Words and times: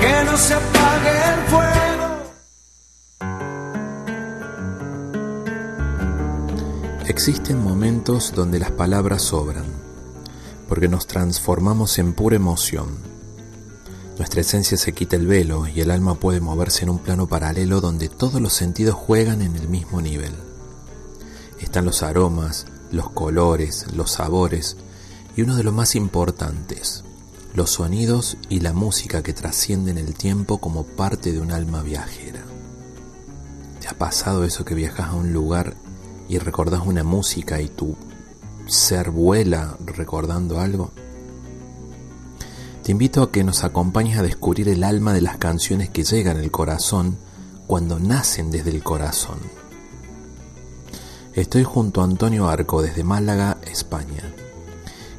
que 0.00 0.24
no 0.24 0.36
se 0.36 0.54
apague 0.54 1.10
el 1.32 1.40
fuego. 1.48 1.82
Existen 7.06 7.62
momentos 7.62 8.32
donde 8.34 8.58
las 8.58 8.72
palabras 8.72 9.22
sobran, 9.22 9.66
porque 10.68 10.88
nos 10.88 11.06
transformamos 11.06 11.98
en 11.98 12.14
pura 12.14 12.34
emoción. 12.34 12.88
Nuestra 14.18 14.40
esencia 14.40 14.76
se 14.76 14.92
quita 14.92 15.14
el 15.16 15.26
velo 15.26 15.68
y 15.68 15.80
el 15.80 15.90
alma 15.90 16.16
puede 16.16 16.40
moverse 16.40 16.82
en 16.82 16.90
un 16.90 16.98
plano 16.98 17.28
paralelo 17.28 17.80
donde 17.80 18.08
todos 18.08 18.40
los 18.40 18.52
sentidos 18.52 18.96
juegan 18.96 19.40
en 19.40 19.54
el 19.56 19.68
mismo 19.68 20.00
nivel. 20.02 20.32
Están 21.60 21.84
los 21.84 22.02
aromas, 22.02 22.66
los 22.90 23.10
colores, 23.10 23.86
los 23.94 24.10
sabores 24.10 24.76
y 25.36 25.42
uno 25.42 25.54
de 25.54 25.62
los 25.62 25.72
más 25.72 25.94
importantes, 25.94 27.04
los 27.54 27.70
sonidos 27.70 28.36
y 28.48 28.60
la 28.60 28.72
música 28.72 29.22
que 29.22 29.32
trascienden 29.32 29.98
el 29.98 30.14
tiempo 30.14 30.58
como 30.58 30.84
parte 30.84 31.32
de 31.32 31.40
un 31.40 31.52
alma 31.52 31.82
viajera. 31.82 32.42
¿Te 33.80 33.88
ha 33.88 33.98
pasado 33.98 34.44
eso 34.44 34.64
que 34.64 34.74
viajas 34.74 35.08
a 35.08 35.14
un 35.14 35.32
lugar 35.32 35.74
y 36.28 36.38
recordás 36.38 36.86
una 36.86 37.04
música 37.04 37.60
y 37.60 37.68
tu 37.68 37.96
ser 38.66 39.10
vuela 39.10 39.76
recordando 39.84 40.60
algo? 40.60 40.92
Te 42.82 42.92
invito 42.92 43.22
a 43.22 43.30
que 43.30 43.44
nos 43.44 43.64
acompañes 43.64 44.18
a 44.18 44.22
descubrir 44.22 44.68
el 44.68 44.82
alma 44.82 45.12
de 45.12 45.20
las 45.20 45.38
canciones 45.38 45.90
que 45.90 46.04
llegan 46.04 46.38
al 46.38 46.50
corazón 46.50 47.18
cuando 47.66 47.98
nacen 47.98 48.50
desde 48.50 48.70
el 48.70 48.82
corazón 48.82 49.38
Estoy 51.34 51.64
junto 51.64 52.02
a 52.02 52.04
Antonio 52.04 52.46
Arco 52.50 52.82
desde 52.82 53.04
Málaga, 53.04 53.56
España. 53.64 54.34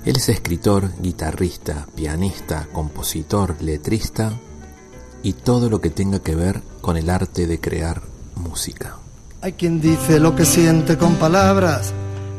Él 0.05 0.17
es 0.17 0.27
escritor, 0.27 0.91
guitarrista, 0.99 1.87
pianista, 1.95 2.67
compositor, 2.73 3.55
letrista 3.61 4.33
y 5.21 5.33
todo 5.33 5.69
lo 5.69 5.79
que 5.79 5.89
tenga 5.89 6.19
que 6.19 6.35
ver 6.35 6.61
con 6.81 6.97
el 6.97 7.09
arte 7.09 7.47
de 7.47 7.61
crear 7.61 8.01
música. 8.35 8.97
Hay 9.41 9.53
quien 9.53 9.79
dice 9.79 10.19
lo 10.19 10.35
que 10.35 10.43
siente 10.43 10.97
con 10.97 11.15
palabras, 11.15 11.93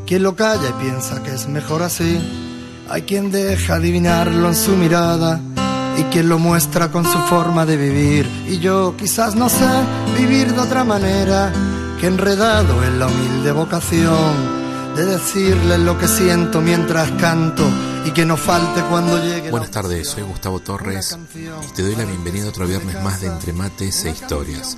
quien 0.05 0.21
lo 0.21 0.35
calla 0.35 0.69
y 0.69 0.83
piensa 0.83 1.23
que 1.23 1.33
es 1.33 1.47
mejor 1.47 1.81
así. 1.81 2.19
Hay 2.87 3.01
quien 3.01 3.31
deja 3.31 3.75
adivinarlo 3.75 4.47
en 4.47 4.55
su 4.55 4.75
mirada 4.75 5.41
y 5.97 6.03
quien 6.03 6.29
lo 6.29 6.37
muestra 6.37 6.91
con 6.91 7.03
su 7.03 7.17
forma 7.17 7.65
de 7.65 7.77
vivir. 7.77 8.29
Y 8.47 8.59
yo 8.59 8.95
quizás 8.95 9.35
no 9.35 9.49
sé 9.49 9.67
vivir 10.15 10.53
de 10.53 10.59
otra 10.59 10.83
manera 10.83 11.51
que 11.99 12.05
enredado 12.05 12.83
en 12.83 12.99
la 12.99 13.07
humilde 13.07 13.51
vocación 13.51 14.64
de 14.95 15.05
decirle 15.05 15.77
lo 15.77 15.97
que 15.97 16.07
siento 16.07 16.61
mientras 16.61 17.11
canto 17.19 17.69
y 18.05 18.11
que 18.11 18.25
no 18.25 18.37
falte 18.37 18.81
cuando 18.89 19.21
llegue. 19.21 19.51
Buenas 19.51 19.71
tardes, 19.71 20.07
soy 20.07 20.23
Gustavo 20.23 20.61
Torres 20.61 21.17
y 21.35 21.73
te 21.73 21.83
doy 21.83 21.95
la 21.95 22.05
bienvenida 22.05 22.47
otro 22.47 22.65
viernes 22.65 23.03
más 23.03 23.19
de 23.19 23.27
Entre 23.27 23.51
Mates 23.51 24.05
e 24.05 24.11
Historias. 24.11 24.77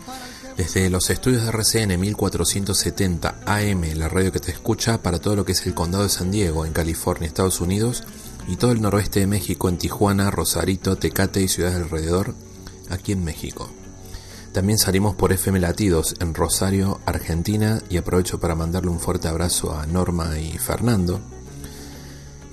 Desde 0.58 0.90
los 0.90 1.12
estudios 1.12 1.44
de 1.44 1.50
RCN 1.50 2.00
1470 2.00 3.36
AM, 3.46 3.84
la 3.96 4.10
radio 4.10 4.32
que 4.32 4.40
te 4.40 4.52
escucha 4.52 5.04
para 5.04 5.20
todo 5.20 5.36
lo 5.36 5.46
que 5.46 5.52
es 5.52 5.64
el 5.68 5.76
condado 5.76 6.04
de 6.04 6.10
San 6.10 6.32
Diego, 6.32 6.66
en 6.66 6.74
California, 6.74 7.28
Estados 7.28 7.62
Unidos, 7.62 8.04
y 8.48 8.56
todo 8.56 8.72
el 8.72 8.82
noroeste 8.82 9.20
de 9.20 9.28
México, 9.28 9.70
en 9.70 9.78
Tijuana, 9.78 10.32
Rosarito, 10.32 10.96
Tecate 10.96 11.44
y 11.44 11.48
ciudades 11.48 11.78
alrededor, 11.78 12.34
aquí 12.90 13.12
en 13.12 13.24
México. 13.24 13.70
También 14.58 14.80
salimos 14.80 15.14
por 15.14 15.32
FM 15.32 15.60
Latidos 15.60 16.16
en 16.20 16.34
Rosario, 16.34 17.00
Argentina, 17.06 17.80
y 17.92 17.98
aprovecho 17.98 18.40
para 18.40 18.56
mandarle 18.56 18.90
un 18.90 19.00
fuerte 19.00 19.28
abrazo 19.28 19.78
a 19.78 19.86
Norma 19.86 20.40
y 20.40 20.58
Fernando. 20.58 21.22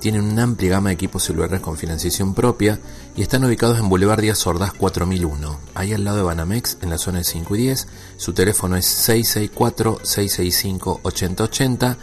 Tienen 0.00 0.22
una 0.22 0.42
amplia 0.44 0.70
gama 0.70 0.88
de 0.88 0.94
equipos 0.94 1.24
celulares 1.24 1.60
con 1.60 1.76
financiación 1.76 2.32
propia 2.34 2.80
y 3.16 3.22
están 3.22 3.44
ubicados 3.44 3.78
en 3.78 3.90
Boulevard 3.90 4.22
Díaz 4.22 4.46
Ordaz 4.46 4.72
4001, 4.72 5.60
ahí 5.74 5.92
al 5.92 6.04
lado 6.04 6.16
de 6.16 6.22
Banamex, 6.22 6.78
en 6.80 6.88
la 6.88 6.96
zona 6.96 7.18
de 7.18 7.24
5 7.24 7.54
y 7.54 7.58
10. 7.58 7.86
Su 8.16 8.32
teléfono 8.32 8.76
es 8.76 8.86
664-665-8080 9.08 11.96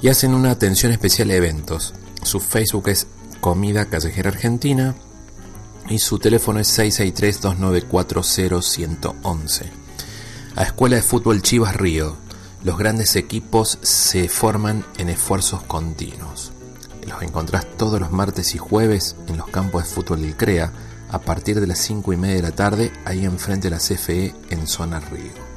y 0.00 0.08
hacen 0.08 0.34
una 0.34 0.52
atención 0.52 0.92
especial 0.92 1.30
a 1.30 1.34
eventos. 1.34 1.94
Su 2.22 2.38
Facebook 2.38 2.88
es 2.88 3.08
Comida 3.40 3.86
Callejera 3.86 4.30
Argentina 4.30 4.94
y 5.88 5.98
su 5.98 6.18
teléfono 6.18 6.60
es 6.60 6.78
663-294-0111. 6.78 9.62
A 10.54 10.62
Escuela 10.62 10.96
de 10.96 11.02
Fútbol 11.02 11.42
Chivas 11.42 11.76
Río. 11.76 12.16
Los 12.62 12.78
grandes 12.78 13.16
equipos 13.16 13.78
se 13.82 14.28
forman 14.28 14.84
en 14.98 15.08
esfuerzos 15.08 15.62
continuos. 15.62 16.52
Los 17.06 17.22
encontrás 17.22 17.66
todos 17.76 18.00
los 18.00 18.10
martes 18.10 18.54
y 18.54 18.58
jueves 18.58 19.16
en 19.28 19.38
los 19.38 19.48
campos 19.48 19.84
de 19.84 19.88
fútbol 19.88 20.22
del 20.22 20.36
CREA 20.36 20.72
a 21.10 21.20
partir 21.20 21.60
de 21.60 21.66
las 21.66 21.78
5 21.78 22.12
y 22.12 22.16
media 22.16 22.36
de 22.36 22.42
la 22.42 22.52
tarde 22.52 22.92
ahí 23.04 23.24
enfrente 23.24 23.70
de 23.70 23.76
la 23.76 23.78
CFE 23.78 24.34
en 24.50 24.66
Zona 24.66 25.00
Río. 25.00 25.47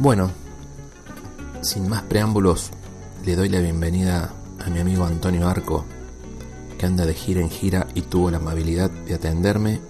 Bueno, 0.00 0.30
sin 1.60 1.88
más 1.88 2.02
preámbulos, 2.02 2.70
le 3.26 3.34
doy 3.34 3.48
la 3.48 3.58
bienvenida 3.58 4.32
a 4.64 4.70
mi 4.70 4.78
amigo 4.78 5.04
Antonio 5.04 5.48
Arco, 5.48 5.86
que 6.78 6.86
anda 6.86 7.04
de 7.04 7.14
gira 7.14 7.40
en 7.40 7.50
gira 7.50 7.88
y 7.94 8.02
tuvo 8.02 8.30
la 8.30 8.36
amabilidad 8.36 8.90
de 8.90 9.14
atenderme 9.14 9.80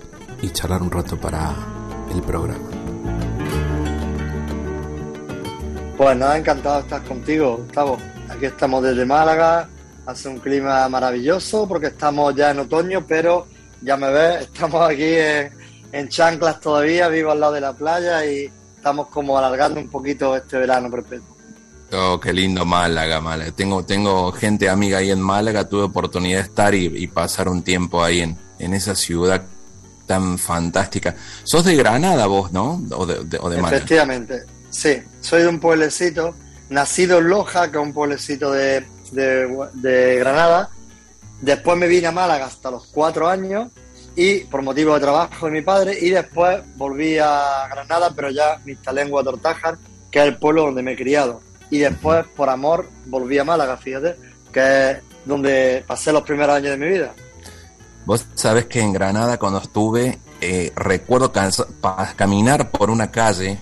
y 0.40 0.49
charlar 0.49 0.81
un 0.81 0.90
rato 0.90 1.20
para 1.20 1.55
el 2.10 2.22
programa. 2.22 2.70
Pues 5.99 6.16
nada, 6.16 6.38
encantado 6.38 6.76
de 6.76 6.82
estar 6.84 7.05
contigo, 7.05 7.58
Gustavo. 7.58 7.99
Aquí 8.31 8.46
estamos 8.46 8.82
desde 8.82 9.05
Málaga, 9.05 9.69
hace 10.06 10.31
un 10.31 10.38
clima 10.38 10.88
maravilloso 10.88 11.69
porque 11.69 11.88
estamos 11.88 12.34
ya 12.34 12.52
en 12.52 12.60
otoño, 12.60 13.05
pero 13.06 13.46
ya 13.82 13.99
me 13.99 14.10
ves, 14.10 14.40
estamos 14.44 14.88
aquí 14.88 15.16
en, 15.93 16.08
chanclas 16.08 16.60
todavía, 16.60 17.08
vivo 17.08 17.31
al 17.31 17.40
lado 17.40 17.52
de 17.52 17.60
la 17.60 17.75
playa 17.75 18.25
y 18.25 18.50
estamos 18.88 19.08
como 19.08 19.37
alargando 19.37 19.81
un 19.81 19.88
poquito 19.88 20.35
este 20.35 20.56
verano 20.56 20.90
perpetuo. 20.90 21.37
Oh, 21.93 22.19
qué 22.19 22.32
lindo 22.32 22.64
Málaga, 22.64 23.20
Málaga. 23.20 23.52
Tengo, 23.52 23.85
tengo 23.85 24.32
gente 24.32 24.70
amiga 24.70 24.96
ahí 24.96 25.11
en 25.11 25.20
Málaga, 25.20 25.69
tuve 25.69 25.82
oportunidad 25.82 26.38
de 26.38 26.44
estar 26.44 26.75
y, 26.75 27.06
pasar 27.08 27.50
un 27.50 27.62
tiempo 27.62 28.02
ahí 28.02 28.20
en, 28.20 28.38
en 28.58 28.73
esa 28.73 28.94
ciudad 28.94 29.43
tan 30.06 30.38
fantástica. 30.38 31.14
Sos 31.44 31.67
de 31.67 31.76
Granada 31.76 32.26
vos, 32.26 32.50
¿no? 32.50 32.81
O 32.93 33.05
de, 33.05 33.38
Málaga. 33.38 33.76
Efectivamente, 33.76 34.44
sí. 34.70 35.02
Soy 35.20 35.43
de 35.43 35.49
un 35.49 35.61
pueblecito, 35.61 36.34
nacido 36.70 37.19
en 37.19 37.29
Loja, 37.29 37.70
que 37.70 37.76
es 37.76 37.84
un 37.84 37.93
pueblecito 37.93 38.52
de, 38.52 38.87
de, 39.12 40.17
Granada. 40.19 40.70
Después 41.43 41.76
me 41.76 41.87
vine 41.87 42.06
a 42.06 42.12
Málaga 42.12 42.46
hasta 42.46 42.70
los 42.70 42.87
cuatro 42.87 43.29
años 43.29 43.69
y 44.19 44.41
por 44.41 44.62
motivo 44.62 44.94
de 44.94 45.00
trabajo 45.00 45.47
de 45.47 45.53
mi 45.53 45.62
padre 45.62 45.97
y 46.00 46.11
después 46.11 46.59
volví 46.75 47.19
a 47.19 47.69
Granada, 47.70 48.12
pero 48.17 48.31
ya 48.31 48.61
me 48.65 48.73
instalé 48.73 49.03
en 49.03 49.12
que 50.11 50.19
es 50.19 50.25
el 50.25 50.38
pueblo 50.38 50.62
donde 50.62 50.82
me 50.82 50.94
he 50.94 50.97
criado. 50.97 51.41
Y 51.70 51.79
después, 51.79 52.26
por 52.35 52.50
amor, 52.50 52.91
volví 53.06 53.38
a 53.38 53.44
Málaga, 53.44 53.76
fíjate, 53.76 54.17
que 54.50 54.91
es 54.91 54.99
donde 55.25 55.85
pasé 55.87 56.11
los 56.12 56.25
primeros 56.25 56.56
años 56.56 56.73
de 56.73 56.76
mi 56.79 56.88
vida. 56.88 57.15
Vos 58.06 58.26
sabés 58.35 58.67
que 58.67 58.81
en 58.81 58.93
Granada 58.93 59.38
cuando 59.38 59.61
estuve, 59.61 60.19
eh, 60.41 60.73
recuerdo 60.75 61.31
caminar 62.17 62.73
por 62.73 62.91
una 62.91 63.12
calle 63.12 63.61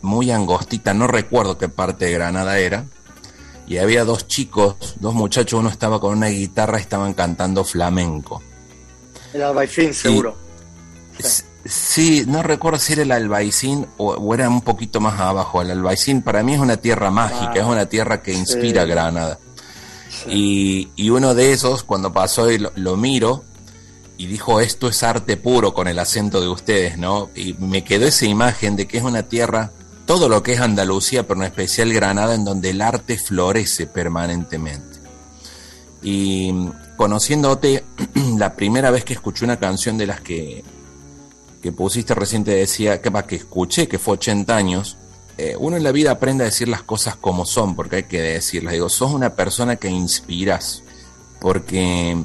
muy 0.00 0.32
angostita, 0.32 0.94
no 0.94 1.06
recuerdo 1.06 1.58
qué 1.58 1.68
parte 1.68 2.06
de 2.06 2.12
Granada 2.14 2.58
era, 2.58 2.86
y 3.68 3.78
había 3.78 4.04
dos 4.04 4.26
chicos, 4.26 4.96
dos 4.98 5.14
muchachos, 5.14 5.60
uno 5.60 5.68
estaba 5.68 6.00
con 6.00 6.18
una 6.18 6.26
guitarra 6.26 6.78
y 6.78 6.82
estaban 6.82 7.14
cantando 7.14 7.62
flamenco. 7.62 8.42
El 9.32 9.42
albaicín, 9.42 9.94
seguro. 9.94 10.36
sí. 11.64 12.24
no 12.26 12.42
recuerdo 12.42 12.78
si 12.78 12.92
era 12.92 13.02
el 13.02 13.12
albaicín 13.12 13.86
o, 13.96 14.34
era 14.34 14.48
un 14.48 14.60
poquito 14.60 15.00
más 15.00 15.18
abajo. 15.20 15.62
El 15.62 15.70
albaicín 15.70 16.22
para 16.22 16.42
mí 16.42 16.54
es 16.54 16.60
una 16.60 16.76
tierra 16.76 17.10
mágica, 17.10 17.54
es 17.54 17.64
una 17.64 17.86
tierra 17.86 18.22
que 18.22 18.32
inspira 18.32 18.84
Granada. 18.84 19.38
Y, 20.28 21.10
uno 21.10 21.34
de 21.34 21.52
esos, 21.52 21.82
cuando 21.82 22.12
pasó 22.12 22.50
y 22.50 22.58
lo, 22.58 22.96
miro, 22.96 23.44
y 24.18 24.26
dijo, 24.26 24.60
esto 24.60 24.88
es 24.88 25.02
arte 25.02 25.36
puro 25.36 25.74
con 25.74 25.88
el 25.88 25.98
acento 25.98 26.40
de 26.40 26.48
ustedes, 26.48 26.98
¿no? 26.98 27.30
Y 27.34 27.54
me 27.54 27.82
quedó 27.82 28.06
esa 28.06 28.26
imagen 28.26 28.76
de 28.76 28.86
que 28.86 28.98
es 28.98 29.02
una 29.02 29.24
tierra 29.24 29.72
todo 30.06 30.28
lo 30.28 30.42
que 30.42 30.52
es 30.52 30.60
Andalucía, 30.60 31.26
pero 31.26 31.40
en 31.40 31.46
especial 31.46 31.92
Granada, 31.92 32.34
en 32.34 32.44
donde 32.44 32.70
el 32.70 32.82
arte 32.82 33.18
florece 33.18 33.86
permanentemente. 33.86 34.98
Y 36.02 36.52
conociéndote, 37.02 37.82
la 38.38 38.54
primera 38.54 38.92
vez 38.92 39.04
que 39.04 39.14
escuché 39.14 39.44
una 39.44 39.58
canción 39.58 39.98
de 39.98 40.06
las 40.06 40.20
que, 40.20 40.62
que 41.60 41.72
pusiste 41.72 42.14
reciente 42.14 42.52
decía, 42.52 43.02
que, 43.02 43.10
que 43.26 43.34
escuché, 43.34 43.88
que 43.88 43.98
fue 43.98 44.14
80 44.14 44.54
años, 44.54 44.96
eh, 45.36 45.56
uno 45.58 45.76
en 45.76 45.82
la 45.82 45.90
vida 45.90 46.12
aprende 46.12 46.44
a 46.44 46.46
decir 46.46 46.68
las 46.68 46.84
cosas 46.84 47.16
como 47.16 47.44
son, 47.44 47.74
porque 47.74 47.96
hay 47.96 48.02
que 48.04 48.22
decirlas. 48.22 48.74
Digo, 48.74 48.88
sos 48.88 49.10
una 49.10 49.34
persona 49.34 49.74
que 49.74 49.88
inspiras, 49.88 50.84
porque 51.40 52.16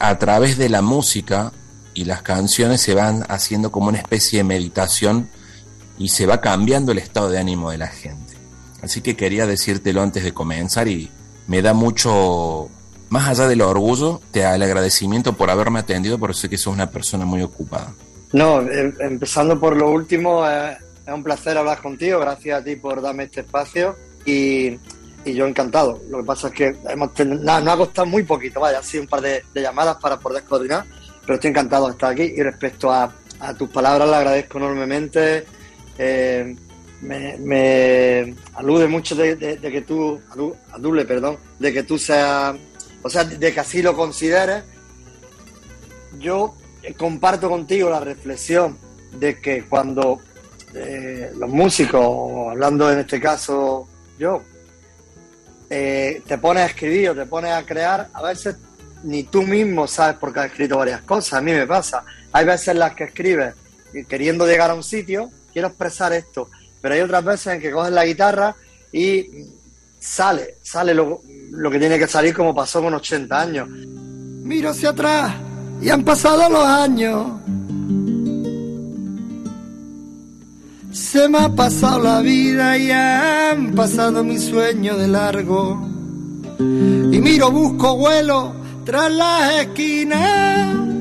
a 0.00 0.18
través 0.18 0.58
de 0.58 0.68
la 0.68 0.82
música 0.82 1.52
y 1.94 2.04
las 2.04 2.22
canciones 2.22 2.80
se 2.80 2.94
van 2.94 3.24
haciendo 3.28 3.70
como 3.70 3.86
una 3.86 3.98
especie 3.98 4.38
de 4.38 4.44
meditación 4.44 5.30
y 5.96 6.08
se 6.08 6.26
va 6.26 6.40
cambiando 6.40 6.90
el 6.90 6.98
estado 6.98 7.30
de 7.30 7.38
ánimo 7.38 7.70
de 7.70 7.78
la 7.78 7.86
gente. 7.86 8.34
Así 8.82 9.00
que 9.00 9.14
quería 9.14 9.46
decírtelo 9.46 10.02
antes 10.02 10.24
de 10.24 10.34
comenzar 10.34 10.88
y 10.88 11.08
me 11.46 11.62
da 11.62 11.72
mucho, 11.72 12.68
más 13.14 13.28
allá 13.28 13.46
del 13.46 13.62
orgullo, 13.62 14.20
te 14.32 14.40
da 14.40 14.56
el 14.56 14.62
agradecimiento 14.64 15.34
por 15.34 15.48
haberme 15.48 15.78
atendido, 15.78 16.18
porque 16.18 16.34
sé 16.34 16.48
que 16.48 16.58
sos 16.58 16.74
una 16.74 16.90
persona 16.90 17.24
muy 17.24 17.42
ocupada. 17.42 17.94
No, 18.32 18.60
em, 18.60 18.92
empezando 18.98 19.60
por 19.60 19.76
lo 19.76 19.88
último, 19.92 20.44
es 20.44 20.76
un 21.06 21.22
placer 21.22 21.56
hablar 21.56 21.80
contigo, 21.80 22.18
gracias 22.18 22.60
a 22.60 22.64
ti 22.64 22.74
por 22.74 23.00
darme 23.00 23.22
este 23.22 23.42
espacio 23.42 23.94
y, 24.26 24.80
yo 25.24 25.46
encantado. 25.46 26.02
Lo 26.10 26.18
que 26.18 26.24
pasa 26.24 26.48
es 26.48 26.54
que 26.54 26.76
hemos 26.88 27.14
tenido, 27.14 27.40
no, 27.40 27.70
ha 27.70 27.76
costado 27.76 28.06
muy 28.06 28.24
poquito, 28.24 28.58
vaya, 28.58 28.80
ha 28.80 28.82
sido 28.82 29.04
un 29.04 29.08
par 29.08 29.20
de, 29.20 29.44
llamadas 29.54 29.96
para 29.98 30.18
poder 30.18 30.42
coordinar, 30.42 30.84
pero 31.22 31.34
estoy 31.34 31.50
encantado 31.50 31.86
de 31.86 31.92
estar 31.92 32.10
aquí 32.10 32.34
y 32.36 32.42
respecto 32.42 32.90
a, 32.90 33.12
a 33.38 33.54
tus 33.54 33.70
palabras, 33.70 34.08
le 34.08 34.16
agradezco 34.16 34.58
enormemente 34.58 35.46
eh, 35.98 36.56
me, 37.00 38.34
alude 38.54 38.88
mucho 38.88 39.14
de, 39.14 39.58
que 39.60 39.82
tú, 39.82 40.20
adule, 40.72 41.04
perdón, 41.04 41.36
de 41.58 41.72
que 41.72 41.82
tú 41.82 41.98
seas, 41.98 42.56
o 43.04 43.10
sea, 43.10 43.24
de 43.24 43.52
que 43.52 43.60
así 43.60 43.82
lo 43.82 43.94
consideres. 43.94 44.64
Yo 46.18 46.56
comparto 46.96 47.48
contigo 47.48 47.90
la 47.90 48.00
reflexión 48.00 48.78
de 49.12 49.40
que 49.40 49.64
cuando 49.66 50.20
eh, 50.74 51.30
los 51.36 51.50
músicos, 51.50 52.50
hablando 52.50 52.90
en 52.90 53.00
este 53.00 53.20
caso 53.20 53.86
yo, 54.18 54.42
eh, 55.68 56.22
te 56.26 56.38
pones 56.38 56.62
a 56.62 56.66
escribir 56.66 57.10
o 57.10 57.14
te 57.14 57.26
pones 57.26 57.52
a 57.52 57.64
crear, 57.64 58.08
a 58.12 58.22
veces 58.22 58.56
ni 59.02 59.24
tú 59.24 59.42
mismo 59.42 59.86
sabes 59.86 60.16
por 60.16 60.32
qué 60.32 60.40
has 60.40 60.46
escrito 60.46 60.78
varias 60.78 61.02
cosas. 61.02 61.34
A 61.34 61.42
mí 61.42 61.52
me 61.52 61.66
pasa. 61.66 62.04
Hay 62.32 62.46
veces 62.46 62.68
en 62.68 62.78
las 62.78 62.94
que 62.94 63.04
escribes 63.04 63.54
queriendo 64.08 64.46
llegar 64.46 64.70
a 64.70 64.74
un 64.74 64.82
sitio 64.82 65.30
quiero 65.52 65.68
expresar 65.68 66.14
esto. 66.14 66.48
Pero 66.80 66.94
hay 66.94 67.00
otras 67.02 67.24
veces 67.24 67.46
en 67.54 67.60
que 67.60 67.70
coges 67.70 67.92
la 67.92 68.06
guitarra 68.06 68.56
y 68.92 69.46
sale, 70.04 70.58
sale 70.62 70.94
lo, 70.94 71.20
que 71.70 71.78
tiene 71.78 71.98
que 71.98 72.06
salir 72.06 72.34
como 72.34 72.54
pasó 72.54 72.82
con 72.82 72.94
80 72.94 73.40
años. 73.40 73.68
Miro 73.68 74.70
hacia 74.70 74.90
atrás 74.90 75.34
y 75.80 75.88
han 75.88 76.04
pasado 76.04 76.48
los 76.50 76.64
años. 76.64 77.32
Se 80.92 81.28
me 81.28 81.38
ha 81.38 81.48
pasado 81.48 82.00
la 82.00 82.20
vida 82.20 82.76
y 82.76 82.90
han 82.90 83.74
pasado 83.74 84.22
mis 84.22 84.44
sueños 84.44 84.98
de 84.98 85.08
largo. 85.08 85.80
Y 86.58 87.20
miro, 87.20 87.50
busco 87.50 87.96
vuelo 87.96 88.54
tras 88.84 89.10
las 89.10 89.62
esquinas 89.62 90.93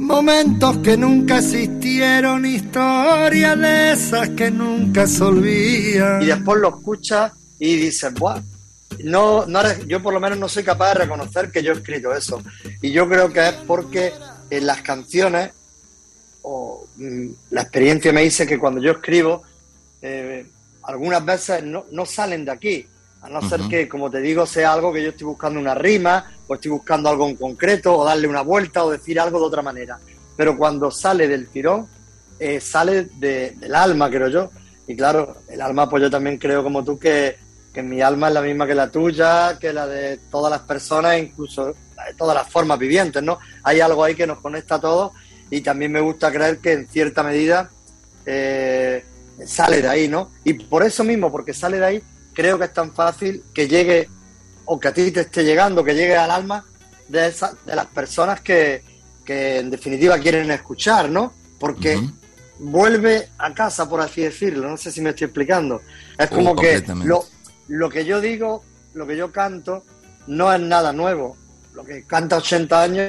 Momentos 0.00 0.78
que 0.78 0.96
nunca 0.96 1.38
existieron, 1.38 2.46
historias 2.46 3.58
de 3.58 3.92
esas 3.92 4.30
que 4.30 4.50
nunca 4.50 5.06
se 5.06 5.22
olvidan. 5.22 6.22
Y 6.22 6.26
después 6.26 6.58
lo 6.58 6.70
escuchas 6.70 7.32
y 7.58 7.76
dices, 7.76 8.12
Buah, 8.14 8.40
no, 9.04 9.44
no 9.44 9.60
yo 9.86 10.02
por 10.02 10.14
lo 10.14 10.18
menos 10.18 10.38
no 10.38 10.48
soy 10.48 10.64
capaz 10.64 10.94
de 10.94 11.00
reconocer 11.00 11.52
que 11.52 11.62
yo 11.62 11.72
he 11.72 11.76
escrito 11.76 12.14
eso. 12.14 12.42
Y 12.80 12.92
yo 12.92 13.06
creo 13.10 13.30
que 13.30 13.46
es 13.46 13.54
porque 13.66 14.14
en 14.48 14.66
las 14.66 14.80
canciones, 14.80 15.50
o 16.42 16.86
mm, 16.96 17.26
la 17.50 17.60
experiencia 17.60 18.10
me 18.10 18.22
dice 18.22 18.46
que 18.46 18.58
cuando 18.58 18.80
yo 18.80 18.92
escribo, 18.92 19.42
eh, 20.00 20.46
algunas 20.84 21.22
veces 21.22 21.62
no, 21.62 21.84
no, 21.92 22.06
salen 22.06 22.46
de 22.46 22.50
aquí. 22.50 22.86
A 23.22 23.28
no 23.28 23.42
ser 23.46 23.60
que, 23.68 23.88
como 23.88 24.10
te 24.10 24.20
digo, 24.20 24.46
sea 24.46 24.72
algo 24.72 24.92
que 24.92 25.02
yo 25.02 25.10
estoy 25.10 25.26
buscando 25.26 25.60
una 25.60 25.74
rima, 25.74 26.32
o 26.46 26.54
estoy 26.54 26.70
buscando 26.70 27.08
algo 27.08 27.28
en 27.28 27.36
concreto, 27.36 27.96
o 27.96 28.04
darle 28.04 28.26
una 28.26 28.42
vuelta, 28.42 28.84
o 28.84 28.90
decir 28.90 29.20
algo 29.20 29.38
de 29.38 29.46
otra 29.46 29.62
manera. 29.62 29.98
Pero 30.36 30.56
cuando 30.56 30.90
sale 30.90 31.28
del 31.28 31.48
tirón, 31.48 31.86
eh, 32.38 32.60
sale 32.60 33.04
del 33.04 33.74
alma, 33.74 34.08
creo 34.08 34.28
yo. 34.28 34.50
Y 34.86 34.96
claro, 34.96 35.36
el 35.48 35.60
alma, 35.60 35.88
pues 35.88 36.02
yo 36.02 36.10
también 36.10 36.38
creo 36.38 36.62
como 36.62 36.82
tú 36.82 36.98
que, 36.98 37.36
que 37.72 37.82
mi 37.82 38.00
alma 38.00 38.28
es 38.28 38.34
la 38.34 38.42
misma 38.42 38.66
que 38.66 38.74
la 38.74 38.90
tuya, 38.90 39.58
que 39.58 39.72
la 39.72 39.86
de 39.86 40.18
todas 40.30 40.50
las 40.50 40.62
personas, 40.62 41.18
incluso 41.18 41.66
de 41.66 42.14
todas 42.16 42.34
las 42.34 42.48
formas 42.48 42.78
vivientes, 42.78 43.22
¿no? 43.22 43.38
Hay 43.62 43.80
algo 43.80 44.02
ahí 44.02 44.14
que 44.14 44.26
nos 44.26 44.38
conecta 44.38 44.76
a 44.76 44.80
todos 44.80 45.12
y 45.50 45.60
también 45.60 45.92
me 45.92 46.00
gusta 46.00 46.32
creer 46.32 46.58
que 46.58 46.72
en 46.72 46.88
cierta 46.88 47.22
medida 47.22 47.70
eh, 48.26 49.04
sale 49.44 49.82
de 49.82 49.88
ahí, 49.88 50.08
¿no? 50.08 50.30
Y 50.44 50.54
por 50.54 50.82
eso 50.82 51.04
mismo, 51.04 51.30
porque 51.30 51.52
sale 51.52 51.78
de 51.78 51.84
ahí, 51.84 52.02
creo 52.40 52.58
que 52.58 52.64
es 52.64 52.72
tan 52.72 52.94
fácil 52.94 53.44
que 53.52 53.68
llegue, 53.68 54.08
o 54.64 54.80
que 54.80 54.88
a 54.88 54.94
ti 54.94 55.10
te 55.10 55.20
esté 55.20 55.44
llegando, 55.44 55.84
que 55.84 55.94
llegue 55.94 56.16
al 56.16 56.30
alma 56.30 56.64
de, 57.06 57.28
esa, 57.28 57.52
de 57.66 57.76
las 57.76 57.84
personas 57.86 58.40
que, 58.40 58.82
en 59.26 59.70
definitiva 59.70 60.18
quieren 60.18 60.50
escuchar, 60.50 61.10
¿no? 61.10 61.34
Porque 61.58 62.00
vuelve 62.58 63.28
a 63.38 63.52
casa, 63.52 63.88
por 63.88 64.00
así 64.00 64.22
decirlo. 64.22 64.68
No 64.70 64.76
sé 64.78 64.90
si 64.90 65.02
me 65.02 65.10
estoy 65.10 65.26
explicando. 65.26 65.82
Es 66.18 66.30
uh, 66.32 66.34
como 66.34 66.56
que 66.56 66.82
lo, 67.04 67.26
lo 67.68 67.90
que 67.90 68.06
yo 68.06 68.20
digo, 68.20 68.64
lo 68.94 69.06
que 69.06 69.16
yo 69.16 69.30
canto, 69.30 69.84
no 70.26 70.52
es 70.52 70.60
nada 70.60 70.92
nuevo. 70.94 71.36
Lo 71.74 71.84
que 71.84 72.04
canta 72.04 72.38
80 72.38 72.82
años 72.82 73.06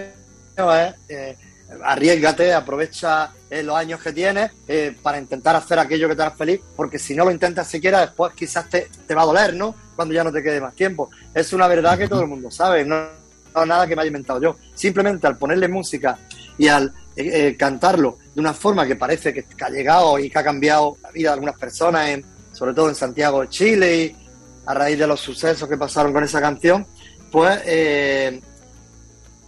es 0.57 0.93
eh, 1.07 1.37
arriesgate, 1.83 2.53
aprovecha 2.53 3.31
eh, 3.51 3.63
los 3.63 3.75
años 3.75 3.99
que 3.99 4.13
tienes 4.13 4.49
eh, 4.65 4.95
para 5.03 5.19
intentar 5.19 5.57
hacer 5.57 5.77
aquello 5.77 6.07
que 6.07 6.15
te 6.15 6.21
haga 6.21 6.31
feliz, 6.31 6.61
porque 6.73 6.97
si 6.97 7.13
no 7.13 7.25
lo 7.25 7.31
intentas 7.31 7.67
siquiera, 7.67 7.99
después 7.99 8.31
quizás 8.33 8.69
te, 8.69 8.87
te, 9.05 9.13
va 9.13 9.23
a 9.23 9.25
doler, 9.25 9.53
¿no? 9.53 9.75
Cuando 9.93 10.13
ya 10.13 10.23
no 10.23 10.31
te 10.31 10.41
quede 10.41 10.61
más 10.61 10.73
tiempo. 10.73 11.09
Es 11.33 11.51
una 11.51 11.67
verdad 11.67 11.97
que 11.97 12.07
todo 12.07 12.21
el 12.21 12.29
mundo 12.29 12.49
sabe, 12.49 12.85
no, 12.85 13.07
no 13.53 13.65
nada 13.65 13.85
que 13.85 13.93
me 13.93 14.03
haya 14.03 14.07
inventado 14.07 14.41
yo. 14.41 14.55
Simplemente 14.73 15.27
al 15.27 15.37
ponerle 15.37 15.67
música 15.67 16.17
y 16.57 16.69
al 16.69 16.93
eh, 17.17 17.57
cantarlo 17.59 18.19
de 18.33 18.39
una 18.39 18.53
forma 18.53 18.87
que 18.87 18.95
parece 18.95 19.33
que, 19.33 19.45
ha 19.59 19.69
llegado 19.69 20.17
y 20.17 20.29
que 20.29 20.39
ha 20.39 20.43
cambiado 20.45 20.95
la 21.03 21.11
vida 21.11 21.31
de 21.31 21.33
algunas 21.33 21.59
personas, 21.59 22.21
sobre 22.53 22.73
todo 22.73 22.87
en 22.87 22.95
Santiago 22.95 23.41
de 23.41 23.49
Chile, 23.49 23.97
y 23.97 24.15
a 24.65 24.73
raíz 24.73 24.97
de 24.97 25.07
los 25.07 25.19
sucesos 25.19 25.67
que 25.67 25.75
pasaron 25.75 26.13
con 26.13 26.23
esa 26.23 26.39
canción, 26.39 26.87
pues 27.29 27.59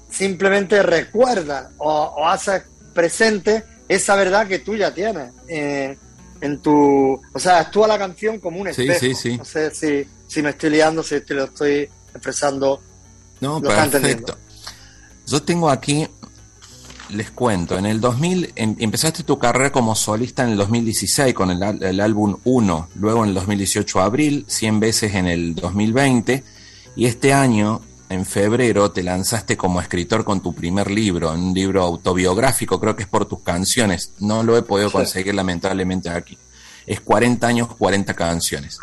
simplemente 0.09 0.83
recuerda 0.83 1.71
o, 1.77 1.89
o 1.89 2.27
haces 2.27 2.63
presente 2.93 3.63
esa 3.87 4.15
verdad 4.15 4.47
que 4.47 4.59
tú 4.59 4.75
ya 4.75 4.93
tienes 4.93 5.31
eh, 5.47 5.97
en 6.41 6.59
tu... 6.59 7.19
O 7.33 7.39
sea, 7.39 7.59
actúa 7.59 7.87
la 7.87 7.97
canción 7.97 8.39
como 8.39 8.59
un 8.59 8.67
espejo. 8.67 8.99
Sí, 8.99 9.13
sí, 9.13 9.31
sí. 9.31 9.37
No 9.37 9.45
sé 9.45 9.73
si, 9.73 10.07
si 10.27 10.41
me 10.41 10.51
estoy 10.51 10.71
liando, 10.71 11.03
si 11.03 11.21
te 11.21 11.33
lo 11.33 11.45
estoy 11.45 11.89
expresando. 12.13 12.81
No, 13.41 13.61
perfecto. 13.61 14.37
Yo 15.25 15.41
tengo 15.41 15.69
aquí, 15.69 16.07
les 17.09 17.31
cuento, 17.31 17.77
en 17.77 17.85
el 17.85 18.01
2000 18.01 18.53
em, 18.55 18.75
empezaste 18.79 19.23
tu 19.23 19.39
carrera 19.39 19.71
como 19.71 19.95
solista 19.95 20.43
en 20.43 20.51
el 20.51 20.57
2016 20.57 21.33
con 21.33 21.51
el, 21.51 21.83
el 21.83 21.99
álbum 21.99 22.37
1, 22.43 22.89
luego 22.95 23.23
en 23.23 23.29
el 23.29 23.35
2018 23.35 24.01
abril, 24.01 24.45
100 24.47 24.79
veces 24.79 25.15
en 25.15 25.27
el 25.27 25.55
2020 25.55 26.43
y 26.95 27.05
este 27.05 27.33
año 27.33 27.81
en 28.13 28.25
febrero 28.25 28.91
te 28.91 29.03
lanzaste 29.03 29.57
como 29.57 29.81
escritor 29.81 30.23
con 30.23 30.41
tu 30.41 30.53
primer 30.53 30.89
libro, 30.91 31.31
un 31.31 31.53
libro 31.53 31.81
autobiográfico, 31.81 32.79
creo 32.79 32.95
que 32.95 33.03
es 33.03 33.09
por 33.09 33.25
tus 33.25 33.41
canciones. 33.41 34.13
No 34.19 34.43
lo 34.43 34.55
he 34.57 34.61
podido 34.61 34.91
conseguir 34.91 35.33
lamentablemente 35.35 36.09
aquí. 36.09 36.37
Es 36.85 37.01
40 37.01 37.47
años, 37.47 37.75
40 37.75 38.13
canciones. 38.13 38.79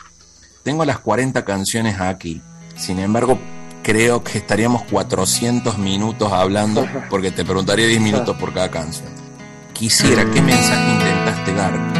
Tengo 0.62 0.84
las 0.84 0.98
40 0.98 1.44
canciones 1.44 2.00
aquí. 2.00 2.42
Sin 2.76 2.98
embargo, 2.98 3.38
creo 3.82 4.22
que 4.24 4.38
estaríamos 4.38 4.82
400 4.90 5.78
minutos 5.78 6.32
hablando 6.32 6.86
porque 7.08 7.30
te 7.30 7.44
preguntaría 7.44 7.86
10 7.86 8.00
minutos 8.00 8.36
por 8.36 8.52
cada 8.52 8.70
canción. 8.70 9.08
Quisiera, 9.72 10.24
¿qué 10.30 10.42
mensaje 10.42 10.92
intentaste 10.92 11.54
dar? 11.54 11.99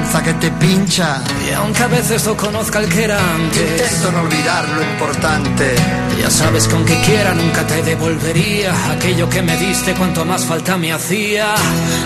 lanza 0.00 0.22
que 0.22 0.34
te 0.34 0.50
pincha. 0.52 1.22
Y 1.46 1.52
aunque 1.52 1.82
a 1.82 1.88
veces 1.88 2.24
no 2.26 2.36
conozca 2.36 2.78
el 2.78 2.88
que 2.88 3.04
era 3.04 3.18
antes, 3.34 3.92
intento 3.92 4.12
no 4.12 4.20
olvidar 4.22 4.68
lo 4.68 4.82
importante. 4.82 5.74
Ya 6.20 6.30
sabes 6.30 6.66
que 6.66 6.74
aunque 6.74 7.00
quiera 7.02 7.34
nunca 7.34 7.66
te 7.66 7.82
devolvería 7.82 8.72
aquello 8.92 9.28
que 9.28 9.42
me 9.42 9.56
diste 9.56 9.94
cuanto 9.94 10.24
más 10.24 10.44
falta 10.44 10.76
me 10.76 10.92
hacía. 10.92 11.54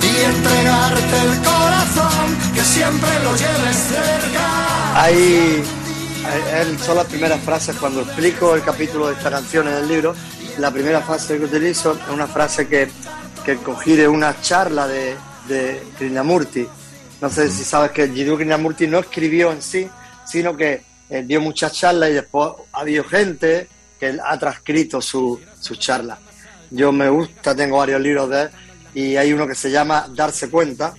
Y 0.03 0.25
entregarte 0.25 1.17
el 1.23 1.39
corazón, 1.43 2.53
que 2.55 2.63
siempre 2.63 3.11
lo 3.23 3.37
lleves 3.37 3.77
cerca. 3.89 5.03
Ahí, 5.03 5.63
son 6.85 6.97
las 6.97 7.07
primeras 7.07 7.41
frases 7.41 7.77
cuando 7.77 8.03
explico 8.03 8.55
el 8.55 8.63
capítulo 8.63 9.09
de 9.09 9.15
esta 9.15 9.31
canción 9.31 9.69
en 9.69 9.75
el 9.75 9.89
libro. 9.89 10.15
La 10.59 10.71
primera 10.71 11.01
frase 11.01 11.39
que 11.39 11.45
utilizo 11.45 11.93
es 11.93 12.13
una 12.13 12.27
frase 12.27 12.69
que, 12.69 12.89
que 13.45 13.57
cogí 13.57 13.97
de 13.97 14.07
una 14.07 14.41
charla 14.41 14.87
de, 14.87 15.17
de 15.49 15.83
Krishnamurti 15.99 16.67
no 17.25 17.31
sé 17.31 17.51
si 17.51 17.65
sabes 17.65 17.91
que 17.93 18.07
Jiddu 18.11 18.37
Krishnamurti 18.37 18.87
no 18.87 18.99
escribió 18.99 19.51
en 19.51 19.63
sí, 19.63 19.89
sino 20.27 20.55
que 20.55 20.83
eh, 21.09 21.23
dio 21.27 21.41
muchas 21.41 21.73
charlas 21.73 22.11
y 22.11 22.13
después 22.13 22.51
ha 22.71 22.81
habido 22.81 23.03
gente 23.03 23.67
que 23.99 24.19
ha 24.23 24.39
transcrito 24.39 25.01
su, 25.01 25.41
su 25.59 25.75
charla. 25.77 26.19
Yo 26.71 26.93
me 26.93 27.09
gusta, 27.09 27.57
tengo 27.57 27.79
varios 27.79 28.03
libros 28.03 28.29
de 28.29 28.43
él 28.43 28.51
y 28.93 29.17
hay 29.17 29.33
uno 29.33 29.47
que 29.47 29.55
se 29.55 29.71
llama 29.71 30.07
Darse 30.15 30.51
Cuenta, 30.51 30.93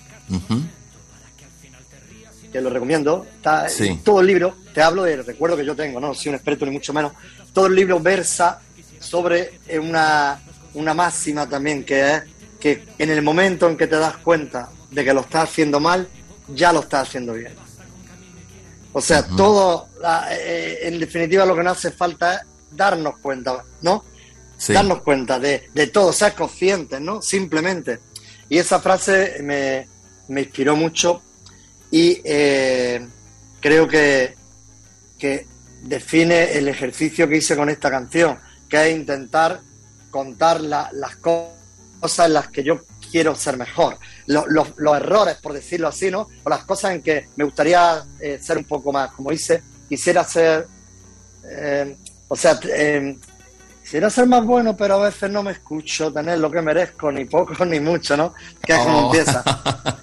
que 2.52 2.60
lo 2.60 2.72
recomiendo. 2.72 3.28
Está, 3.36 3.68
Todo 4.04 4.22
el 4.22 4.26
libro, 4.26 4.56
te 4.74 4.82
hablo 4.82 5.04
del 5.04 5.24
recuerdo 5.24 5.56
que 5.56 5.64
yo 5.64 5.76
tengo, 5.76 6.00
no 6.00 6.16
soy 6.16 6.30
un 6.30 6.36
experto 6.38 6.66
ni 6.66 6.72
mucho 6.72 6.92
menos. 6.92 7.12
Todo 7.54 7.68
el 7.68 7.76
libro 7.76 8.00
versa 8.00 8.60
sobre 9.00 9.60
una, 9.80 10.42
una 10.74 10.96
máxima 10.96 11.48
también, 11.48 11.84
que 11.84 12.16
es 12.16 12.24
que 12.60 12.84
en 12.98 13.12
el 13.12 13.22
momento 13.22 13.70
en 13.70 13.78
que 13.78 13.86
te 13.86 13.98
das 13.98 14.18
cuenta 14.18 14.72
de 14.90 15.04
que 15.04 15.14
lo 15.14 15.22
estás 15.22 15.50
haciendo 15.50 15.80
mal, 15.80 16.08
ya 16.48 16.72
lo 16.72 16.82
estás 16.82 17.08
haciendo 17.08 17.34
bien. 17.34 17.54
O 18.94 19.02
sea, 19.02 19.24
todo, 19.24 19.90
eh, 20.32 20.80
en 20.84 21.00
definitiva, 21.00 21.46
lo 21.46 21.56
que 21.56 21.64
nos 21.64 21.78
hace 21.78 21.92
falta 21.92 22.36
es 22.36 22.42
darnos 22.72 23.18
cuenta, 23.20 23.64
¿no? 23.82 24.06
Darnos 24.70 25.02
cuenta 25.02 25.38
de, 25.38 25.70
todo, 25.92 26.14
ser 26.14 26.34
conscientes, 26.34 27.02
¿no? 27.02 27.22
Simplemente. 27.22 28.00
Y 28.48 28.58
esa 28.58 28.80
frase 28.80 29.38
me, 29.42 29.88
inspiró 30.30 30.76
mucho 30.76 31.22
y 31.92 32.22
eh, 32.24 33.06
creo 33.60 33.88
que, 33.88 34.36
que 35.20 35.46
define 35.82 36.54
el 36.54 36.68
ejercicio 36.68 37.28
que 37.28 37.38
hice 37.38 37.56
con 37.56 37.70
esta 37.70 37.90
canción, 37.90 38.40
que 38.70 38.90
es 38.90 38.96
intentar 38.96 39.60
contar 40.10 40.62
las 40.62 41.16
cosas 41.18 42.28
en 42.28 42.34
las 42.34 42.48
que 42.48 42.64
yo 42.64 42.82
quiero 43.12 43.36
ser 43.36 43.58
mejor. 43.58 43.98
Los, 44.28 44.98
errores, 44.98 45.36
por 45.36 45.54
decirlo 45.54 45.88
así, 45.88 46.10
¿no? 46.10 46.28
O 46.44 46.50
las 46.50 46.64
cosas 46.64 46.94
en 46.94 47.02
que 47.02 47.28
me 47.36 47.44
gustaría 47.44 48.04
eh, 48.20 48.40
ser 48.42 48.58
un 48.58 48.64
poco 48.64 48.92
más, 48.92 49.12
como 49.12 49.30
dice, 49.32 49.62
quisiera 49.88 50.24
ser, 50.24 50.68
eh, 51.48 51.96
o 52.28 52.36
sea, 52.36 52.60
eh, 52.64 53.18
quisiera 53.84 54.10
ser 54.10 54.26
más 54.26 54.44
bueno, 54.44 54.76
pero 54.76 54.96
a 54.96 55.06
veces 55.06 55.30
no 55.30 55.44
me 55.44 55.52
escucho, 55.52 56.12
tener 56.12 56.40
lo 56.40 56.50
que 56.50 56.62
merezco, 56.62 57.12
ni 57.12 57.26
poco 57.26 57.64
ni 57.66 57.80
mucho, 57.80 58.18
¿no? 58.18 58.34
Que 58.64 58.74
es 58.74 58.80
como 58.80 58.98
oh. 58.98 59.06
empieza. 59.06 59.44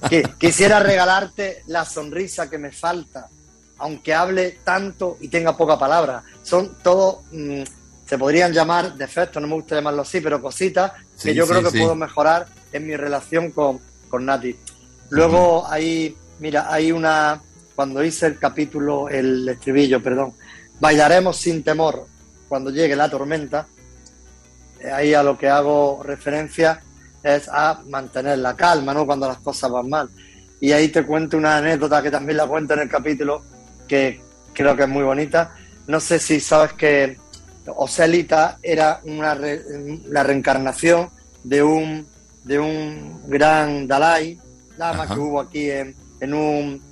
quisiera 0.39 0.79
regalarte 0.79 1.65
la 1.67 1.85
sonrisa 1.85 2.49
que 2.49 2.59
me 2.59 2.71
falta, 2.71 3.29
aunque 3.79 4.15
hable 4.15 4.59
tanto 4.63 5.19
y 5.21 5.29
tenga 5.29 5.57
poca 5.57 5.79
palabra. 5.79 6.23
Son 6.43 6.77
todo... 6.83 7.23
Mm, 7.33 7.63
se 8.13 8.19
podrían 8.19 8.53
llamar 8.53 8.95
defectos, 8.95 9.41
no 9.41 9.49
me 9.49 9.55
gusta 9.55 9.77
llamarlo 9.77 10.03
así, 10.03 10.21
pero 10.21 10.43
cositas 10.43 10.93
que 11.23 11.35
yo 11.35 11.47
creo 11.47 11.63
que 11.63 11.79
puedo 11.79 11.95
mejorar 11.95 12.47
en 12.71 12.87
mi 12.87 12.95
relación 12.95 13.53
con, 13.53 13.81
con 14.13 14.27
Nati. 14.27 14.55
Luego 15.09 15.67
hay, 15.67 16.15
mira, 16.39 16.71
hay 16.71 16.93
una, 16.93 17.41
cuando 17.75 18.05
hice 18.05 18.27
el 18.27 18.39
capítulo, 18.39 19.09
el 19.09 19.49
estribillo, 19.49 20.03
perdón, 20.03 20.35
bailaremos 20.79 21.39
sin 21.39 21.63
temor 21.63 22.07
cuando 22.47 22.71
llegue 22.71 22.95
la 22.95 23.09
tormenta, 23.09 23.67
eh, 24.81 24.91
ahí 24.91 25.15
a 25.15 25.23
lo 25.23 25.39
que 25.39 25.49
hago 25.49 26.03
referencia 26.05 26.83
es 27.23 27.49
a 27.49 27.81
mantener 27.89 28.37
la 28.39 28.55
calma, 28.55 28.93
¿no? 28.93 29.07
Cuando 29.07 29.27
las 29.29 29.39
cosas 29.39 29.71
van 29.71 29.89
mal. 29.89 30.11
Y 30.61 30.73
ahí 30.73 30.89
te 30.89 31.07
cuento 31.07 31.39
una 31.39 31.57
anécdota 31.57 32.03
que 32.03 32.11
también 32.11 32.37
la 32.37 32.47
cuento 32.47 32.75
en 32.75 32.81
el 32.81 32.89
capítulo, 32.91 33.43
que 33.89 34.21
creo 34.53 34.77
que 34.77 34.83
es 34.83 34.89
muy 34.91 35.05
bonita. 35.05 35.55
No 35.87 36.01
sé 36.01 36.19
si 36.19 36.39
sabes 36.39 36.75
que 36.75 37.17
Ocelita 37.67 38.59
era 38.63 39.01
una 39.05 39.35
la 39.35 40.23
reencarnación 40.23 41.09
de 41.45 41.63
un, 41.63 42.07
de 42.45 42.59
un 42.59 43.23
gran 43.29 43.87
Dalai 43.87 44.39
Lama 44.77 45.07
que 45.07 45.21
hubo 45.21 45.41
aquí 45.41 45.71
en, 45.71 45.95
en 46.21 46.35
un 46.35 46.83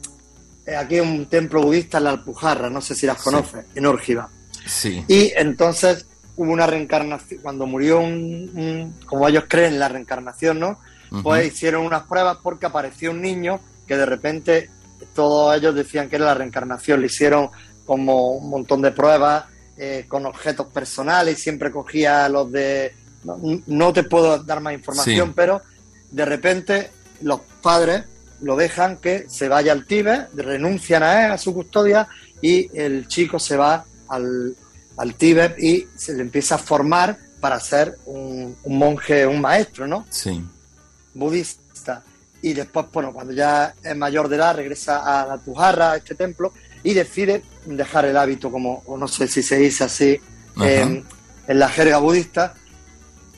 eh, 0.67 0.77
aquí 0.77 0.99
en 0.99 1.09
un 1.09 1.27
templo 1.27 1.63
budista 1.63 1.99
en 1.99 2.05
la 2.05 2.11
Alpujarra, 2.11 2.71
no 2.71 2.81
sé 2.81 2.95
si 2.95 3.07
las 3.07 3.21
conoces, 3.21 3.65
en 3.75 3.87
Órgiva. 3.87 4.29
Sí. 4.67 5.05
Y 5.09 5.33
entonces 5.35 6.07
hubo 6.37 6.53
una 6.53 6.67
reencarnación, 6.67 7.41
cuando 7.43 7.67
murió 7.67 8.01
un, 8.01 8.95
como 9.07 9.27
ellos 9.27 9.45
creen, 9.49 9.79
la 9.79 9.89
reencarnación, 9.89 10.61
¿no? 10.61 10.79
Pues 11.23 11.53
hicieron 11.53 11.85
unas 11.85 12.05
pruebas 12.05 12.39
porque 12.41 12.67
apareció 12.67 13.11
un 13.11 13.21
niño 13.21 13.59
que 13.89 13.97
de 13.97 14.07
repente 14.07 14.71
todos 15.13 15.57
ellos 15.57 15.75
decían 15.75 16.09
que 16.09 16.17
era 16.17 16.27
la 16.27 16.35
reencarnación, 16.35 17.01
le 17.01 17.07
hicieron 17.07 17.51
como 17.85 18.31
un 18.37 18.49
montón 18.49 18.81
de 18.81 18.93
pruebas 18.93 19.47
eh, 19.77 20.05
con 20.07 20.25
objetos 20.27 20.69
personales, 20.69 21.43
siempre 21.43 21.73
cogía 21.73 22.29
los 22.29 22.53
de... 22.53 22.95
No, 23.25 23.93
te 23.93 24.03
puedo 24.03 24.39
dar 24.43 24.61
más 24.61 24.73
información, 24.73 25.33
pero 25.35 25.63
de 26.11 26.25
repente 26.25 26.91
los 27.21 27.41
padres 27.61 28.05
lo 28.41 28.57
dejan 28.57 28.97
que 28.97 29.27
se 29.29 29.49
vaya 29.49 29.73
al 29.73 29.85
Tíbet, 29.85 30.29
renuncian 30.35 31.03
a 31.03 31.27
él, 31.27 31.33
a 31.33 31.39
su 31.39 31.53
custodia, 31.53 32.09
y 32.41 32.71
el 32.79 33.07
chico 33.07 33.39
se 33.39 33.57
va 33.57 33.85
al, 34.09 34.57
al 34.97 35.15
Tíbet 35.15 35.59
y 35.59 35.89
se 35.95 36.15
le 36.15 36.23
empieza 36.23 36.55
a 36.55 36.59
formar 36.59 37.19
para 37.41 37.59
ser 37.59 37.99
un, 38.07 38.57
monje, 38.67 39.27
un 39.27 39.41
maestro, 39.41 39.87
¿no? 39.87 40.07
Sí. 40.11 40.45
Budista. 41.15 42.05
Y 42.43 42.53
después, 42.53 42.87
bueno, 42.93 43.13
cuando 43.13 43.33
ya 43.33 43.75
es 43.83 43.97
mayor 43.97 44.29
de 44.29 44.37
edad, 44.37 44.57
regresa 44.57 45.21
a 45.21 45.27
la 45.27 45.39
Tujarra, 45.39 45.93
a 45.93 45.97
este 45.97 46.15
templo, 46.15 46.53
y 46.83 46.95
decide 46.95 47.43
dejar 47.67 48.05
el 48.05 48.17
hábito, 48.17 48.51
como, 48.51 48.83
o 48.87 48.97
no 48.97 49.09
sé 49.09 49.27
si 49.27 49.43
se 49.43 49.57
dice 49.57 49.85
así, 49.85 50.21
en, 50.63 51.05
la 51.49 51.69
jerga 51.69 51.99
budista, 51.99 52.55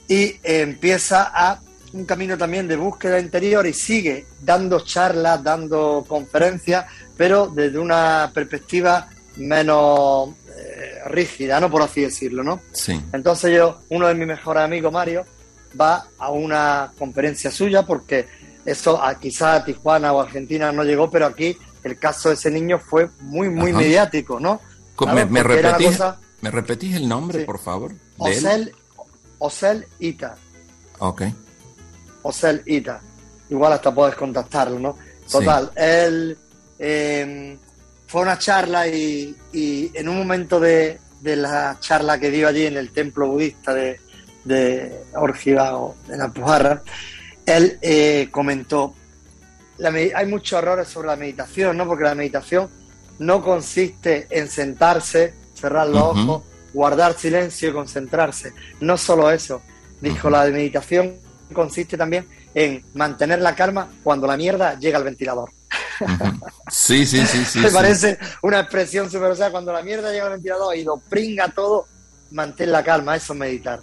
y 0.09 0.37
empieza 0.43 1.31
a 1.35 1.61
un 1.93 2.05
camino 2.05 2.39
también 2.39 2.67
de 2.69 2.77
búsqueda 2.77 3.19
interior 3.21 3.67
y 3.67 3.73
sigue 3.73 4.27
dando 4.41 4.81
charlas, 4.81 5.43
dando 5.43 6.05
conferencias, 6.09 6.87
pero 7.17 7.49
desde 7.49 7.79
una 7.79 8.31
perspectiva 8.33 9.09
menos 9.37 10.31
eh, 10.49 11.01
rígida, 11.07 11.61
¿no? 11.61 11.71
Por 11.71 11.83
así 11.83 12.03
decirlo, 12.03 12.43
¿no? 12.43 12.61
Sí. 12.73 13.01
Entonces 13.13 13.55
yo, 13.55 13.81
uno 13.91 14.09
de 14.09 14.15
mis 14.15 14.27
mejores 14.27 14.63
amigos, 14.63 14.93
Mario, 14.93 15.25
va 15.79 16.07
a 16.19 16.31
una 16.31 16.93
conferencia 16.99 17.51
suya 17.51 17.85
porque 17.85 18.27
eso 18.65 19.03
a, 19.03 19.19
quizás 19.19 19.61
a 19.61 19.65
Tijuana 19.65 20.13
o 20.13 20.21
Argentina 20.21 20.73
no 20.73 20.85
llegó, 20.85 21.11
pero 21.11 21.27
aquí 21.27 21.57
el 21.83 21.99
caso 21.99 22.29
de 22.29 22.37
ese 22.37 22.51
niño 22.51 22.79
fue 22.79 23.09
muy, 23.21 23.49
muy 23.49 23.73
mediático, 23.73 24.39
¿no? 24.39 24.61
¿Me, 25.13 25.43
repetís, 25.43 25.99
¿Me, 26.41 26.51
repetís, 26.51 26.97
el 26.97 27.09
nombre, 27.09 27.45
por 27.45 27.59
favor? 27.59 27.95
Osel, 28.19 28.73
Osel 29.43 29.87
Ita. 29.99 30.37
Ok. 31.01 31.23
Osel 32.23 32.63
Ita. 32.65 33.01
Igual 33.51 33.73
hasta 33.73 33.93
puedes 33.93 34.15
contactarlo, 34.15 34.79
¿no? 34.79 34.97
Total, 35.31 35.71
él 35.75 36.39
eh, 36.79 37.57
fue 38.07 38.23
una 38.23 38.39
charla 38.39 38.87
y, 38.87 39.37
en 39.53 40.09
un 40.09 40.17
momento 40.17 40.61
de, 40.61 41.01
la 41.23 41.77
charla 41.81 42.19
que 42.19 42.31
dio 42.31 42.49
allí 42.49 42.67
en 42.67 42.77
el 42.77 42.91
templo 42.93 43.29
budista 43.29 43.75
de, 43.75 44.01
de 44.45 45.05
o 45.15 45.97
en 46.09 46.19
la 46.19 46.29
Pujarra, 46.29 46.83
él 47.45 47.79
eh, 47.83 48.29
comentó, 48.31 48.95
hay 49.85 50.27
muchos 50.27 50.59
errores 50.59 50.89
sobre 50.89 51.09
la 51.09 51.17
meditación, 51.17 51.77
¿no? 51.77 51.87
Porque 51.87 52.05
la 52.05 52.15
meditación 52.15 52.69
no 53.19 53.43
consiste 53.43 54.29
en 54.31 54.49
sentarse, 54.49 55.35
cerrar 55.55 55.89
los 55.89 56.03
ojos, 56.03 56.43
guardar 56.73 57.19
silencio 57.19 57.71
y 57.71 57.73
concentrarse. 57.73 58.53
No 58.81 58.97
solo 58.97 59.31
eso. 59.31 59.63
Dijo, 60.01 60.31
la 60.31 60.45
meditación 60.47 61.17
consiste 61.53 61.97
también 61.97 62.27
en 62.55 62.85
mantener 62.95 63.41
la 63.41 63.55
calma 63.55 63.89
cuando 64.03 64.27
la 64.27 64.37
mierda 64.37 64.79
llega 64.79 64.99
al 64.99 65.05
ventilador. 65.05 65.51
Sí, 66.71 67.07
sí, 67.07 67.25
sí, 67.27 67.45
sí. 67.45 67.59
Me 67.61 67.71
parece 67.71 68.19
una 68.43 68.61
expresión 68.61 69.11
súper, 69.11 69.31
o 69.31 69.37
sea, 69.37 69.51
cuando 69.51 69.73
la 69.73 69.83
mierda 69.83 70.11
llega 70.11 70.25
al 70.25 70.33
ventilador 70.33 70.77
y 70.77 70.85
lo 70.85 70.97
pringa 70.97 71.49
todo, 71.49 71.87
mantén 72.31 72.73
la 72.73 72.83
calma, 72.83 73.17
eso 73.17 73.33
es 73.35 73.39
meditar. 73.39 73.81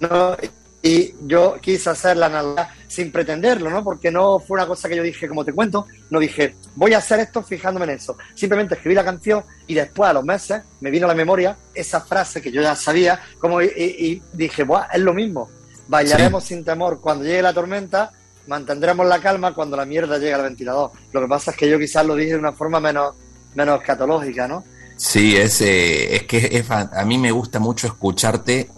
¿No? 0.00 0.36
Y 0.82 1.14
yo 1.26 1.56
quise 1.60 1.90
hacer 1.90 2.16
la 2.16 2.26
analogía 2.26 2.68
sin 2.88 3.10
pretenderlo, 3.10 3.70
¿no? 3.70 3.82
Porque 3.82 4.10
no 4.10 4.38
fue 4.38 4.56
una 4.56 4.66
cosa 4.66 4.88
que 4.88 4.96
yo 4.96 5.02
dije, 5.02 5.26
como 5.26 5.44
te 5.44 5.52
cuento, 5.52 5.86
no 6.10 6.18
dije, 6.18 6.56
voy 6.74 6.92
a 6.92 6.98
hacer 6.98 7.20
esto 7.20 7.42
fijándome 7.42 7.84
en 7.84 7.92
eso. 7.92 8.18
Simplemente 8.34 8.74
escribí 8.74 8.94
la 8.94 9.04
canción 9.04 9.44
y 9.66 9.74
después, 9.74 10.10
a 10.10 10.12
los 10.12 10.24
meses, 10.24 10.62
me 10.80 10.90
vino 10.90 11.06
a 11.06 11.08
la 11.08 11.14
memoria 11.14 11.56
esa 11.72 12.00
frase 12.00 12.42
que 12.42 12.52
yo 12.52 12.60
ya 12.60 12.74
sabía, 12.74 13.18
como 13.38 13.62
y, 13.62 14.22
dije, 14.32 14.64
Buah, 14.64 14.88
es 14.92 15.00
lo 15.00 15.14
mismo. 15.14 15.48
Bailaremos 15.88 16.44
sin 16.44 16.64
temor 16.64 17.00
cuando 17.00 17.24
llegue 17.24 17.40
la 17.40 17.54
tormenta, 17.54 18.12
mantendremos 18.46 19.06
la 19.06 19.20
calma 19.20 19.54
cuando 19.54 19.76
la 19.76 19.86
mierda 19.86 20.18
llegue 20.18 20.34
al 20.34 20.42
ventilador. 20.42 20.90
Lo 21.12 21.20
que 21.22 21.28
pasa 21.28 21.52
es 21.52 21.56
que 21.56 21.70
yo 21.70 21.78
quizás 21.78 22.04
lo 22.04 22.14
dije 22.14 22.32
de 22.32 22.38
una 22.40 22.52
forma 22.52 22.80
menos, 22.80 23.14
menos 23.54 23.80
escatológica, 23.80 24.48
¿no? 24.48 24.64
Sí, 24.96 25.36
es, 25.36 25.62
eh, 25.62 26.16
es 26.16 26.24
que 26.24 26.62
a 26.68 27.04
mí 27.04 27.18
me 27.18 27.32
gusta 27.32 27.58
mucho 27.58 27.86
escucharte 27.86 28.68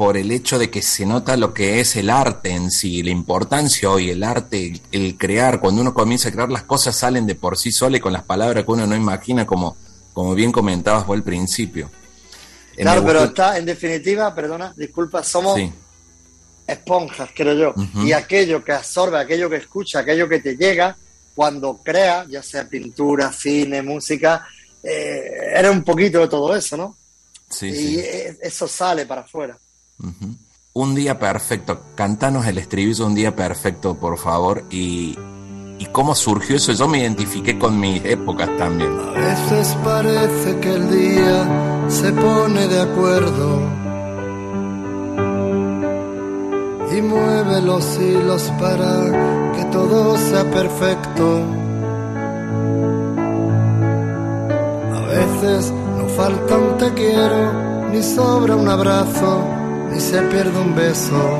por 0.00 0.16
el 0.16 0.30
hecho 0.30 0.58
de 0.58 0.70
que 0.70 0.80
se 0.80 1.04
nota 1.04 1.36
lo 1.36 1.52
que 1.52 1.78
es 1.78 1.94
el 1.94 2.08
arte 2.08 2.52
en 2.52 2.70
sí, 2.70 3.02
la 3.02 3.10
importancia 3.10 3.90
hoy, 3.90 4.08
el 4.08 4.22
arte, 4.22 4.80
el, 4.92 5.18
crear, 5.18 5.60
cuando 5.60 5.82
uno 5.82 5.92
comienza 5.92 6.30
a 6.30 6.32
crear 6.32 6.48
las 6.48 6.62
cosas 6.62 6.96
salen 6.96 7.26
de 7.26 7.34
por 7.34 7.58
sí 7.58 7.70
solas 7.70 8.00
con 8.00 8.14
las 8.14 8.22
palabras 8.22 8.64
que 8.64 8.70
uno 8.70 8.86
no 8.86 8.96
imagina, 8.96 9.44
como, 9.44 9.76
como 10.14 10.34
bien 10.34 10.52
comentabas 10.52 11.06
vos 11.06 11.18
al 11.18 11.22
principio. 11.22 11.90
Eh, 12.78 12.80
claro, 12.80 13.04
pero 13.04 13.24
está, 13.24 13.58
en 13.58 13.66
definitiva, 13.66 14.34
perdona, 14.34 14.72
disculpa, 14.74 15.22
somos 15.22 15.60
esponjas, 16.66 17.28
creo 17.36 17.52
yo, 17.52 17.74
y 18.02 18.12
aquello 18.12 18.64
que 18.64 18.72
absorbe, 18.72 19.18
aquello 19.18 19.50
que 19.50 19.56
escucha, 19.56 19.98
aquello 19.98 20.26
que 20.26 20.40
te 20.40 20.56
llega, 20.56 20.96
cuando 21.34 21.78
crea, 21.84 22.24
ya 22.26 22.42
sea 22.42 22.66
pintura, 22.66 23.30
cine, 23.34 23.82
música, 23.82 24.48
eh, 24.82 25.52
era 25.56 25.70
un 25.70 25.84
poquito 25.84 26.20
de 26.20 26.28
todo 26.28 26.56
eso, 26.56 26.78
¿no? 26.78 26.96
Sí, 27.50 27.66
y 27.66 27.98
e, 27.98 28.38
eso 28.40 28.66
sale 28.66 29.04
para 29.04 29.20
afuera. 29.20 29.58
Un 30.72 30.94
día 30.94 31.18
perfecto. 31.18 31.80
Cantanos 31.94 32.46
el 32.46 32.58
estribillo 32.58 33.06
Un 33.06 33.14
día 33.14 33.34
perfecto, 33.34 33.94
por 33.94 34.18
favor. 34.18 34.64
Y, 34.70 35.18
y 35.78 35.86
cómo 35.86 36.14
surgió 36.14 36.56
eso. 36.56 36.72
Yo 36.72 36.88
me 36.88 36.98
identifiqué 36.98 37.58
con 37.58 37.78
mis 37.78 38.04
épocas 38.04 38.48
también. 38.56 38.90
A 38.98 39.10
veces 39.12 39.76
parece 39.84 40.60
que 40.60 40.74
el 40.74 40.90
día 40.90 41.86
se 41.88 42.12
pone 42.12 42.68
de 42.68 42.80
acuerdo 42.80 43.80
y 46.92 47.02
mueve 47.02 47.62
los 47.62 47.98
hilos 47.98 48.42
para 48.58 49.52
que 49.56 49.64
todo 49.66 50.16
sea 50.16 50.50
perfecto. 50.50 51.44
A 54.94 55.00
veces 55.00 55.72
no 55.98 56.08
falta 56.08 56.56
un 56.56 56.78
te 56.78 56.94
quiero 56.94 57.90
ni 57.90 58.02
sobra 58.02 58.54
un 58.54 58.68
abrazo 58.68 59.59
y 59.94 60.00
se 60.00 60.20
pierde 60.22 60.58
un 60.58 60.74
beso. 60.74 61.38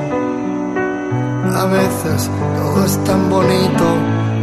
A 1.54 1.64
veces 1.66 2.30
todo 2.56 2.84
es 2.84 3.04
tan 3.04 3.28
bonito 3.28 3.84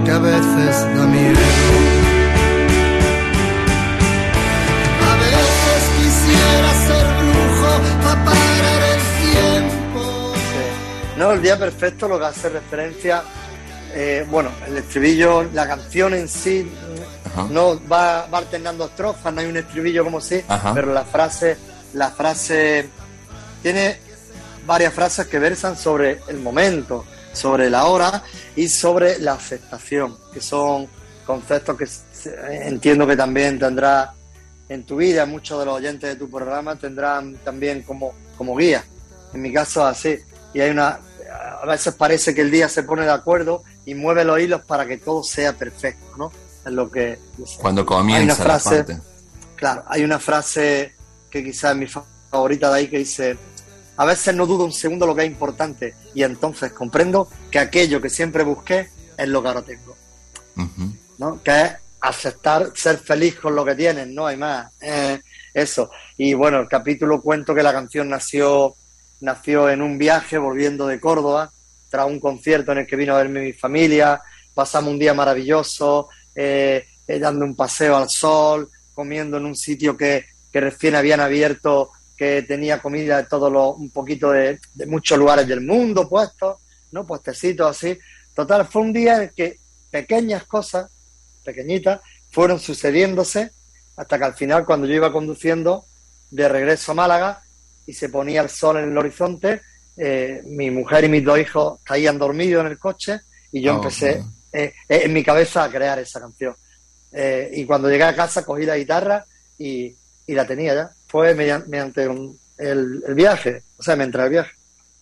que 0.05 0.11
a 0.11 0.19
veces 0.19 0.95
da 0.95 1.05
miedo. 1.07 1.39
A 5.01 5.15
veces 5.23 5.81
quisiera 5.97 6.71
ser 6.87 7.05
brujo 7.19 7.71
para 8.03 8.25
parar 8.25 8.81
el 8.93 9.01
tiempo. 9.31 10.33
No, 11.17 11.31
el 11.31 11.41
día 11.41 11.57
perfecto 11.57 12.07
lo 12.07 12.19
que 12.19 12.25
hace 12.25 12.49
referencia, 12.49 13.23
eh, 13.93 14.25
bueno, 14.29 14.49
el 14.67 14.77
estribillo, 14.77 15.43
la 15.53 15.67
canción 15.67 16.13
en 16.13 16.27
sí, 16.27 16.69
no 17.49 17.79
va, 17.87 18.27
va, 18.27 18.37
alternando 18.39 18.85
estrofas, 18.85 19.33
no 19.33 19.41
hay 19.41 19.47
un 19.47 19.57
estribillo 19.57 20.03
como 20.03 20.19
si, 20.19 20.43
pero 20.73 20.93
la 20.93 21.05
frase, 21.05 21.57
la 21.93 22.09
frase 22.09 22.89
tiene 23.67 23.99
varias 24.65 24.93
frases 24.93 25.27
que 25.27 25.39
versan 25.39 25.75
sobre 25.75 26.21
el 26.29 26.37
momento, 26.37 27.03
sobre 27.33 27.69
la 27.69 27.87
hora 27.87 28.23
y 28.55 28.69
sobre 28.69 29.19
la 29.19 29.33
aceptación, 29.33 30.17
que 30.33 30.39
son 30.39 30.87
conceptos 31.25 31.77
que 31.77 31.85
entiendo 32.65 33.05
que 33.05 33.17
también 33.17 33.59
tendrás 33.59 34.11
en 34.69 34.85
tu 34.85 34.95
vida, 34.95 35.25
muchos 35.25 35.59
de 35.59 35.65
los 35.65 35.75
oyentes 35.75 36.09
de 36.11 36.15
tu 36.15 36.29
programa 36.29 36.77
tendrán 36.77 37.35
también 37.43 37.83
como, 37.83 38.13
como 38.37 38.55
guía. 38.55 38.85
En 39.33 39.41
mi 39.41 39.51
caso 39.51 39.85
así. 39.85 40.17
Y 40.53 40.61
hay 40.61 40.69
una, 40.69 40.99
a 41.61 41.65
veces 41.65 41.93
parece 41.93 42.33
que 42.33 42.39
el 42.39 42.51
día 42.51 42.69
se 42.69 42.83
pone 42.83 43.03
de 43.03 43.11
acuerdo 43.11 43.63
y 43.85 43.95
mueve 43.95 44.23
los 44.23 44.39
hilos 44.39 44.61
para 44.61 44.85
que 44.85 44.95
todo 44.95 45.23
sea 45.23 45.51
perfecto, 45.51 46.15
¿no? 46.17 46.31
Es 46.65 46.71
lo 46.71 46.89
que... 46.89 47.19
Cuando 47.59 47.85
comienza 47.85 48.47
la 48.47 48.59
parte. 48.59 48.97
Claro, 49.57 49.83
hay 49.87 50.05
una 50.05 50.19
frase 50.19 50.95
que 51.29 51.43
quizás 51.43 51.71
es 51.71 51.77
mi 51.77 51.87
favorita 51.87 52.69
de 52.71 52.77
ahí 52.77 52.87
que 52.87 52.99
dice, 52.99 53.37
a 53.97 54.05
veces 54.05 54.35
no 54.35 54.45
dudo 54.45 54.63
un 54.63 54.71
segundo 54.71 55.07
lo 55.07 55.15
que 55.15 55.23
es 55.23 55.27
importante 55.27 55.95
y 56.13 56.23
entonces 56.23 56.71
comprendo 56.71 57.27
que 57.51 57.59
aquello 57.59 57.99
que 57.99 58.09
siempre 58.09 58.43
busqué 58.43 58.89
es 59.17 59.27
lo 59.27 59.41
que 59.41 59.47
ahora 59.47 59.63
tengo. 59.63 59.97
¿no? 61.17 61.41
Que 61.43 61.61
es 61.61 61.71
aceptar 61.99 62.71
ser 62.75 62.97
feliz 62.99 63.35
con 63.35 63.55
lo 63.55 63.65
que 63.65 63.75
tienes, 63.75 64.07
no 64.07 64.27
hay 64.27 64.37
más. 64.37 64.71
eso. 65.53 65.89
Y 66.15 66.35
bueno, 66.35 66.59
el 66.59 66.67
capítulo 66.67 67.21
cuento 67.21 67.55
que 67.55 67.63
la 67.63 67.73
canción 67.73 68.07
nació, 68.09 68.75
nació 69.21 69.69
en 69.69 69.81
un 69.81 69.97
viaje 69.97 70.37
volviendo 70.37 70.85
de 70.85 70.99
Córdoba, 70.99 71.51
tras 71.89 72.05
un 72.05 72.19
concierto 72.19 72.71
en 72.73 72.79
el 72.79 72.87
que 72.87 72.95
vino 72.95 73.15
a 73.15 73.17
verme 73.17 73.41
mi 73.41 73.53
familia, 73.53 74.21
pasamos 74.53 74.91
un 74.91 74.99
día 74.99 75.13
maravilloso, 75.13 76.09
eh, 76.35 76.85
eh, 77.07 77.19
dando 77.19 77.45
un 77.45 77.55
paseo 77.55 77.95
al 77.95 78.09
sol, 78.09 78.69
comiendo 78.93 79.37
en 79.37 79.45
un 79.45 79.55
sitio 79.55 79.97
que, 79.97 80.25
que 80.51 80.61
recién 80.61 80.95
habían 80.95 81.19
abierto 81.19 81.91
que 82.17 82.41
tenía 82.41 82.81
comida 82.81 83.17
de 83.17 83.23
todos 83.27 83.51
los, 83.51 83.77
un 83.77 83.91
poquito 83.91 84.31
de, 84.31 84.59
muchos 84.87 85.17
lugares 85.17 85.47
del 85.47 85.61
mundo 85.61 86.09
puestos, 86.09 86.57
¿no? 86.91 87.05
Puestecitos 87.05 87.69
así. 87.69 87.97
Total, 88.33 88.65
fue 88.65 88.81
un 88.81 88.93
día 88.93 89.23
en 89.23 89.29
que 89.29 89.57
pequeñas 89.91 90.43
cosas, 90.45 90.89
pequeñitas, 91.43 92.01
fueron 92.31 92.59
sucediéndose 92.59 93.51
hasta 93.95 94.17
que 94.17 94.23
al 94.23 94.33
final, 94.33 94.65
cuando 94.65 94.87
yo 94.87 94.95
iba 94.95 95.11
conduciendo 95.11 95.85
de 96.31 96.49
regreso 96.49 96.91
a 96.91 96.95
Málaga 96.95 97.41
y 97.85 97.93
se 97.93 98.09
ponía 98.09 98.41
el 98.41 98.49
sol 98.49 98.77
en 98.77 98.91
el 98.91 98.97
horizonte, 98.97 99.61
eh, 99.95 100.41
mi 100.45 100.69
mujer 100.69 101.05
y 101.05 101.09
mis 101.09 101.23
dos 101.23 101.39
hijos 101.39 101.79
caían 101.83 102.17
dormidos 102.17 102.65
en 102.65 102.71
el 102.71 102.77
coche 102.77 103.21
y 103.51 103.61
yo 103.61 103.73
oh, 103.73 103.75
empecé 103.77 104.23
eh, 104.51 104.73
en 104.87 105.13
mi 105.13 105.23
cabeza 105.23 105.63
a 105.63 105.69
crear 105.69 105.97
esa 105.99 106.19
canción. 106.19 106.55
Eh, 107.11 107.49
y 107.53 107.65
cuando 107.65 107.89
llegué 107.89 108.03
a 108.03 108.15
casa 108.15 108.45
cogí 108.45 108.65
la 108.65 108.77
guitarra 108.77 109.25
y, 109.57 109.95
la 110.33 110.45
tenía 110.45 110.73
ya. 110.73 110.91
Fue 111.07 111.33
mediante, 111.33 112.03
el, 112.57 113.03
viaje, 113.15 113.63
o 113.77 113.83
sea, 113.83 113.95
mientras 113.95 114.25
el 114.25 114.31
viaje. 114.31 114.51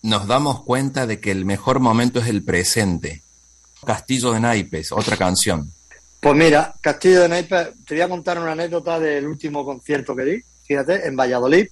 Nos 0.03 0.27
damos 0.27 0.63
cuenta 0.63 1.07
de 1.07 1.19
que 1.19 1.31
el 1.31 1.45
mejor 1.45 1.79
momento 1.79 2.19
es 2.19 2.27
el 2.27 2.43
presente. 2.43 3.23
Castillo 3.85 4.33
de 4.33 4.39
Naipes, 4.39 4.91
otra 4.91 5.17
canción. 5.17 5.71
Pues 6.19 6.35
mira, 6.35 6.73
Castillo 6.81 7.21
de 7.21 7.29
Naipes, 7.29 7.69
te 7.85 7.95
voy 7.95 8.01
a 8.01 8.09
contar 8.09 8.39
una 8.39 8.51
anécdota 8.51 8.99
del 8.99 9.27
último 9.27 9.65
concierto 9.65 10.15
que 10.15 10.23
di, 10.23 10.43
fíjate, 10.65 11.07
en 11.07 11.15
Valladolid. 11.15 11.67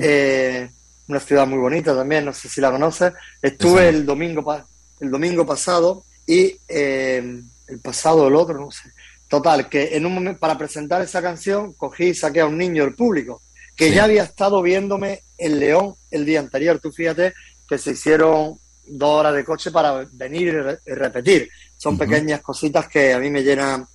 Eh, 0.00 0.70
una 1.08 1.20
ciudad 1.20 1.46
muy 1.46 1.58
bonita 1.58 1.94
también, 1.94 2.24
no 2.24 2.32
sé 2.32 2.48
si 2.48 2.60
la 2.60 2.70
conoces. 2.70 3.12
Estuve 3.40 3.88
el 3.88 4.04
domingo, 4.04 4.64
el 5.00 5.10
domingo 5.10 5.46
pasado 5.46 6.04
y 6.26 6.56
eh, 6.68 7.42
el 7.66 7.78
pasado 7.80 8.28
el 8.28 8.34
otro, 8.34 8.58
no 8.58 8.70
sé. 8.70 8.90
Total, 9.28 9.68
que 9.68 9.96
en 9.96 10.06
un 10.06 10.14
momento, 10.14 10.38
para 10.38 10.56
presentar 10.56 11.02
esa 11.02 11.20
canción, 11.20 11.72
cogí 11.72 12.08
y 12.08 12.14
saqué 12.14 12.40
a 12.40 12.46
un 12.46 12.56
niño 12.56 12.84
del 12.84 12.94
público, 12.94 13.42
que 13.74 13.90
ya 13.90 14.04
había 14.04 14.22
estado 14.22 14.62
viéndome 14.62 15.22
en 15.36 15.58
León 15.58 15.94
el 16.10 16.24
día 16.24 16.40
anterior. 16.40 16.78
Tú 16.78 16.92
fíjate 16.92 17.34
que 17.68 17.76
se 17.76 17.92
hicieron 17.92 18.58
dos 18.86 19.10
horas 19.10 19.34
de 19.34 19.44
coche 19.44 19.70
para 19.70 20.06
venir 20.12 20.78
y, 20.86 20.94
repetir. 20.94 21.48
Son 21.76 21.98
pequeñas 21.98 22.40
cositas 22.40 22.88
que 22.88 23.12
a 23.12 23.18
mí 23.18 23.30
me 23.30 23.42
llenan, 23.42 23.86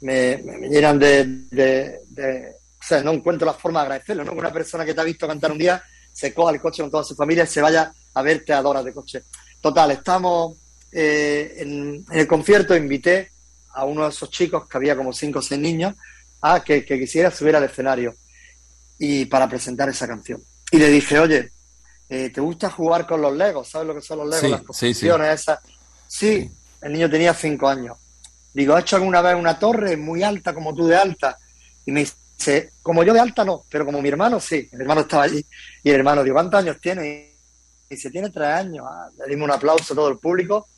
me, 0.00 0.36
llenan 0.70 0.98
de, 0.98 1.24
de, 1.50 2.52
O 2.80 2.82
sea, 2.82 3.02
no 3.02 3.12
encuentro 3.12 3.46
la 3.46 3.54
forma 3.54 3.80
de 3.80 3.86
agradecerlo, 3.86 4.24
¿no? 4.24 4.32
Una 4.32 4.52
persona 4.52 4.84
que 4.84 4.94
te 4.94 5.00
ha 5.00 5.04
visto 5.04 5.26
cantar 5.26 5.52
un 5.52 5.58
día 5.58 5.82
se 6.12 6.32
coja 6.32 6.52
el 6.52 6.60
coche 6.60 6.82
con 6.82 6.90
toda 6.90 7.04
su 7.04 7.14
familia 7.14 7.44
y 7.44 7.48
se 7.48 7.60
vaya 7.60 7.92
a 8.14 8.22
verte 8.22 8.52
a 8.52 8.62
dos 8.62 8.70
horas 8.70 8.84
de 8.84 8.92
coche. 8.92 9.22
Total, 9.60 9.90
estamos 9.90 10.56
eh, 10.90 11.54
en, 11.58 12.04
el 12.10 12.26
concierto, 12.26 12.74
invité 12.74 13.30
a 13.74 13.84
uno 13.84 14.04
de 14.04 14.10
esos 14.10 14.30
chicos, 14.30 14.68
que 14.68 14.76
había 14.76 14.96
como 14.96 15.12
cinco 15.12 15.38
o 15.40 15.42
seis 15.42 15.60
niños, 15.60 15.94
a 16.40 16.62
que, 16.62 16.84
quisiera 16.84 17.30
subir 17.30 17.56
al 17.56 17.64
escenario 17.64 18.14
y 18.98 19.24
para 19.26 19.48
presentar 19.48 19.88
esa 19.88 20.06
canción. 20.06 20.42
Y 20.70 20.78
le 20.78 20.88
dije, 20.88 21.18
oye, 21.18 21.52
eh, 22.08 22.30
¿te 22.30 22.40
gusta 22.40 22.70
jugar 22.70 23.06
con 23.06 23.20
los 23.20 23.36
Legos? 23.36 23.68
¿Sabes 23.68 23.88
lo 23.88 23.94
que 23.94 24.00
son 24.00 24.18
los 24.18 24.28
Legos? 24.28 24.50
las 24.50 24.62
construcciones 24.62 25.40
esas. 25.40 25.60
Sí, 26.06 26.50
el 26.80 26.92
niño 26.92 27.10
tenía 27.10 27.34
cinco 27.34 27.68
años. 27.68 27.96
Digo, 28.52 28.74
¿has 28.74 28.82
hecho 28.82 28.96
alguna 28.96 29.20
vez 29.20 29.34
una 29.34 29.58
torre 29.58 29.96
muy 29.96 30.22
alta 30.22 30.54
como 30.54 30.74
tú 30.74 30.86
de 30.86 30.96
alta? 30.96 31.36
Y 31.84 31.92
me 31.92 32.00
dice, 32.00 32.72
como 32.82 33.04
yo 33.04 33.12
de 33.12 33.20
alta 33.20 33.44
no, 33.44 33.64
pero 33.68 33.84
como 33.84 34.00
mi 34.00 34.08
hermano 34.08 34.40
sí. 34.40 34.68
El 34.72 34.80
hermano 34.80 35.02
estaba 35.02 35.24
allí. 35.24 35.44
Y 35.82 35.90
el 35.90 35.96
hermano, 35.96 36.24
digo, 36.24 36.34
¿cuántos 36.34 36.60
años 36.60 36.78
tiene? 36.80 37.34
Y 37.88 37.94
dice, 37.94 38.10
tiene 38.10 38.30
tres 38.30 38.48
años. 38.48 38.86
Ah, 38.88 39.08
le 39.18 39.26
dimos 39.26 39.46
un 39.46 39.54
aplauso 39.54 39.92
a 39.92 39.96
todo 39.96 40.08
el 40.08 40.18
público. 40.18 40.68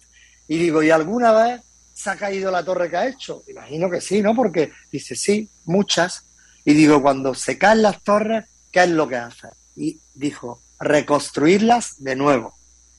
Y 0.49 0.59
digo, 0.59 0.83
¿y 0.83 0.91
alguna 0.91 1.33
vez 1.33 1.61
se 2.01 2.11
ha 2.11 2.17
caído 2.17 2.51
la 2.51 2.65
torre 2.65 2.89
que 2.89 2.97
ha 2.97 3.07
hecho? 3.07 3.43
Imagino 3.49 3.91
que 3.91 4.01
sí, 4.01 4.23
¿no? 4.23 4.35
Porque 4.35 4.73
dice, 4.91 5.15
sí, 5.15 5.49
muchas. 5.65 6.25
Y 6.65 6.75
digo, 6.75 7.03
cuando 7.03 7.35
se 7.35 7.59
caen 7.59 7.83
las 7.83 8.03
torres, 8.03 8.45
¿qué 8.71 8.85
es 8.85 8.91
lo 8.91 9.07
que 9.09 9.17
hace? 9.17 9.49
Y 9.77 10.01
dijo, 10.15 10.63
reconstruirlas 10.79 12.03
de 12.03 12.17
nuevo. 12.17 12.55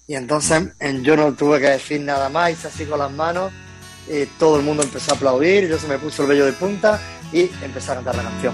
Y 0.08 0.16
entonces 0.16 0.70
yo 1.04 1.16
no 1.16 1.34
tuve 1.34 1.60
que 1.60 1.70
decir 1.70 2.02
nada 2.02 2.30
más, 2.30 2.52
hice 2.52 2.68
así 2.68 2.86
con 2.86 3.00
las 3.00 3.12
manos, 3.12 3.52
y 4.08 4.26
todo 4.38 4.58
el 4.58 4.64
mundo 4.64 4.84
empezó 4.84 5.14
a 5.14 5.16
aplaudir, 5.16 5.68
yo 5.68 5.78
se 5.78 5.88
me 5.88 5.98
puso 5.98 6.24
el 6.24 6.30
vello 6.30 6.46
de 6.46 6.54
punta 6.54 7.00
y 7.32 7.50
empecé 7.64 7.92
a 7.92 7.96
cantar 7.96 8.16
la 8.16 8.24
canción. 8.24 8.54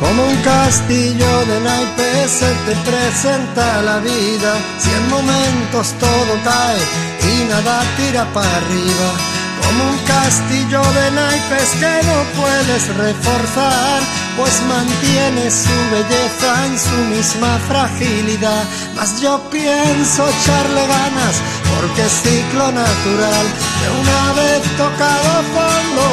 Como 0.00 0.26
un 0.26 0.36
castillo 0.42 1.46
de 1.46 1.60
naipes 1.60 2.30
se 2.30 2.52
te 2.66 2.74
presenta 2.90 3.82
la 3.82 3.98
vida, 3.98 4.54
si 4.78 4.90
en 4.90 5.08
momentos 5.08 5.92
todo 6.00 6.40
cae 6.42 6.80
y 7.20 7.48
nada 7.48 7.84
tira 7.96 8.24
para 8.32 8.56
arriba. 8.56 9.31
Como 9.64 9.90
un 9.90 9.98
castillo 10.04 10.82
de 10.98 11.10
naipes 11.12 11.70
que 11.80 11.94
no 12.08 12.18
puedes 12.40 12.96
reforzar, 12.96 14.00
pues 14.36 14.54
mantiene 14.68 15.50
su 15.50 15.76
belleza 15.90 16.66
en 16.66 16.78
su 16.78 16.96
misma 17.14 17.58
fragilidad. 17.68 18.64
Mas 18.96 19.20
yo 19.20 19.40
pienso 19.50 20.28
echarle 20.28 20.86
ganas, 20.86 21.36
porque 21.72 22.02
es 22.02 22.12
ciclo 22.22 22.66
natural, 22.72 23.46
que 23.78 23.86
una 24.02 24.22
vez 24.40 24.62
tocado 24.76 25.32
fondo, 25.56 26.06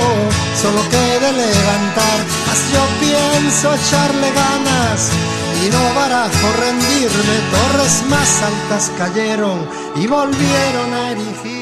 solo 0.61 0.81
quede 0.89 1.31
levantar. 1.31 2.19
Mas 2.47 2.59
yo 2.73 2.83
pienso 2.99 3.73
echarle 3.73 4.31
ganas 4.31 5.11
y 5.65 5.69
no 5.69 5.93
barajo 5.93 6.47
rendirme, 6.59 7.35
torres 7.51 8.03
más 8.09 8.41
altas 8.43 8.91
cayeron 8.97 9.59
y 9.95 10.07
volvieron 10.07 10.93
a 10.93 11.11
erigirse. 11.11 11.58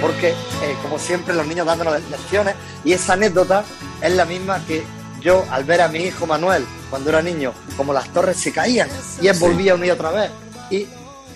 Porque 0.00 0.30
eh, 0.30 0.76
como 0.82 0.98
siempre 0.98 1.34
los 1.34 1.46
niños 1.46 1.66
dándonos 1.66 2.00
lecciones 2.10 2.54
y 2.84 2.92
esa 2.92 3.14
anécdota 3.14 3.64
es 4.02 4.12
la 4.14 4.24
misma 4.24 4.64
que 4.66 4.82
yo 5.20 5.44
al 5.50 5.64
ver 5.64 5.82
a 5.82 5.88
mi 5.88 6.00
hijo 6.00 6.26
Manuel 6.26 6.64
cuando 6.88 7.10
era 7.10 7.22
niño, 7.22 7.52
como 7.76 7.92
las 7.92 8.12
torres 8.12 8.36
se 8.36 8.52
caían 8.52 8.88
y 9.20 9.28
él 9.28 9.36
volvía 9.38 9.74
una 9.74 9.86
y 9.86 9.90
otra 9.90 10.10
vez 10.10 10.30
y 10.70 10.86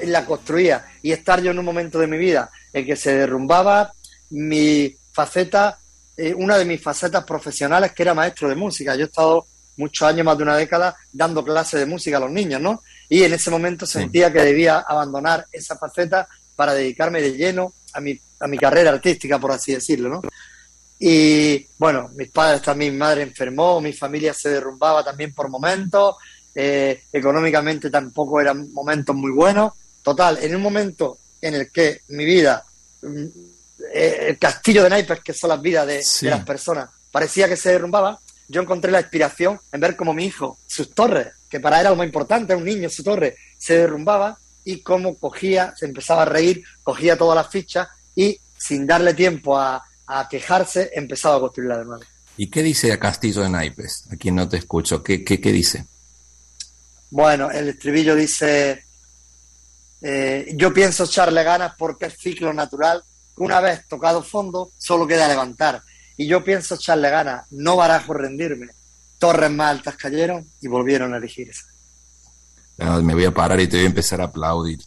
la 0.06 0.24
construía 0.24 0.84
y 1.02 1.12
estar 1.12 1.40
yo 1.42 1.50
en 1.50 1.58
un 1.58 1.64
momento 1.64 1.98
de 1.98 2.06
mi 2.06 2.18
vida 2.18 2.50
en 2.72 2.84
que 2.84 2.96
se 2.96 3.14
derrumbaba 3.14 3.92
mi 4.30 4.94
faceta, 5.12 5.78
eh, 6.16 6.34
una 6.34 6.58
de 6.58 6.64
mis 6.64 6.82
facetas 6.82 7.24
profesionales 7.24 7.92
que 7.92 8.02
era 8.02 8.14
maestro 8.14 8.48
de 8.48 8.56
música. 8.56 8.94
Yo 8.96 9.02
he 9.02 9.06
estado 9.06 9.46
muchos 9.76 10.06
años, 10.06 10.24
más 10.24 10.36
de 10.36 10.42
una 10.42 10.56
década, 10.56 10.96
dando 11.12 11.44
clases 11.44 11.80
de 11.80 11.86
música 11.86 12.16
a 12.16 12.20
los 12.20 12.30
niños, 12.30 12.60
¿no? 12.60 12.82
Y 13.08 13.22
en 13.22 13.32
ese 13.32 13.50
momento 13.50 13.86
sentía 13.86 14.32
que 14.32 14.40
debía 14.40 14.78
abandonar 14.80 15.46
esa 15.52 15.76
faceta 15.76 16.26
para 16.56 16.74
dedicarme 16.74 17.20
de 17.20 17.36
lleno 17.36 17.72
a 17.92 18.00
mi, 18.00 18.18
a 18.40 18.46
mi 18.46 18.58
carrera 18.58 18.90
artística, 18.90 19.38
por 19.38 19.52
así 19.52 19.72
decirlo, 19.72 20.08
¿no? 20.08 20.22
Y 20.98 21.66
bueno, 21.78 22.10
mis 22.14 22.30
padres 22.30 22.62
también, 22.62 22.92
mi 22.92 22.98
madre 22.98 23.22
enfermó, 23.22 23.80
mi 23.80 23.92
familia 23.92 24.32
se 24.32 24.48
derrumbaba 24.48 25.04
también 25.04 25.34
por 25.34 25.48
momentos, 25.48 26.16
eh, 26.54 27.04
económicamente 27.12 27.90
tampoco 27.90 28.40
eran 28.40 28.72
momentos 28.72 29.14
muy 29.14 29.32
buenos. 29.32 29.72
Total, 30.02 30.38
en 30.40 30.54
un 30.54 30.62
momento 30.62 31.18
en 31.40 31.54
el 31.54 31.70
que 31.70 32.02
mi 32.08 32.24
vida, 32.24 32.64
mm, 33.02 33.24
eh, 33.92 34.16
el 34.28 34.38
castillo 34.38 34.84
de 34.84 34.90
naipes, 34.90 35.20
que 35.20 35.34
son 35.34 35.50
las 35.50 35.60
vidas 35.60 35.86
de, 35.86 36.30
las 36.30 36.44
personas, 36.44 36.88
parecía 37.10 37.48
que 37.48 37.56
se 37.56 37.72
derrumbaba, 37.72 38.18
yo 38.48 38.62
encontré 38.62 38.92
la 38.92 39.00
inspiración 39.00 39.58
en 39.72 39.80
ver 39.80 39.96
cómo 39.96 40.14
mi 40.14 40.26
hijo, 40.26 40.58
sus 40.66 40.94
torres, 40.94 41.28
que 41.48 41.60
para 41.60 41.76
él 41.76 41.80
era 41.82 41.90
lo 41.90 41.96
más 41.96 42.06
importante, 42.06 42.54
un 42.54 42.64
niño, 42.64 42.88
su 42.88 43.02
torre, 43.02 43.36
se 43.58 43.78
derrumbaba 43.78 44.38
y 44.64 44.80
cómo 44.80 45.16
cogía, 45.18 45.74
se 45.76 45.86
empezaba 45.86 46.22
a 46.22 46.26
reír, 46.26 46.64
cogía 46.82 47.16
todas 47.16 47.36
las 47.36 47.48
fichas 47.48 47.88
y 48.14 48.38
sin 48.56 48.86
darle 48.86 49.14
tiempo 49.14 49.58
a, 49.58 49.84
a 50.06 50.28
quejarse, 50.28 50.90
empezaba 50.94 51.36
a 51.36 51.40
construirla 51.40 51.78
de 51.78 51.84
nuevo. 51.84 52.04
¿Y 52.36 52.48
qué 52.48 52.62
dice 52.62 52.92
a 52.92 52.98
Castillo 52.98 53.42
de 53.42 53.50
Naipes? 53.50 54.06
A 54.10 54.16
quien 54.16 54.34
no 54.34 54.48
te 54.48 54.56
escucho, 54.56 55.02
¿qué, 55.02 55.24
qué, 55.24 55.40
qué 55.40 55.52
dice? 55.52 55.86
Bueno, 57.10 57.50
el 57.50 57.68
estribillo 57.68 58.16
dice, 58.16 58.84
eh, 60.02 60.52
yo 60.54 60.74
pienso 60.74 61.04
echarle 61.04 61.44
ganas 61.44 61.74
porque 61.78 62.06
es 62.06 62.16
ciclo 62.18 62.52
natural, 62.52 63.04
que 63.36 63.42
una 63.42 63.60
vez 63.60 63.86
tocado 63.86 64.22
fondo 64.22 64.72
solo 64.76 65.06
queda 65.06 65.28
levantar. 65.28 65.80
Y 66.16 66.26
yo 66.26 66.42
pienso 66.42 66.74
echarle 66.74 67.10
ganas, 67.10 67.46
no 67.50 67.76
barajo 67.76 68.14
rendirme. 68.14 68.68
Torres 69.18 69.50
más 69.50 69.70
altas 69.70 69.96
cayeron 69.96 70.46
y 70.60 70.66
volvieron 70.66 71.14
a 71.14 71.18
erigirse. 71.18 71.62
Me 72.78 73.14
voy 73.14 73.24
a 73.24 73.34
parar 73.34 73.60
y 73.60 73.68
te 73.68 73.76
voy 73.76 73.84
a 73.84 73.88
empezar 73.88 74.20
a 74.20 74.24
aplaudir. 74.24 74.80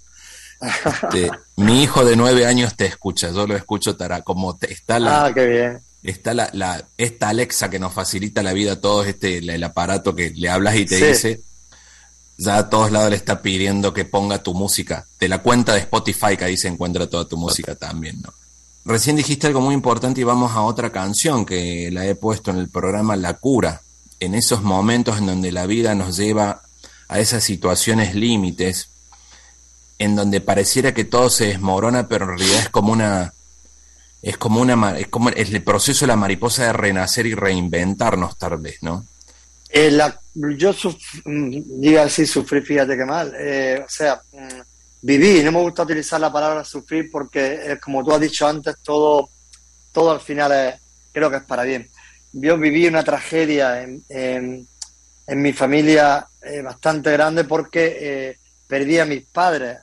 Este, 0.61 1.31
mi 1.57 1.83
hijo 1.83 2.03
de 2.03 2.15
nueve 2.15 2.45
años 2.45 2.75
te 2.75 2.85
escucha, 2.85 3.31
yo 3.31 3.47
lo 3.47 3.55
escucho 3.55 3.95
tara, 3.95 4.21
como 4.21 4.57
está 4.61 4.99
la, 4.99 5.25
ah, 5.25 5.33
qué 5.33 5.45
bien. 5.45 5.79
está 6.03 6.33
la, 6.33 6.49
la, 6.53 6.83
esta 6.97 7.29
Alexa 7.29 7.69
que 7.69 7.79
nos 7.79 7.93
facilita 7.93 8.43
la 8.43 8.53
vida 8.53 8.73
a 8.73 8.81
todos, 8.81 9.07
este, 9.07 9.37
el, 9.37 9.63
aparato 9.63 10.15
que 10.15 10.31
le 10.31 10.49
hablas 10.49 10.75
y 10.75 10.85
te 10.85 10.95
dice, 11.07 11.41
ya 12.37 12.57
a 12.57 12.69
todos 12.69 12.91
lados 12.91 13.09
le 13.09 13.15
está 13.15 13.41
pidiendo 13.41 13.93
que 13.93 14.05
ponga 14.05 14.41
tu 14.41 14.53
música, 14.53 15.05
de 15.19 15.27
la 15.27 15.39
cuenta 15.39 15.73
de 15.73 15.79
Spotify 15.81 16.37
que 16.37 16.45
ahí 16.45 16.57
se 16.57 16.67
encuentra 16.67 17.07
toda 17.07 17.25
tu 17.27 17.37
música 17.37 17.75
también, 17.75 18.21
¿no? 18.21 18.33
Recién 18.85 19.17
dijiste 19.17 19.47
algo 19.47 19.59
muy 19.59 19.73
importante 19.73 20.21
y 20.21 20.23
vamos 20.23 20.53
a 20.53 20.61
otra 20.61 20.93
canción 20.93 21.45
que 21.45 21.89
la 21.91 22.05
he 22.05 22.15
puesto 22.15 22.51
en 22.51 22.57
el 22.57 22.69
programa 22.69 23.17
La 23.17 23.33
Cura, 23.33 23.81
en 24.21 24.33
esos 24.33 24.63
momentos 24.63 25.17
en 25.17 25.25
donde 25.25 25.51
la 25.51 25.65
vida 25.65 25.93
nos 25.93 26.15
lleva 26.15 26.61
a 27.07 27.19
esas 27.19 27.43
situaciones 27.43 28.15
límites, 28.15 28.89
en 29.99 30.15
donde 30.15 30.41
pareciera 30.41 30.93
que 30.93 31.05
todo 31.05 31.29
se 31.29 31.47
desmorona, 31.47 32.07
pero 32.07 32.25
en 32.25 32.37
realidad 32.37 32.59
es 32.59 32.69
como 32.69 32.91
una 32.91 33.33
es 34.21 34.37
como 34.37 34.61
una 34.61 34.97
es 34.97 35.07
como 35.07 35.29
el 35.29 35.63
proceso 35.63 36.05
de 36.05 36.07
la 36.07 36.15
mariposa 36.15 36.65
de 36.65 36.73
renacer 36.73 37.25
y 37.25 37.35
reinventarnos 37.35 38.37
tal 38.37 38.57
vez, 38.57 38.81
¿no? 38.81 39.05
Eh, 39.69 39.97
yo 40.33 40.73
mm, 41.25 41.81
diga 41.81 42.03
así 42.03 42.25
sufrí, 42.25 42.61
fíjate 42.61 42.97
qué 42.97 43.05
mal. 43.05 43.33
Eh, 43.37 43.83
o 43.85 43.89
sea, 43.89 44.21
mm, 44.33 44.61
viví, 45.01 45.43
no 45.43 45.51
me 45.51 45.61
gusta 45.61 45.83
utilizar 45.83 46.19
la 46.19 46.31
palabra 46.31 46.63
sufrir 46.63 47.09
porque 47.11 47.77
como 47.81 48.03
tú 48.03 48.13
has 48.13 48.21
dicho 48.21 48.47
antes, 48.47 48.75
todo, 48.83 49.29
todo 49.91 50.11
al 50.11 50.21
final 50.21 50.51
es, 50.51 50.75
creo 51.11 51.29
que 51.29 51.37
es 51.37 51.43
para 51.43 51.63
bien. 51.63 51.89
Yo 52.33 52.57
viví 52.57 52.87
una 52.87 53.03
tragedia 53.03 53.81
en, 53.81 54.03
en, 54.09 54.67
mi 55.35 55.51
familia 55.51 56.27
eh, 56.41 56.61
bastante 56.61 57.11
grande 57.11 57.43
porque 57.43 58.37
perdí 58.67 58.99
a 58.99 59.05
mis 59.05 59.25
padres, 59.25 59.77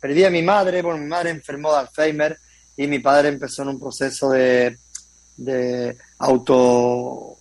perdí 0.00 0.24
a 0.24 0.30
mi 0.30 0.42
madre, 0.42 0.82
porque 0.82 1.00
mi 1.00 1.08
madre 1.08 1.30
enfermó 1.30 1.72
de 1.72 1.78
Alzheimer 1.78 2.38
y 2.76 2.86
mi 2.86 2.98
padre 2.98 3.28
empezó 3.28 3.62
en 3.62 3.68
un 3.68 3.80
proceso 3.80 4.30
de, 4.30 4.76
de 5.36 5.96
auto 6.18 7.38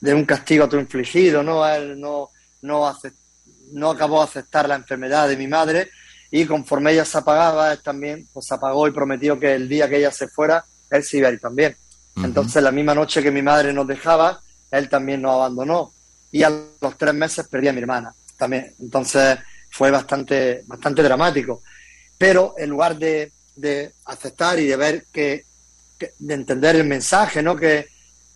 de 0.00 0.14
un 0.14 0.24
castigo 0.24 0.64
autoinfligido, 0.64 1.42
¿no? 1.42 1.66
Él 1.66 1.98
no, 2.00 2.30
no, 2.62 2.92
no 3.72 3.90
acabó 3.90 4.18
de 4.18 4.24
aceptar 4.24 4.68
la 4.68 4.74
enfermedad 4.74 5.28
de 5.28 5.36
mi 5.36 5.46
madre 5.46 5.90
y 6.30 6.44
conforme 6.44 6.92
ella 6.92 7.04
se 7.04 7.18
apagaba, 7.18 7.72
él 7.72 7.82
también 7.82 8.26
pues, 8.32 8.46
se 8.46 8.54
apagó 8.54 8.88
y 8.88 8.90
prometió 8.90 9.38
que 9.38 9.54
el 9.54 9.68
día 9.68 9.88
que 9.88 9.98
ella 9.98 10.10
se 10.10 10.26
fuera, 10.28 10.64
él 10.90 11.04
se 11.04 11.18
iba 11.18 11.28
a 11.28 11.32
ir 11.32 11.40
también. 11.40 11.76
Entonces, 12.16 12.62
la 12.62 12.72
misma 12.72 12.94
noche 12.94 13.22
que 13.22 13.30
mi 13.30 13.42
madre 13.42 13.72
nos 13.72 13.86
dejaba, 13.86 14.40
él 14.70 14.88
también 14.88 15.22
nos 15.22 15.34
abandonó. 15.34 15.92
Y 16.32 16.42
a 16.42 16.50
los 16.80 16.98
tres 16.98 17.14
meses 17.14 17.46
perdí 17.46 17.68
a 17.68 17.72
mi 17.72 17.80
hermana 17.80 18.12
también. 18.36 18.74
Entonces, 18.80 19.38
fue 19.70 19.90
bastante, 19.90 20.62
bastante 20.66 21.02
dramático. 21.02 21.62
Pero 22.18 22.54
en 22.58 22.70
lugar 22.70 22.96
de, 22.98 23.32
de 23.54 23.92
aceptar 24.06 24.58
y 24.58 24.66
de 24.66 24.76
ver 24.76 25.06
que, 25.12 25.44
de 26.18 26.34
entender 26.34 26.76
el 26.76 26.84
mensaje 26.84 27.42
¿no? 27.42 27.54
que, 27.54 27.86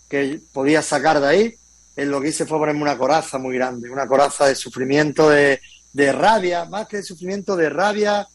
que 0.09 0.41
podía 0.53 0.83
sacar 0.83 1.21
de 1.21 1.27
ahí, 1.27 1.55
en 1.97 2.11
lo 2.11 2.21
que 2.21 2.29
hice 2.29 2.47
fue 2.47 2.59
ponerme 2.59 2.83
una 2.83 2.99
coraza 2.99 3.39
muy 3.39 3.57
grande, 3.57 3.91
una 3.91 4.07
coraza 4.07 4.47
de 4.47 4.55
sufrimiento, 4.55 5.31
de, 5.31 5.61
de 5.93 6.13
rabia, 6.13 6.67
más 6.67 6.87
que 6.87 6.99
de 6.99 7.03
sufrimiento, 7.03 7.57
de 7.57 7.71
rabia, 7.71 8.29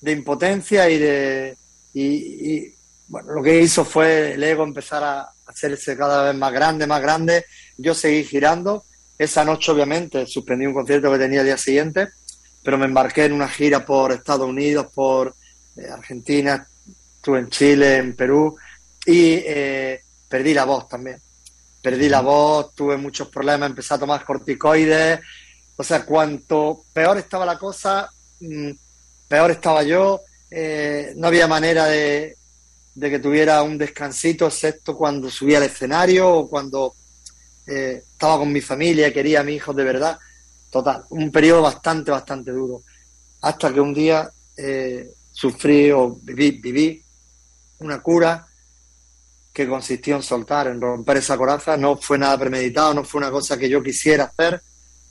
de 0.00 0.12
impotencia 0.12 0.88
y 0.90 0.98
de... 0.98 1.56
Y, 1.92 2.74
bueno, 3.08 3.32
lo 3.32 3.42
que 3.42 3.60
hizo 3.60 3.84
fue 3.84 4.34
el 4.34 4.42
ego 4.44 4.62
empezar 4.62 5.02
a 5.02 5.32
hacerse 5.46 5.96
cada 5.96 6.24
vez 6.24 6.34
más 6.34 6.52
grande, 6.52 6.86
más 6.86 7.02
grande. 7.02 7.44
Yo 7.76 7.94
seguí 7.94 8.22
girando. 8.22 8.84
Esa 9.20 9.44
noche, 9.44 9.70
obviamente, 9.70 10.26
suspendí 10.26 10.64
un 10.64 10.72
concierto 10.72 11.12
que 11.12 11.18
tenía 11.18 11.40
el 11.40 11.46
día 11.46 11.58
siguiente, 11.58 12.08
pero 12.62 12.78
me 12.78 12.86
embarqué 12.86 13.26
en 13.26 13.34
una 13.34 13.48
gira 13.48 13.84
por 13.84 14.12
Estados 14.12 14.48
Unidos, 14.48 14.86
por 14.94 15.34
eh, 15.76 15.90
Argentina, 15.90 16.66
estuve 17.16 17.40
en 17.40 17.50
Chile, 17.50 17.96
en 17.98 18.16
Perú, 18.16 18.56
y 19.04 19.42
eh, 19.44 20.00
perdí 20.26 20.54
la 20.54 20.64
voz 20.64 20.88
también. 20.88 21.20
Perdí 21.82 22.08
la 22.08 22.22
voz, 22.22 22.74
tuve 22.74 22.96
muchos 22.96 23.28
problemas, 23.28 23.68
empecé 23.68 23.92
a 23.92 23.98
tomar 23.98 24.24
corticoides. 24.24 25.20
O 25.76 25.84
sea, 25.84 26.06
cuanto 26.06 26.84
peor 26.90 27.18
estaba 27.18 27.44
la 27.44 27.58
cosa, 27.58 28.10
mm, 28.40 28.70
peor 29.28 29.50
estaba 29.50 29.82
yo. 29.82 30.22
Eh, 30.50 31.12
no 31.16 31.26
había 31.26 31.46
manera 31.46 31.84
de, 31.84 32.38
de, 32.94 33.10
que 33.10 33.18
tuviera 33.18 33.62
un 33.62 33.76
descansito, 33.76 34.46
excepto 34.46 34.96
cuando 34.96 35.28
subía 35.28 35.58
al 35.58 35.64
escenario 35.64 36.26
o 36.26 36.48
cuando 36.48 36.94
eh, 37.70 38.02
estaba 38.04 38.38
con 38.38 38.52
mi 38.52 38.60
familia 38.60 39.12
quería 39.12 39.40
a 39.40 39.44
mis 39.44 39.56
hijos 39.56 39.76
de 39.76 39.84
verdad. 39.84 40.18
Total, 40.70 41.04
un 41.10 41.30
periodo 41.30 41.62
bastante, 41.62 42.10
bastante 42.10 42.50
duro. 42.50 42.82
Hasta 43.42 43.72
que 43.72 43.80
un 43.80 43.94
día 43.94 44.28
eh, 44.56 45.08
sufrí 45.30 45.90
o 45.92 46.18
viví, 46.20 46.50
viví 46.60 47.02
una 47.78 48.02
cura 48.02 48.44
que 49.52 49.68
consistió 49.68 50.16
en 50.16 50.22
soltar, 50.22 50.66
en 50.66 50.80
romper 50.80 51.18
esa 51.18 51.36
coraza. 51.36 51.76
No 51.76 51.96
fue 51.96 52.18
nada 52.18 52.36
premeditado, 52.38 52.92
no 52.92 53.04
fue 53.04 53.18
una 53.18 53.30
cosa 53.30 53.56
que 53.56 53.68
yo 53.68 53.82
quisiera 53.82 54.24
hacer. 54.24 54.60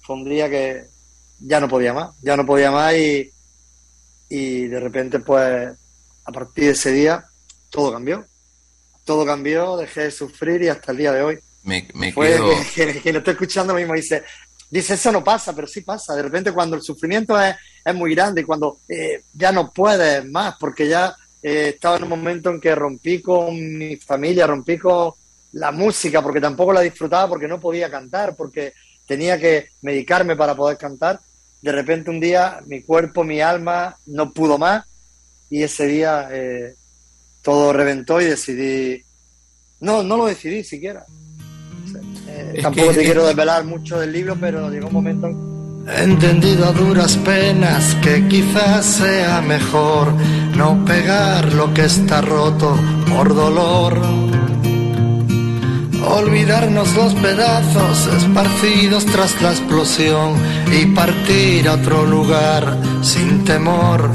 Fue 0.01 0.17
un 0.17 0.25
día 0.25 0.49
que 0.49 0.85
ya 1.39 1.61
no 1.61 1.69
podía 1.69 1.93
más, 1.93 2.13
ya 2.21 2.35
no 2.35 2.45
podía 2.45 2.71
más 2.71 2.93
y, 2.93 3.31
y 4.27 4.67
de 4.67 4.79
repente, 4.81 5.19
pues, 5.19 5.71
a 6.25 6.31
partir 6.31 6.65
de 6.65 6.71
ese 6.71 6.91
día, 6.91 7.25
todo 7.69 7.91
cambió. 7.93 8.25
Todo 9.05 9.25
cambió, 9.25 9.77
dejé 9.77 10.01
de 10.01 10.11
sufrir 10.11 10.61
y 10.61 10.67
hasta 10.67 10.91
el 10.91 10.97
día 10.97 11.13
de 11.13 11.21
hoy. 11.21 11.39
Me, 11.63 11.87
me 11.93 12.11
fue 12.13 12.37
que, 12.73 13.11
lo 13.11 13.19
está 13.19 13.31
escuchando 13.31 13.73
mismo 13.73 13.93
dice, 13.93 14.23
dice, 14.69 14.93
eso 14.93 15.11
no 15.11 15.23
pasa, 15.23 15.53
pero 15.53 15.67
sí 15.67 15.81
pasa. 15.81 16.15
De 16.15 16.23
repente 16.23 16.51
cuando 16.51 16.75
el 16.75 16.81
sufrimiento 16.81 17.39
es, 17.39 17.55
es 17.83 17.95
muy 17.95 18.13
grande 18.15 18.41
y 18.41 18.43
cuando 18.45 18.79
eh, 18.87 19.23
ya 19.33 19.51
no 19.51 19.71
puedes 19.71 20.25
más, 20.25 20.55
porque 20.59 20.87
ya 20.87 21.15
eh, 21.41 21.71
estaba 21.75 21.97
en 21.97 22.03
un 22.03 22.09
momento 22.09 22.49
en 22.49 22.59
que 22.59 22.75
rompí 22.75 23.21
con 23.21 23.77
mi 23.77 23.95
familia, 23.97 24.47
rompí 24.47 24.77
con 24.77 25.13
la 25.53 25.71
música, 25.71 26.21
porque 26.21 26.41
tampoco 26.41 26.73
la 26.73 26.81
disfrutaba, 26.81 27.27
porque 27.27 27.47
no 27.47 27.59
podía 27.59 27.89
cantar, 27.89 28.35
porque 28.35 28.73
tenía 29.05 29.39
que 29.39 29.69
medicarme 29.81 30.35
para 30.35 30.55
poder 30.55 30.77
cantar. 30.77 31.19
De 31.61 31.71
repente 31.71 32.09
un 32.09 32.19
día 32.19 32.61
mi 32.67 32.83
cuerpo, 32.83 33.23
mi 33.23 33.41
alma 33.41 33.97
no 34.05 34.31
pudo 34.31 34.57
más 34.57 34.85
y 35.49 35.63
ese 35.63 35.87
día 35.87 36.29
eh, 36.31 36.75
todo 37.41 37.73
reventó 37.73 38.21
y 38.21 38.25
decidí, 38.25 39.03
no, 39.79 40.03
no 40.03 40.17
lo 40.17 40.25
decidí 40.27 40.63
siquiera. 40.63 41.05
Eh, 42.39 42.59
tampoco 42.61 42.91
te 42.91 43.03
quiero 43.03 43.25
desvelar 43.25 43.63
mucho 43.65 43.99
del 43.99 44.11
libro, 44.11 44.35
pero 44.39 44.69
llegó 44.69 44.87
un 44.87 44.93
momento 44.93 45.27
en 45.27 45.49
He 45.87 46.03
entendido 46.03 46.65
a 46.67 46.71
duras 46.71 47.17
penas 47.17 47.95
que 48.03 48.27
quizás 48.27 48.85
sea 48.85 49.41
mejor 49.41 50.13
no 50.55 50.85
pegar 50.85 51.51
lo 51.53 51.73
que 51.73 51.85
está 51.85 52.21
roto 52.21 52.77
por 53.09 53.33
dolor. 53.33 53.99
Olvidarnos 56.05 56.95
los 56.95 57.13
pedazos 57.15 58.07
esparcidos 58.07 59.05
tras 59.07 59.41
la 59.41 59.49
explosión 59.49 60.35
y 60.71 60.85
partir 60.87 61.67
a 61.67 61.73
otro 61.73 62.05
lugar 62.05 62.77
sin 63.01 63.43
temor. 63.43 64.11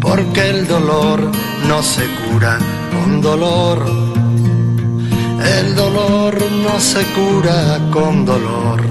Porque 0.00 0.50
el 0.50 0.66
dolor 0.66 1.30
no 1.68 1.82
se 1.82 2.02
cura 2.30 2.58
con 2.92 3.20
dolor. 3.20 4.05
El 5.46 5.74
dolor 5.74 6.34
no 6.64 6.80
se 6.80 7.02
cura 7.14 7.78
con 7.92 8.24
dolor. 8.24 8.82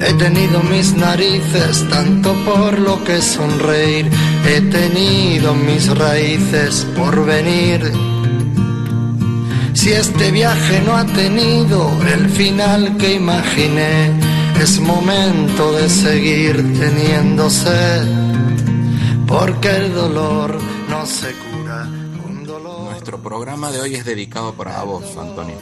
He 0.00 0.12
tenido 0.14 0.62
mis 0.62 0.94
narices 0.94 1.84
tanto 1.90 2.34
por 2.44 2.78
lo 2.78 3.02
que 3.02 3.20
sonreír, 3.20 4.08
he 4.46 4.60
tenido 4.60 5.54
mis 5.54 5.88
raíces 5.96 6.86
por 6.96 7.26
venir. 7.26 7.92
Si 9.74 9.92
este 9.92 10.30
viaje 10.30 10.82
no 10.86 10.96
ha 10.96 11.04
tenido 11.04 11.90
el 12.14 12.28
final 12.28 12.96
que 12.96 13.14
imaginé, 13.14 14.12
es 14.60 14.80
momento 14.80 15.72
de 15.72 15.88
seguir 15.88 16.56
teniéndose, 16.78 18.02
porque 19.26 19.68
el 19.68 19.94
dolor 19.94 20.58
no 20.88 21.06
se 21.06 21.32
cura. 21.32 21.47
Nuestro 23.18 23.36
programa 23.36 23.72
de 23.72 23.80
hoy 23.80 23.96
es 23.96 24.04
dedicado 24.04 24.54
para 24.54 24.80
vos, 24.84 25.16
Antonio. 25.16 25.56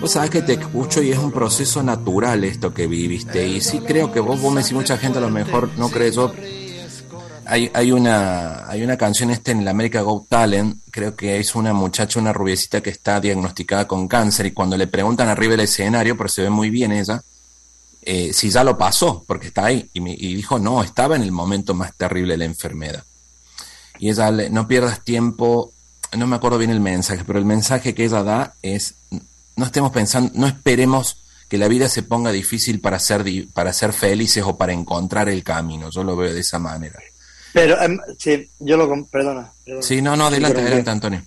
Vos 0.00 0.10
sabés 0.10 0.30
que 0.30 0.42
te 0.42 0.54
escucho 0.54 1.00
y 1.00 1.12
es 1.12 1.18
un 1.18 1.30
proceso 1.30 1.80
natural 1.80 2.42
esto 2.42 2.74
que 2.74 2.88
viviste. 2.88 3.46
Y 3.46 3.60
sí 3.60 3.78
creo 3.78 4.10
que 4.10 4.18
vos, 4.18 4.40
vos 4.40 4.52
me 4.52 4.62
decís, 4.62 4.74
mucha 4.74 4.98
gente 4.98 5.18
a 5.18 5.20
lo 5.20 5.30
mejor 5.30 5.70
no 5.78 5.90
cree 5.90 6.10
yo. 6.10 6.32
Hay, 7.46 7.70
hay, 7.72 7.92
una, 7.92 8.68
hay 8.68 8.82
una 8.82 8.96
canción 8.96 9.30
este 9.30 9.52
en 9.52 9.64
la 9.64 9.70
America 9.70 10.00
Go 10.00 10.26
Talent, 10.28 10.80
creo 10.90 11.14
que 11.14 11.38
es 11.38 11.54
una 11.54 11.72
muchacha, 11.72 12.18
una 12.18 12.32
rubiecita 12.32 12.80
que 12.80 12.90
está 12.90 13.20
diagnosticada 13.20 13.86
con 13.86 14.08
cáncer 14.08 14.46
y 14.46 14.50
cuando 14.50 14.76
le 14.76 14.88
preguntan 14.88 15.28
arriba 15.28 15.52
del 15.52 15.60
escenario, 15.60 16.16
pero 16.16 16.28
se 16.28 16.42
ve 16.42 16.50
muy 16.50 16.68
bien 16.68 16.90
ella, 16.90 17.22
eh, 18.02 18.32
si 18.32 18.50
ya 18.50 18.64
lo 18.64 18.76
pasó, 18.76 19.22
porque 19.24 19.46
está 19.46 19.66
ahí, 19.66 19.88
y, 19.92 20.00
y, 20.00 20.34
dijo, 20.34 20.58
no, 20.58 20.82
estaba 20.82 21.14
en 21.14 21.22
el 21.22 21.30
momento 21.30 21.74
más 21.74 21.94
terrible 21.96 22.34
de 22.34 22.38
la 22.38 22.44
enfermedad. 22.46 23.04
Y 24.00 24.10
ella, 24.10 24.32
no 24.50 24.66
pierdas 24.66 25.04
tiempo, 25.04 25.72
no 26.16 26.26
me 26.26 26.36
acuerdo 26.36 26.58
bien 26.58 26.70
el 26.70 26.80
mensaje, 26.80 27.24
pero 27.26 27.38
el 27.38 27.44
mensaje 27.44 27.94
que 27.94 28.04
ella 28.04 28.22
da 28.22 28.54
es, 28.62 28.94
no 29.56 29.64
estemos 29.64 29.92
pensando, 29.92 30.30
no 30.34 30.46
esperemos 30.46 31.18
que 31.48 31.58
la 31.58 31.68
vida 31.68 31.88
se 31.88 32.02
ponga 32.02 32.32
difícil 32.32 32.80
para 32.80 32.98
ser, 32.98 33.24
para 33.52 33.72
ser 33.72 33.92
felices 33.92 34.42
o 34.46 34.56
para 34.56 34.72
encontrar 34.72 35.28
el 35.28 35.42
camino. 35.44 35.90
Yo 35.90 36.02
lo 36.02 36.16
veo 36.16 36.32
de 36.32 36.40
esa 36.40 36.58
manera. 36.58 36.98
Pero, 37.52 37.80
em, 37.82 37.98
sí, 38.18 38.48
yo 38.58 38.76
lo. 38.76 38.88
Perdona, 39.06 39.52
perdona. 39.64 39.82
Sí, 39.82 40.00
no, 40.00 40.16
no, 40.16 40.26
adelante, 40.26 40.60
adelante, 40.60 40.90
Antonio. 40.90 41.22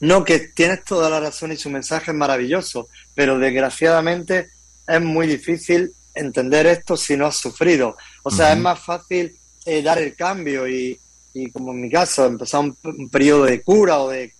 No, 0.00 0.24
que 0.24 0.38
tienes 0.38 0.84
toda 0.84 1.10
la 1.10 1.18
razón 1.18 1.52
y 1.52 1.56
su 1.56 1.68
mensaje 1.68 2.12
es 2.12 2.16
maravilloso, 2.16 2.88
pero 3.14 3.38
desgraciadamente 3.38 4.50
es 4.86 5.00
muy 5.00 5.26
difícil 5.26 5.92
entender 6.14 6.66
esto 6.66 6.96
si 6.96 7.16
no 7.16 7.26
has 7.26 7.36
sufrido. 7.36 7.96
O 8.22 8.30
sea, 8.30 8.52
es 8.52 8.58
más 8.58 8.78
fácil 8.78 9.36
eh, 9.64 9.82
dar 9.82 9.98
el 9.98 10.14
cambio 10.14 10.68
y, 10.68 10.98
y, 11.34 11.50
como 11.50 11.72
en 11.72 11.82
mi 11.82 11.90
caso, 11.90 12.24
empezar 12.24 12.60
un, 12.60 13.10
periodo 13.10 13.44
de 13.44 13.62
cura 13.62 14.00
o 14.00 14.08
de, 14.08 14.32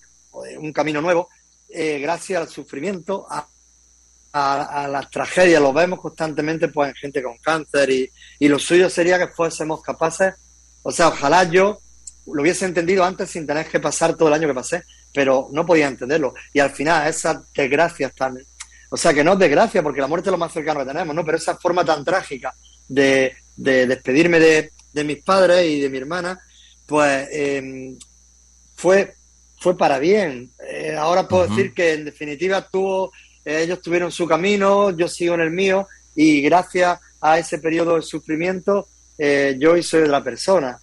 un 0.59 0.73
camino 0.73 1.03
nuevo, 1.03 1.29
eh, 1.69 1.99
gracias 1.99 2.41
al 2.41 2.49
sufrimiento, 2.49 3.27
a, 3.29 3.47
a, 4.33 4.89
las 4.89 5.11
tragedias, 5.11 5.61
lo 5.61 5.73
vemos 5.73 6.01
constantemente 6.01 6.69
pues 6.69 6.89
en 6.89 6.95
gente 6.95 7.23
con 7.23 7.39
cáncer 7.39 7.91
y, 7.91 8.11
y 8.39 8.49
lo 8.49 8.59
suyo 8.59 8.89
sería 8.89 9.19
que 9.19 9.29
fuésemos 9.29 9.83
capaces, 9.83 10.35
o 10.83 10.91
sea, 10.91 11.09
ojalá 11.09 11.45
yo 11.45 11.79
lo 12.27 12.43
hubiese 12.43 12.65
entendido 12.65 13.05
antes 13.05 13.31
sin 13.31 13.47
tener 13.47 13.67
que 13.67 13.81
pasar 13.81 14.17
todo 14.17 14.29
el 14.29 14.35
año 14.35 14.49
que 14.49 14.55
pasé, 14.55 14.83
pero 15.13 15.49
no 15.53 15.65
podía 15.67 15.89
entenderlo. 15.89 16.35
Y 16.53 16.61
al 16.61 16.71
final, 16.71 17.09
esas 17.09 17.53
desgracias 17.53 18.15
tan... 18.15 18.39
O 18.91 18.97
sea, 18.97 19.13
que 19.13 19.25
no 19.25 19.33
es 19.33 19.39
desgracia, 19.39 19.83
porque 19.83 20.01
la 20.01 20.07
muerte 20.07 20.29
es 20.29 20.33
lo 20.33 20.39
más 20.39 20.53
cercano 20.53 20.81
que 20.81 20.87
tenemos, 20.87 21.15
¿no? 21.15 21.25
Pero 21.25 21.37
esa 21.37 21.57
forma 21.57 21.85
tan 21.85 22.05
trágica 22.05 22.55
de, 22.89 23.35
de 23.57 23.87
despedirme 23.87 24.39
de, 24.39 24.73
de, 24.93 25.05
mis 25.05 25.23
padres 25.23 25.67
y 25.67 25.81
de 25.81 25.91
mi 25.91 25.99
hermana, 25.99 26.41
pues 26.87 27.29
eh, 27.31 27.97
fue 28.77 29.15
fue 29.65 29.79
para 29.79 29.99
bien. 29.99 30.51
Eh, 30.71 30.95
ahora 30.95 31.27
puedo 31.27 31.47
decir 31.49 31.73
que 31.73 31.95
en 31.95 32.05
definitiva 32.05 32.69
tuvo, 32.69 33.13
eh, 33.47 33.63
ellos 33.63 33.81
tuvieron 33.81 34.13
su 34.13 34.27
camino, 34.27 34.91
yo 34.91 35.09
sigo 35.09 35.33
en 35.37 35.41
el 35.41 35.51
mío 35.51 35.89
y 36.15 36.43
gracias 36.43 37.01
a 37.19 37.39
ese 37.39 37.59
periodo 37.59 37.97
de 37.97 38.03
sufrimiento 38.03 38.87
eh, 39.17 39.57
yo 39.59 39.73
hoy 39.73 39.83
soy 39.83 40.03
otra 40.03 40.23
persona. 40.23 40.79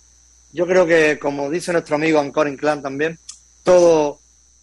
yo 0.51 0.65
creo 0.65 0.87
que, 0.87 1.19
como 1.19 1.47
dice 1.51 1.71
nuestro 1.71 1.95
amigo 1.95 2.19
Ancor 2.19 2.47
Inclán 2.47 2.81
también, 2.81 3.19
todo, 3.61 4.19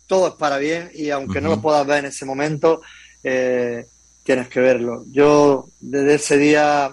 todo 0.08 0.28
es 0.28 0.34
para 0.34 0.58
bien 0.58 0.90
y 0.94 1.10
aunque 1.10 1.40
no 1.40 1.50
lo 1.50 1.62
puedas 1.62 1.86
ver 1.86 2.00
en 2.00 2.06
ese 2.06 2.24
momento, 2.24 2.80
tienes 3.22 4.48
que 4.48 4.58
verlo. 4.58 5.04
Yo 5.12 5.68
desde 5.78 6.14
ese 6.14 6.38
día 6.38 6.92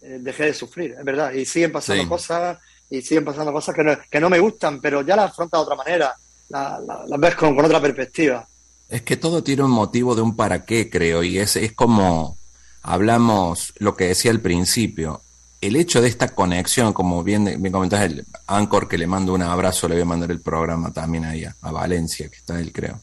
dejé 0.00 0.46
de 0.46 0.54
sufrir, 0.54 0.96
es 0.98 1.04
verdad, 1.04 1.32
y 1.32 1.44
siguen 1.44 1.70
pasando 1.70 2.08
cosas 2.08 2.58
y 2.90 3.02
siguen 3.02 3.24
pasando 3.24 3.52
cosas 3.52 3.74
que 3.74 3.84
no, 3.84 3.92
que 4.10 4.20
no 4.20 4.30
me 4.30 4.38
gustan, 4.38 4.80
pero 4.80 5.02
ya 5.02 5.16
las 5.16 5.30
afrontas 5.30 5.58
de 5.58 5.62
otra 5.62 5.76
manera, 5.76 6.16
las 6.48 7.20
ves 7.20 7.34
con, 7.34 7.54
con, 7.56 7.64
otra 7.64 7.80
perspectiva. 7.80 8.46
Es 8.88 9.02
que 9.02 9.16
todo 9.16 9.42
tiene 9.42 9.62
un 9.62 9.70
motivo 9.70 10.14
de 10.14 10.22
un 10.22 10.36
para 10.36 10.64
qué, 10.64 10.90
creo, 10.90 11.22
y 11.22 11.38
es, 11.38 11.56
es 11.56 11.72
como 11.72 12.36
hablamos 12.82 13.72
lo 13.78 13.96
que 13.96 14.08
decía 14.08 14.30
al 14.30 14.40
principio, 14.40 15.22
el 15.66 15.76
hecho 15.76 16.02
de 16.02 16.08
esta 16.08 16.34
conexión, 16.34 16.92
como 16.92 17.24
bien, 17.24 17.44
bien 17.44 17.72
comentas, 17.72 18.02
el 18.02 18.26
Anchor, 18.46 18.86
que 18.86 18.98
le 18.98 19.06
mando 19.06 19.32
un 19.32 19.40
abrazo, 19.40 19.88
le 19.88 19.94
voy 19.94 20.02
a 20.02 20.06
mandar 20.06 20.30
el 20.30 20.40
programa 20.40 20.92
también 20.92 21.24
ahí 21.24 21.44
a, 21.44 21.70
Valencia, 21.70 22.28
que 22.28 22.36
está 22.36 22.60
él, 22.60 22.70
creo. 22.70 23.00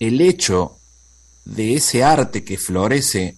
El 0.00 0.20
hecho 0.22 0.78
de 1.44 1.74
ese 1.74 2.02
arte 2.02 2.42
que 2.44 2.56
florece 2.56 3.36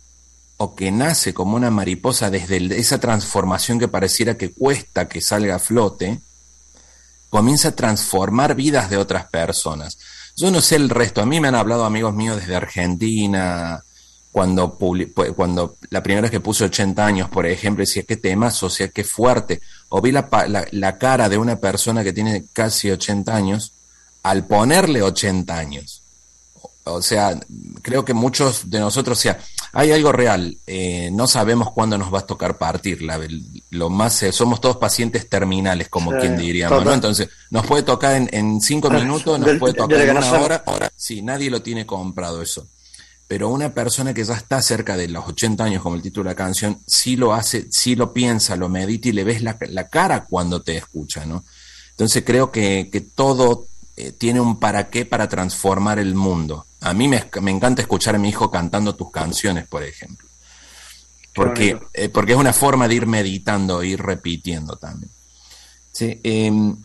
o 0.57 0.75
que 0.75 0.91
nace 0.91 1.35
como 1.35 1.57
una 1.57 1.71
mariposa 1.71 2.31
desde 2.31 2.79
esa 2.79 2.99
transformación 2.99 3.79
que 3.79 3.89
pareciera 3.89 4.37
que 4.37 4.53
cuesta 4.53 5.09
que 5.09 5.21
salga 5.21 5.57
a 5.57 5.59
flote, 5.59 6.21
comienza 7.29 7.69
a 7.69 7.77
transformar 7.77 8.55
vidas 8.55 8.91
de 8.91 8.97
otras 8.97 9.27
personas. 9.27 9.99
Yo 10.37 10.51
no 10.51 10.61
sé 10.61 10.77
el 10.77 10.91
resto, 10.91 11.21
a 11.21 11.27
mí 11.27 11.41
me 11.41 11.49
han 11.49 11.55
hablado 11.55 11.85
amigos 11.85 12.15
míos 12.15 12.37
desde 12.37 12.57
Argentina, 12.57 13.83
cuando, 14.35 14.77
cuando 15.37 15.77
la 15.91 16.03
primera 16.03 16.23
vez 16.23 16.33
que 16.33 16.41
puse 16.41 16.65
80 16.65 17.07
años, 17.07 17.29
por 17.29 17.47
ejemplo, 17.47 17.83
decía 17.83 18.03
qué 18.03 18.17
temas, 18.17 18.61
o 18.65 18.69
sea, 18.69 18.89
qué 18.89 19.05
fuerte. 19.05 19.61
O 19.91 20.01
vi 20.01 20.11
la, 20.11 20.29
la, 20.73 20.99
cara 20.99 21.29
de 21.29 21.39
una 21.39 21.55
persona 21.55 22.03
que 22.03 22.13
tiene 22.13 22.47
casi 22.53 22.91
80 22.91 23.33
años 23.33 23.75
al 24.25 24.45
ponerle 24.45 25.03
80 25.03 25.57
años. 25.57 26.03
O 26.83 27.01
sea, 27.01 27.39
creo 27.81 28.05
que 28.05 28.13
muchos 28.13 28.69
de 28.71 28.81
nosotros, 28.81 29.17
o 29.19 29.23
sea, 29.23 29.39
hay 29.75 29.93
algo 29.93 30.13
real, 30.13 30.57
eh, 30.67 31.11
no 31.13 31.27
sabemos 31.27 31.73
cuándo 31.73 31.99
nos 31.99 32.13
va 32.13 32.21
a 32.21 32.27
tocar 32.27 32.57
partir, 32.57 33.03
la, 33.03 33.21
lo 33.71 33.91
más, 33.91 34.23
eh, 34.23 34.33
somos 34.33 34.61
todos 34.61 34.77
pacientes 34.77 35.29
terminales, 35.29 35.89
como 35.89 36.13
quien 36.13 36.37
diríamos, 36.37 36.85
¿no? 36.85 36.93
Entonces, 36.93 37.29
nos 37.51 37.67
puede 37.67 37.83
tocar 37.83 38.17
en, 38.17 38.29
en 38.33 38.61
cinco 38.61 38.91
minutos, 38.91 39.39
nos 39.39 39.59
puede 39.59 39.75
tocar 39.75 40.01
en 40.01 40.17
una 40.17 40.33
hora, 40.41 40.65
sí, 40.97 41.23
nadie 41.23 41.51
lo 41.51 41.63
tiene 41.63 41.85
comprado 41.85 42.41
eso 42.41 42.67
pero 43.27 43.49
una 43.49 43.73
persona 43.73 44.13
que 44.13 44.25
ya 44.25 44.35
está 44.35 44.61
cerca 44.61 44.97
de 44.97 45.09
los 45.09 45.27
80 45.27 45.65
años, 45.65 45.83
como 45.83 45.97
el 45.97 46.03
título 46.03 46.29
de 46.29 46.35
la 46.35 46.37
canción, 46.37 46.81
sí 46.87 47.17
lo 47.17 47.33
hace, 47.33 47.67
sí 47.71 47.97
lo 47.97 48.13
piensa, 48.13 48.57
lo 48.57 48.69
medita 48.69 49.09
y 49.09 49.13
le 49.13 49.25
ves 49.25 49.43
la, 49.43 49.57
cara 49.89 50.25
cuando 50.25 50.63
te 50.63 50.77
escucha, 50.77 51.25
¿no? 51.25 51.45
Entonces 51.91 52.23
creo 52.25 52.51
que, 52.51 53.07
todo 53.15 53.67
eh, 53.97 54.13
tiene 54.13 54.41
un 54.41 54.59
para 54.59 54.89
qué 54.89 55.05
para 55.05 55.29
transformar 55.29 55.99
el 55.99 56.15
mundo. 56.15 56.67
A 56.81 56.93
mí 56.93 57.09
me, 57.09 57.25
encanta 57.51 57.83
escuchar 57.83 58.15
a 58.15 58.19
mi 58.19 58.29
hijo 58.29 58.51
cantando 58.51 58.95
tus 58.95 59.11
canciones, 59.11 59.67
por 59.67 59.83
ejemplo. 59.83 60.29
Porque, 61.35 61.79
eh, 61.93 62.09
porque 62.09 62.33
es 62.33 62.39
una 62.39 62.53
forma 62.53 62.87
de 62.87 62.95
ir 62.95 63.07
meditando, 63.07 63.83
ir 63.83 64.01
repitiendo 64.01 64.77
también. 64.77 65.11
Sí, 65.91 66.21
em, 66.23 66.77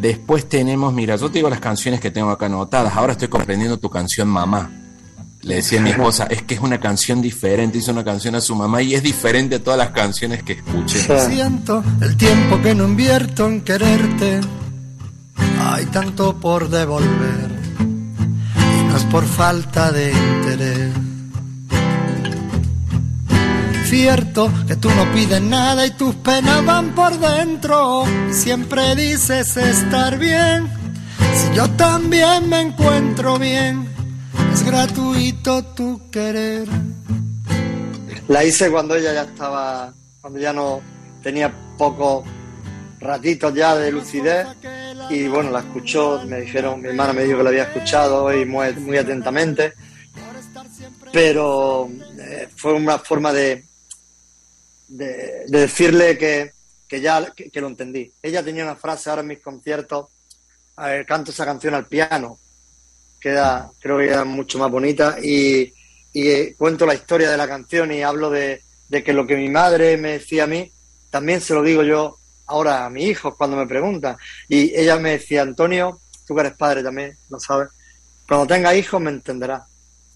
después 0.00 0.48
tenemos, 0.48 0.92
mira, 0.92 1.16
yo 1.16 1.28
te 1.28 1.38
digo 1.38 1.48
las 1.48 1.60
canciones 1.60 2.00
que 2.00 2.10
tengo 2.10 2.30
acá 2.30 2.46
anotadas. 2.46 2.94
Ahora 2.96 3.12
estoy 3.12 3.28
comprendiendo 3.28 3.78
tu 3.78 3.88
canción 3.88 4.28
Mamá 4.28 4.70
le 5.42 5.56
decía 5.56 5.80
a 5.80 5.82
mi 5.82 5.90
esposa, 5.96 6.26
es 6.30 6.42
que 6.42 6.54
es 6.54 6.60
una 6.60 6.80
canción 6.80 7.20
diferente, 7.20 7.78
hizo 7.78 7.92
una 7.92 8.04
canción 8.04 8.34
a 8.34 8.40
su 8.40 8.54
mamá 8.54 8.82
y 8.82 8.94
es 8.94 9.02
diferente 9.02 9.56
a 9.56 9.62
todas 9.62 9.78
las 9.78 9.90
canciones 9.90 10.42
que 10.42 10.54
escuché. 10.54 11.00
Siento 11.18 11.82
el 12.00 12.16
tiempo 12.16 12.60
que 12.62 12.74
no 12.74 12.84
invierto 12.84 13.46
en 13.46 13.60
quererte, 13.62 14.40
hay 15.70 15.86
tanto 15.86 16.38
por 16.40 16.68
devolver 16.68 17.50
y 18.56 18.84
no 18.84 18.96
es 18.96 19.04
por 19.04 19.24
falta 19.24 19.90
de 19.92 20.12
interés. 20.12 20.92
Cierto 23.84 24.50
que 24.66 24.76
tú 24.76 24.88
no 24.90 25.12
pides 25.12 25.42
nada 25.42 25.86
y 25.86 25.90
tus 25.90 26.14
penas 26.16 26.64
van 26.64 26.94
por 26.94 27.18
dentro, 27.18 28.04
siempre 28.30 28.96
dices 28.96 29.56
estar 29.56 30.18
bien, 30.18 30.70
si 31.34 31.54
yo 31.56 31.68
también 31.70 32.48
me 32.48 32.60
encuentro 32.60 33.38
bien 33.38 33.92
es 34.52 34.64
gratuito 34.64 35.64
tu 35.74 36.10
querer. 36.10 36.68
La 38.28 38.44
hice 38.44 38.70
cuando 38.70 38.94
ella 38.94 39.12
ya 39.12 39.22
estaba, 39.22 39.92
cuando 40.20 40.38
ya 40.38 40.52
no 40.52 40.80
tenía 41.22 41.52
pocos 41.78 42.24
ratitos 43.00 43.54
ya 43.54 43.74
de 43.76 43.90
lucidez 43.90 44.46
y 45.10 45.28
bueno, 45.28 45.50
la 45.50 45.60
escuchó, 45.60 46.22
me 46.26 46.42
dijeron, 46.42 46.80
mi 46.80 46.88
hermana 46.88 47.12
me 47.12 47.24
dijo 47.24 47.38
que 47.38 47.44
la 47.44 47.50
había 47.50 47.64
escuchado 47.64 48.34
y 48.34 48.44
muy, 48.44 48.72
muy 48.74 48.96
atentamente, 48.96 49.74
pero 51.12 51.90
eh, 52.18 52.48
fue 52.54 52.72
una 52.72 52.98
forma 52.98 53.32
de, 53.32 53.64
de, 54.88 55.44
decirle 55.46 56.18
que, 56.18 56.52
ya 57.00 57.32
que, 57.34 57.60
lo 57.60 57.68
entendí. 57.68 58.12
Ella 58.22 58.42
tenía 58.42 58.64
una 58.64 58.76
frase 58.76 59.10
ahora 59.10 59.22
en 59.22 59.28
mis 59.28 59.40
conciertos, 59.40 60.06
canto 61.06 61.30
esa 61.30 61.44
canción 61.44 61.74
al 61.74 61.86
piano, 61.86 62.38
queda, 63.20 63.70
creo 63.80 63.98
que 63.98 64.08
queda 64.08 64.24
mucho 64.24 64.58
más 64.58 64.70
bonita 64.70 65.16
y, 65.22 65.72
eh, 66.14 66.54
cuento 66.58 66.84
la 66.84 66.94
historia 66.94 67.30
de 67.30 67.36
la 67.36 67.48
canción 67.48 67.92
y 67.92 68.02
hablo 68.02 68.28
de, 68.30 68.62
que 68.90 69.12
lo 69.14 69.26
que 69.26 69.36
mi 69.36 69.48
madre 69.48 69.96
me 69.96 70.12
decía 70.12 70.44
a 70.44 70.48
mí, 70.48 70.70
también 71.10 71.40
se 71.40 71.54
lo 71.54 71.62
digo 71.62 71.82
yo 71.82 72.18
ahora 72.52 72.86
a 72.86 72.90
mis 72.90 73.04
hijos 73.04 73.34
cuando 73.36 73.56
me 73.56 73.66
preguntan. 73.66 74.16
Y 74.48 74.74
ella 74.74 74.96
me 74.98 75.12
decía, 75.12 75.42
Antonio, 75.42 75.98
tú 76.26 76.34
que 76.34 76.40
eres 76.40 76.56
padre 76.56 76.82
también, 76.82 77.16
lo 77.30 77.40
sabes, 77.40 77.68
cuando 78.28 78.46
tenga 78.46 78.74
hijos 78.74 79.00
me 79.00 79.10
entenderás. 79.10 79.62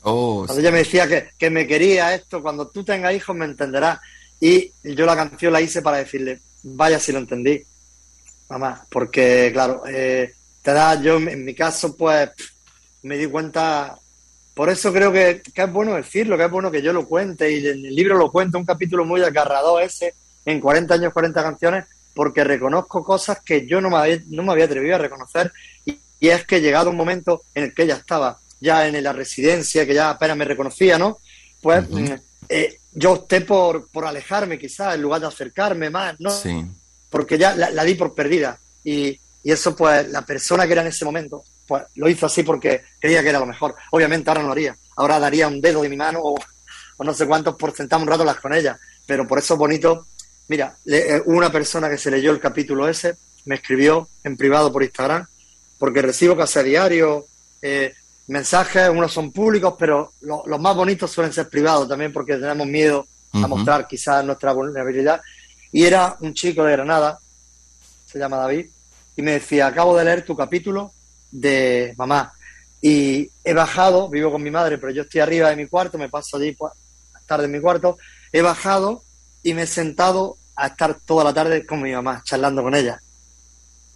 Oh, 0.02 0.44
cuando 0.46 0.60
ella 0.60 0.70
me 0.70 0.78
decía 0.78 1.08
que, 1.08 1.30
que, 1.36 1.50
me 1.50 1.66
quería 1.66 2.14
esto, 2.14 2.40
cuando 2.40 2.68
tú 2.68 2.84
tengas 2.84 3.14
hijos 3.14 3.34
me 3.34 3.44
entenderás. 3.44 3.98
Y 4.40 4.72
yo 4.82 5.06
la 5.06 5.16
canción 5.16 5.52
la 5.52 5.60
hice 5.60 5.82
para 5.82 5.98
decirle, 5.98 6.40
vaya 6.62 6.98
si 7.00 7.12
lo 7.12 7.18
entendí, 7.18 7.62
mamá, 8.48 8.86
porque 8.90 9.50
claro, 9.52 9.82
eh, 9.88 10.34
te 10.62 10.72
da, 10.72 11.00
yo 11.00 11.16
en 11.16 11.44
mi 11.44 11.54
caso, 11.54 11.96
pues 11.96 12.30
me 13.02 13.16
di 13.16 13.26
cuenta, 13.26 13.96
por 14.54 14.68
eso 14.68 14.92
creo 14.92 15.12
que, 15.12 15.42
es 15.54 15.72
bueno 15.72 15.94
decirlo, 15.94 16.36
que 16.36 16.44
es 16.44 16.50
bueno 16.50 16.70
que 16.70 16.82
yo 16.82 16.92
lo 16.92 17.06
cuente 17.06 17.50
y 17.50 17.66
en 17.66 17.86
el 17.86 17.94
libro 17.94 18.16
lo 18.16 18.30
cuento, 18.30 18.58
un 18.58 18.64
capítulo 18.64 19.04
muy 19.04 19.22
agarrador 19.22 19.82
ese, 19.82 20.14
en 20.44 20.60
40 20.60 20.94
años, 20.94 21.12
40 21.12 21.42
canciones, 21.42 21.84
porque 22.16 22.42
reconozco 22.42 23.04
cosas 23.04 23.40
que 23.44 23.66
yo 23.66 23.80
no 23.80 23.90
me 23.90 23.98
había, 23.98 24.20
no 24.28 24.42
me 24.42 24.52
había 24.52 24.64
atrevido 24.64 24.96
a 24.96 24.98
reconocer 24.98 25.52
y, 25.84 26.00
es 26.18 26.44
que 26.44 26.60
llegado 26.60 26.90
un 26.90 26.96
momento 26.96 27.42
en 27.54 27.64
el 27.64 27.74
que 27.74 27.84
ella 27.84 27.94
estaba 27.94 28.40
ya 28.58 28.88
en 28.88 29.00
la 29.04 29.12
residencia, 29.12 29.86
que 29.86 29.94
ya 29.94 30.10
apenas 30.10 30.36
me 30.36 30.44
reconocía, 30.46 30.98
¿no? 30.98 31.18
Pues 31.60 31.88
mm, 31.88 32.14
eh, 32.48 32.78
yo 32.92 33.12
opté 33.12 33.42
por, 33.42 33.86
por 33.88 34.06
alejarme 34.06 34.58
quizás 34.58 34.94
en 34.96 35.02
lugar 35.02 35.20
de 35.20 35.28
acercarme 35.28 35.88
más, 35.88 36.16
¿no? 36.18 36.30
Sí. 36.30 36.64
Porque 37.10 37.38
ya 37.38 37.54
la, 37.54 37.84
di 37.84 37.94
por 37.94 38.12
perdida 38.14 38.58
y, 38.82 39.20
y 39.44 39.52
eso 39.52 39.76
pues 39.76 40.08
la 40.08 40.22
persona 40.22 40.66
que 40.66 40.72
era 40.72 40.82
en 40.82 40.88
ese 40.88 41.04
momento 41.04 41.44
pues 41.66 41.82
lo 41.96 42.08
hizo 42.08 42.26
así 42.26 42.42
porque 42.42 42.82
creía 42.98 43.22
que 43.22 43.28
era 43.28 43.40
lo 43.40 43.46
mejor. 43.46 43.74
Obviamente 43.90 44.30
ahora 44.30 44.42
no 44.42 44.48
lo 44.48 44.52
haría. 44.52 44.76
Ahora 44.96 45.18
daría 45.18 45.48
un 45.48 45.60
dedo 45.60 45.82
de 45.82 45.88
mi 45.88 45.96
mano 45.96 46.20
o, 46.22 46.36
no 47.04 47.12
sé 47.12 47.26
cuántos 47.26 47.56
por 47.56 47.74
sentar 47.74 48.00
un 48.00 48.06
rato 48.06 48.24
las 48.24 48.40
con 48.40 48.54
ella. 48.54 48.78
Pero 49.06 49.26
por 49.26 49.38
eso 49.38 49.54
es 49.54 49.58
bonito. 49.58 50.06
Mira, 50.48 50.76
eh, 50.86 51.22
una 51.26 51.50
persona 51.50 51.88
que 51.90 51.98
se 51.98 52.10
leyó 52.10 52.30
el 52.30 52.40
capítulo 52.40 52.88
ese, 52.88 53.16
me 53.46 53.56
escribió 53.56 54.08
en 54.22 54.36
privado 54.36 54.72
por 54.72 54.82
Instagram, 54.82 55.26
porque 55.78 56.02
recibo 56.02 56.36
casi 56.36 56.58
a 56.58 56.62
diario 56.62 57.26
eh, 57.62 57.94
mensajes, 58.28 58.88
unos 58.88 59.12
son 59.12 59.32
públicos, 59.32 59.74
pero 59.78 60.12
los 60.20 60.60
más 60.60 60.74
bonitos 60.74 61.10
suelen 61.10 61.32
ser 61.32 61.48
privados 61.48 61.88
también 61.88 62.12
porque 62.12 62.36
tenemos 62.36 62.66
miedo 62.66 63.06
a 63.32 63.46
mostrar 63.46 63.86
quizás 63.86 64.24
nuestra 64.24 64.52
vulnerabilidad. 64.52 65.20
Y 65.72 65.84
era 65.84 66.16
un 66.20 66.32
chico 66.32 66.64
de 66.64 66.72
Granada, 66.72 67.18
se 68.06 68.18
llama 68.18 68.38
David, 68.38 68.66
y 69.16 69.22
me 69.22 69.32
decía, 69.32 69.66
acabo 69.66 69.96
de 69.96 70.04
leer 70.04 70.24
tu 70.24 70.36
capítulo 70.36 70.92
de 71.30 71.94
mamá. 71.96 72.32
Y 72.80 73.30
he 73.44 73.52
bajado, 73.52 74.08
vivo 74.08 74.30
con 74.30 74.42
mi 74.42 74.50
madre, 74.50 74.78
pero 74.78 74.92
yo 74.92 75.02
estoy 75.02 75.20
arriba 75.20 75.50
de 75.50 75.56
mi 75.56 75.66
cuarto, 75.66 75.98
me 75.98 76.08
paso 76.08 76.36
allí 76.36 76.52
pues, 76.52 76.72
tarde 77.26 77.46
en 77.46 77.52
mi 77.52 77.60
cuarto, 77.60 77.98
he 78.32 78.42
bajado 78.42 79.02
y 79.42 79.54
me 79.54 79.62
he 79.62 79.66
sentado 79.66 80.36
a 80.56 80.68
estar 80.68 80.98
toda 81.04 81.24
la 81.24 81.34
tarde 81.34 81.66
con 81.66 81.82
mi 81.82 81.92
mamá, 81.92 82.22
charlando 82.24 82.62
con 82.62 82.74
ella. 82.74 83.00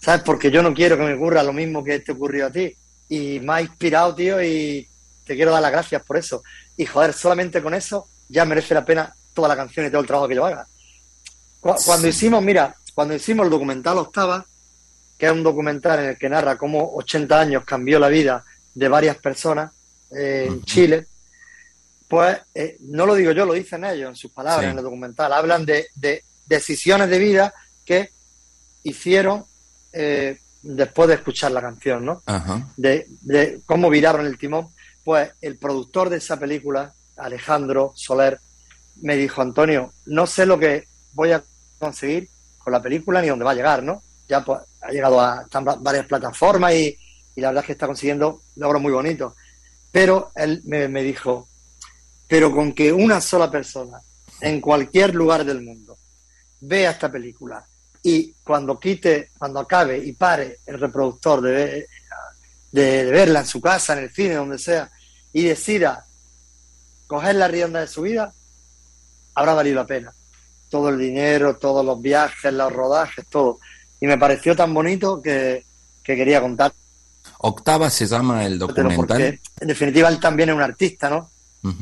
¿Sabes? 0.00 0.22
Porque 0.22 0.50
yo 0.50 0.62
no 0.62 0.72
quiero 0.72 0.96
que 0.96 1.02
me 1.04 1.14
ocurra 1.14 1.42
lo 1.42 1.52
mismo 1.52 1.82
que 1.82 2.00
te 2.00 2.12
ocurrió 2.12 2.46
a 2.46 2.50
ti. 2.50 2.74
Y 3.08 3.40
me 3.40 3.54
ha 3.54 3.60
inspirado, 3.62 4.14
tío, 4.14 4.42
y 4.42 4.86
te 5.24 5.34
quiero 5.34 5.50
dar 5.50 5.62
las 5.62 5.72
gracias 5.72 6.02
por 6.02 6.16
eso. 6.16 6.42
Y 6.76 6.86
joder, 6.86 7.12
solamente 7.12 7.62
con 7.62 7.74
eso 7.74 8.08
ya 8.28 8.44
merece 8.44 8.74
la 8.74 8.84
pena 8.84 9.14
toda 9.34 9.48
la 9.48 9.56
canción 9.56 9.86
y 9.86 9.90
todo 9.90 10.00
el 10.00 10.06
trabajo 10.06 10.28
que 10.28 10.36
yo 10.36 10.46
haga. 10.46 10.66
Cuando 11.60 12.08
hicimos, 12.08 12.42
mira, 12.42 12.74
cuando 12.94 13.14
hicimos 13.14 13.44
el 13.44 13.50
documental 13.50 13.98
Octava, 13.98 14.44
que 15.18 15.26
es 15.26 15.32
un 15.32 15.42
documental 15.42 15.98
en 16.00 16.04
el 16.10 16.18
que 16.18 16.28
narra 16.28 16.56
cómo 16.56 16.94
80 16.94 17.38
años 17.38 17.64
cambió 17.64 17.98
la 17.98 18.08
vida 18.08 18.44
de 18.74 18.88
varias 18.88 19.18
personas 19.18 19.70
eh, 20.10 20.46
en 20.48 20.62
Chile, 20.64 21.06
pues 22.08 22.38
eh, 22.54 22.76
no 22.80 23.06
lo 23.06 23.14
digo 23.14 23.32
yo, 23.32 23.44
lo 23.44 23.52
dicen 23.52 23.84
ellos 23.84 24.08
en 24.08 24.16
sus 24.16 24.32
palabras 24.32 24.72
en 24.72 24.78
el 24.78 24.82
documental. 24.82 25.32
Hablan 25.32 25.64
de, 25.64 26.24
decisiones 26.50 27.08
de 27.08 27.18
vida 27.18 27.54
que 27.86 28.10
hicieron 28.82 29.44
eh, 29.92 30.38
después 30.62 31.08
de 31.08 31.14
escuchar 31.14 31.52
la 31.52 31.62
canción, 31.62 32.04
¿no? 32.04 32.22
De, 32.76 33.06
de, 33.22 33.60
cómo 33.64 33.88
viraron 33.88 34.26
el 34.26 34.36
timón. 34.36 34.68
Pues 35.04 35.30
el 35.40 35.56
productor 35.56 36.10
de 36.10 36.18
esa 36.18 36.38
película, 36.38 36.92
Alejandro 37.16 37.92
Soler, 37.94 38.40
me 38.96 39.16
dijo, 39.16 39.40
Antonio, 39.40 39.92
no 40.06 40.26
sé 40.26 40.44
lo 40.44 40.58
que 40.58 40.88
voy 41.12 41.32
a 41.32 41.42
conseguir 41.78 42.28
con 42.58 42.72
la 42.72 42.82
película 42.82 43.22
ni 43.22 43.28
dónde 43.28 43.44
va 43.44 43.52
a 43.52 43.54
llegar, 43.54 43.82
¿no? 43.82 44.02
Ya 44.28 44.44
pues, 44.44 44.60
ha 44.82 44.90
llegado 44.90 45.20
a 45.20 45.46
varias 45.78 46.06
plataformas 46.06 46.74
y, 46.74 46.98
la 47.36 47.48
verdad 47.48 47.62
es 47.62 47.66
que 47.66 47.72
está 47.72 47.86
consiguiendo 47.86 48.42
logros 48.56 48.82
muy 48.82 48.92
bonitos. 48.92 49.34
Pero 49.92 50.32
él 50.34 50.60
me, 50.64 50.88
me 50.88 51.02
dijo, 51.02 51.48
pero 52.28 52.52
con 52.52 52.72
que 52.72 52.92
una 52.92 53.20
sola 53.20 53.50
persona 53.50 53.98
en 54.40 54.60
cualquier 54.60 55.14
lugar 55.14 55.44
del 55.44 55.62
mundo 55.62 55.89
vea 56.60 56.90
esta 56.90 57.10
película 57.10 57.64
y 58.02 58.32
cuando 58.44 58.78
quite, 58.78 59.30
cuando 59.38 59.60
acabe 59.60 59.98
y 59.98 60.12
pare 60.12 60.60
el 60.66 60.80
reproductor 60.80 61.40
de, 61.42 61.86
de, 62.72 63.04
verla 63.04 63.40
en 63.40 63.46
su 63.46 63.60
casa, 63.60 63.92
en 63.92 64.04
el 64.04 64.10
cine, 64.10 64.34
donde 64.34 64.58
sea, 64.58 64.90
y 65.32 65.44
decida 65.44 66.06
coger 67.06 67.36
la 67.36 67.48
rienda 67.48 67.80
de 67.80 67.86
su 67.86 68.02
vida, 68.02 68.32
habrá 69.34 69.54
valido 69.54 69.76
la 69.76 69.86
pena. 69.86 70.12
Todo 70.70 70.88
el 70.88 70.98
dinero, 70.98 71.56
todos 71.56 71.84
los 71.84 72.00
viajes, 72.00 72.52
los 72.52 72.72
rodajes, 72.72 73.26
todo. 73.26 73.58
Y 74.00 74.06
me 74.06 74.16
pareció 74.16 74.54
tan 74.54 74.72
bonito 74.72 75.20
que, 75.20 75.64
quería 76.02 76.40
contar. 76.40 76.72
Octava 77.38 77.88
se 77.88 78.06
llama 78.06 78.44
el 78.44 78.58
documental. 78.58 79.22
en 79.60 79.68
definitiva, 79.68 80.08
él 80.08 80.18
también 80.18 80.48
es 80.48 80.54
un 80.56 80.62
artista, 80.62 81.08
¿no? 81.08 81.30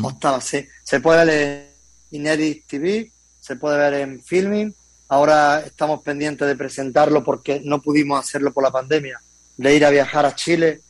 Octava, 0.03 0.41
sí. 0.41 0.67
Se 0.83 1.01
puede 1.01 1.25
ver 1.25 1.75
en 2.11 2.21
Inedit 2.21 2.67
TV, 2.67 3.11
se 3.49 3.57
puede 3.57 3.79
ver 3.79 3.95
en 3.95 4.23
Filming. 4.23 4.75
Ahora 5.09 5.61
estamos 5.61 6.03
pendientes 6.03 6.47
de 6.47 6.55
presentarlo 6.55 7.25
porque 7.25 7.63
no 7.65 7.81
pudimos 7.81 8.21
hacerlo 8.21 8.53
por 8.53 8.63
la 8.63 8.71
pandemia, 8.71 9.19
de 9.57 9.75
ir 9.75 9.87
a 9.87 9.91
viajar 9.91 10.27
a 10.27 10.35
Chile 10.35 10.83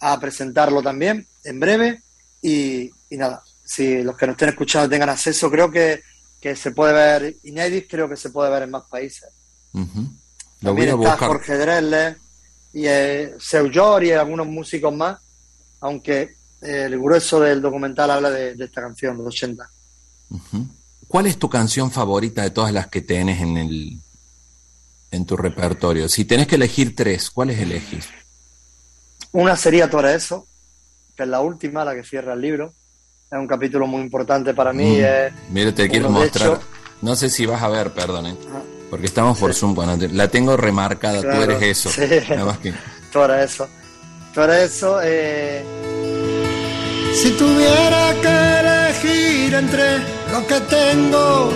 a 0.00 0.18
presentarlo 0.18 0.82
también 0.82 1.24
en 1.44 1.60
breve. 1.60 2.02
Y, 2.42 2.90
nada, 3.10 3.44
si 3.64 4.02
los 4.02 4.16
que 4.16 4.26
nos 4.26 4.34
estén 4.34 4.48
escuchando 4.48 4.88
tengan 4.88 5.10
acceso, 5.10 5.48
creo 5.48 5.70
que, 5.70 6.02
se 6.56 6.72
puede 6.72 6.92
ver 6.94 7.36
Inedit, 7.44 7.88
creo 7.88 8.08
que 8.08 8.16
se 8.16 8.30
puede 8.30 8.50
ver 8.50 8.64
en 8.64 8.72
más 8.72 8.84
países. 8.90 9.28
También 10.60 10.88
está 10.88 11.16
Jorge 11.16 11.56
Drelle 11.58 12.16
y 12.72 12.86
eh, 12.86 13.34
Seu 13.38 13.70
y 14.02 14.10
algunos 14.10 14.48
músicos 14.48 14.92
más, 14.92 15.20
aunque 15.80 16.34
eh, 16.60 16.86
el 16.86 16.98
grueso 16.98 17.38
del 17.38 17.62
documental 17.62 18.10
habla 18.10 18.30
de, 18.30 18.56
esta 18.58 18.80
canción, 18.80 19.16
los 19.16 19.28
80. 19.28 19.70
¿Cuál 21.10 21.26
es 21.26 21.40
tu 21.40 21.50
canción 21.50 21.90
favorita 21.90 22.42
de 22.42 22.50
todas 22.50 22.72
las 22.72 22.86
que 22.86 23.00
tienes 23.00 23.40
en 23.40 23.56
el 23.56 23.98
en 25.10 25.26
tu 25.26 25.36
repertorio? 25.36 26.08
Si 26.08 26.24
tenés 26.24 26.46
que 26.46 26.54
elegir 26.54 26.94
tres, 26.94 27.32
¿cuáles 27.32 27.58
elegís? 27.58 28.08
Una 29.32 29.56
sería 29.56 29.90
Todo 29.90 30.08
eso, 30.08 30.46
que 31.16 31.24
es 31.24 31.28
la 31.28 31.40
última, 31.40 31.84
la 31.84 31.96
que 31.96 32.04
cierra 32.04 32.34
el 32.34 32.40
libro. 32.40 32.72
Es 33.28 33.36
un 33.36 33.48
capítulo 33.48 33.88
muy 33.88 34.02
importante 34.02 34.54
para 34.54 34.72
mí. 34.72 35.00
Mm. 35.00 35.52
Mira, 35.52 35.74
te 35.74 35.88
quiero 35.90 36.10
mostrar. 36.10 36.60
no 37.02 37.16
sé 37.16 37.28
si 37.28 37.44
vas 37.44 37.60
a 37.60 37.68
ver, 37.68 37.92
perdón, 37.92 38.26
¿eh? 38.26 38.36
porque 38.88 39.06
estamos 39.06 39.36
por 39.36 39.52
Zoom. 39.52 39.74
Bueno, 39.74 39.98
la 40.12 40.28
tengo 40.28 40.56
remarcada, 40.56 41.22
tú 41.22 41.42
eres 41.42 41.60
eso. 41.60 41.90
Sí. 41.90 42.02
Nada 42.28 42.44
más 42.44 42.58
que... 42.58 42.72
Todo 43.12 43.34
eso. 43.34 43.68
Todo 44.32 44.52
eso. 44.52 45.00
Eh... 45.02 45.64
Si 47.14 47.32
tuviera 47.32 48.14
que 48.22 48.69
entre 49.08 49.98
lo 50.32 50.46
que 50.46 50.60
tengo, 50.68 51.50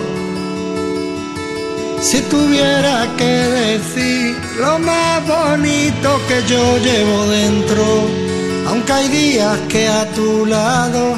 si 2.00 2.20
tuviera 2.22 3.06
que 3.16 3.24
decir 3.24 4.36
lo 4.58 4.78
más 4.78 5.26
bonito 5.26 6.20
que 6.28 6.42
yo 6.48 6.78
llevo 6.78 7.26
dentro, 7.26 7.84
aunque 8.68 8.92
hay 8.92 9.08
días 9.08 9.58
que 9.68 9.88
a 9.88 10.06
tu 10.12 10.46
lado 10.46 11.16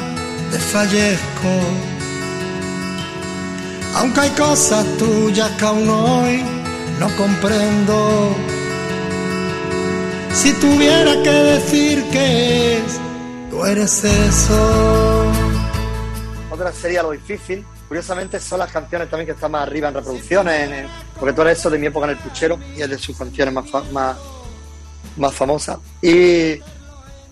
desfallezco, 0.51 1.53
aunque 3.95 4.19
hay 4.19 4.29
cosas 4.31 4.85
tuyas 4.97 5.49
que 5.51 5.65
aún 5.65 5.89
hoy 5.89 6.43
no 6.99 7.07
comprendo. 7.15 8.35
Si 10.33 10.51
tuviera 10.53 11.13
que 11.23 11.31
decir 11.31 12.03
que 12.11 12.77
es 12.77 13.07
Tú 13.57 13.65
eres 13.65 14.03
eso. 14.03 15.46
Otra 16.57 16.73
sería 16.73 17.03
Lo 17.03 17.11
Difícil. 17.11 17.63
Curiosamente 17.87 18.39
son 18.39 18.57
las 18.57 18.71
canciones 18.71 19.09
también 19.09 19.27
que 19.27 19.33
están 19.33 19.51
más 19.51 19.61
arriba 19.61 19.89
en 19.89 19.93
reproducciones, 19.93 20.89
porque 21.19 21.39
eres 21.39 21.59
eso 21.59 21.69
de 21.69 21.77
mi 21.77 21.85
época 21.85 22.07
en 22.07 22.11
el 22.11 22.17
puchero 22.17 22.59
y 22.75 22.81
es 22.81 22.89
de 22.89 22.97
sus 22.97 23.15
canciones 23.15 23.53
más, 23.53 23.91
más, 23.91 24.17
más 25.17 25.33
famosas. 25.35 25.77
Y 26.01 26.59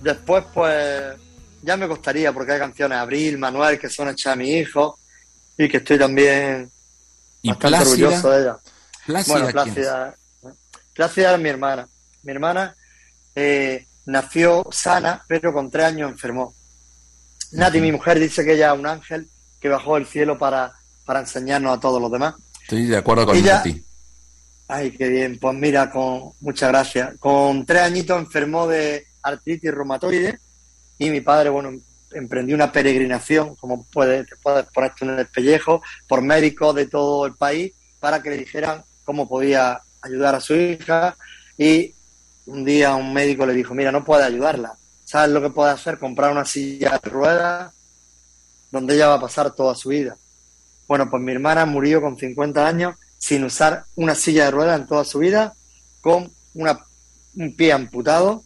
después, 0.02 0.46
pues, 0.54 1.16
ya 1.64 1.76
me 1.76 1.88
costaría, 1.88 2.32
porque 2.32 2.52
hay 2.52 2.60
canciones 2.60 3.00
Abril, 3.00 3.40
Manuel, 3.40 3.80
que 3.80 3.90
son 3.90 4.10
hechas 4.10 4.34
a 4.34 4.36
mi 4.36 4.52
hijo 4.52 5.00
y 5.58 5.68
que 5.68 5.78
estoy 5.78 5.98
también 5.98 6.72
bastante 7.44 7.80
orgulloso 7.80 8.30
de 8.30 8.42
ella. 8.44 8.58
bueno, 9.28 9.48
Plácida, 9.48 10.16
Plácida 10.94 11.34
es 11.34 11.42
mi 11.42 11.50
hermana. 11.50 11.90
Mi 12.22 12.32
hermana 12.32 12.76
eh, 13.34 13.88
nació 14.06 14.68
sana, 14.72 15.26
pero 15.28 15.52
con 15.52 15.72
tres 15.72 15.86
años 15.88 16.12
enfermó. 16.12 16.55
Nati, 17.52 17.80
mi 17.80 17.92
mujer, 17.92 18.20
dice 18.20 18.44
que 18.44 18.54
ella 18.54 18.74
es 18.74 18.80
un 18.80 18.88
ángel 18.88 19.28
que 19.60 19.70
bajó 19.70 19.96
del 19.96 20.06
cielo 20.06 20.38
para, 20.38 20.74
para 21.06 21.22
enseñarnos 21.22 21.78
a 21.78 21.80
todos 21.80 22.02
los 22.02 22.12
demás. 22.12 22.36
Estoy 22.62 22.86
de 22.86 22.98
acuerdo 22.98 23.26
con 23.26 23.44
Nati. 23.44 23.84
Ay, 24.68 24.92
qué 24.92 25.08
bien. 25.10 25.38
Pues 25.40 25.56
mira, 25.56 25.92
con 25.92 26.32
muchas 26.40 26.70
gracias. 26.70 27.16
Con 27.20 27.66
tres 27.66 27.84
añitos 27.84 28.18
enfermó 28.18 28.68
de 28.68 29.06
artritis 29.22 29.72
reumatoide 29.72 30.40
y 30.98 31.10
mi 31.10 31.22
padre, 31.22 31.50
bueno, 31.50 31.72
emprendió 32.12 32.56
una 32.56 32.72
peregrinación, 32.72 33.56
como 33.56 33.86
puedes, 33.86 34.28
puedes 34.42 34.66
ponerte 34.68 35.06
en 35.06 35.20
el 35.20 35.28
pellejo, 35.28 35.82
por 36.08 36.22
médicos 36.22 36.74
de 36.76 36.88
todo 36.88 37.26
el 37.26 37.34
país 37.34 37.74
para 38.00 38.22
que 38.22 38.30
le 38.30 38.38
dijeran 38.38 38.84
cómo 39.04 39.28
podía 39.28 39.82
ayudar 40.02 40.36
a 40.36 40.42
su 40.42 40.56
hija 40.56 41.16
y 41.58 41.94
un 42.46 42.64
día 42.64 42.96
un 42.96 43.14
médico 43.14 43.46
le 43.46 43.54
dijo, 43.54 43.74
mira, 43.74 43.92
no 43.92 44.04
puede 44.04 44.24
ayudarla. 44.24 44.74
¿Sabes 45.16 45.32
lo 45.32 45.42
que 45.42 45.50
puede 45.50 45.72
hacer? 45.72 45.98
Comprar 45.98 46.30
una 46.34 46.44
silla 46.44 47.00
de 47.02 47.10
ruedas 47.10 47.72
donde 48.70 48.96
ella 48.96 49.08
va 49.08 49.14
a 49.14 49.22
pasar 49.22 49.56
toda 49.56 49.74
su 49.74 49.88
vida. 49.88 50.18
Bueno, 50.90 51.10
pues 51.10 51.24
mi 51.24 51.32
hermana 51.32 51.66
murió 51.66 52.02
con 52.02 52.18
50 52.18 52.68
años 52.68 52.96
sin 53.18 53.46
usar 53.46 53.86
una 53.96 54.14
silla 54.14 54.44
de 54.44 54.52
ruedas 54.52 54.78
en 54.78 54.88
toda 54.88 55.06
su 55.06 55.20
vida, 55.20 55.56
con 56.02 56.30
una, 56.54 56.86
un 57.34 57.56
pie 57.56 57.72
amputado, 57.72 58.44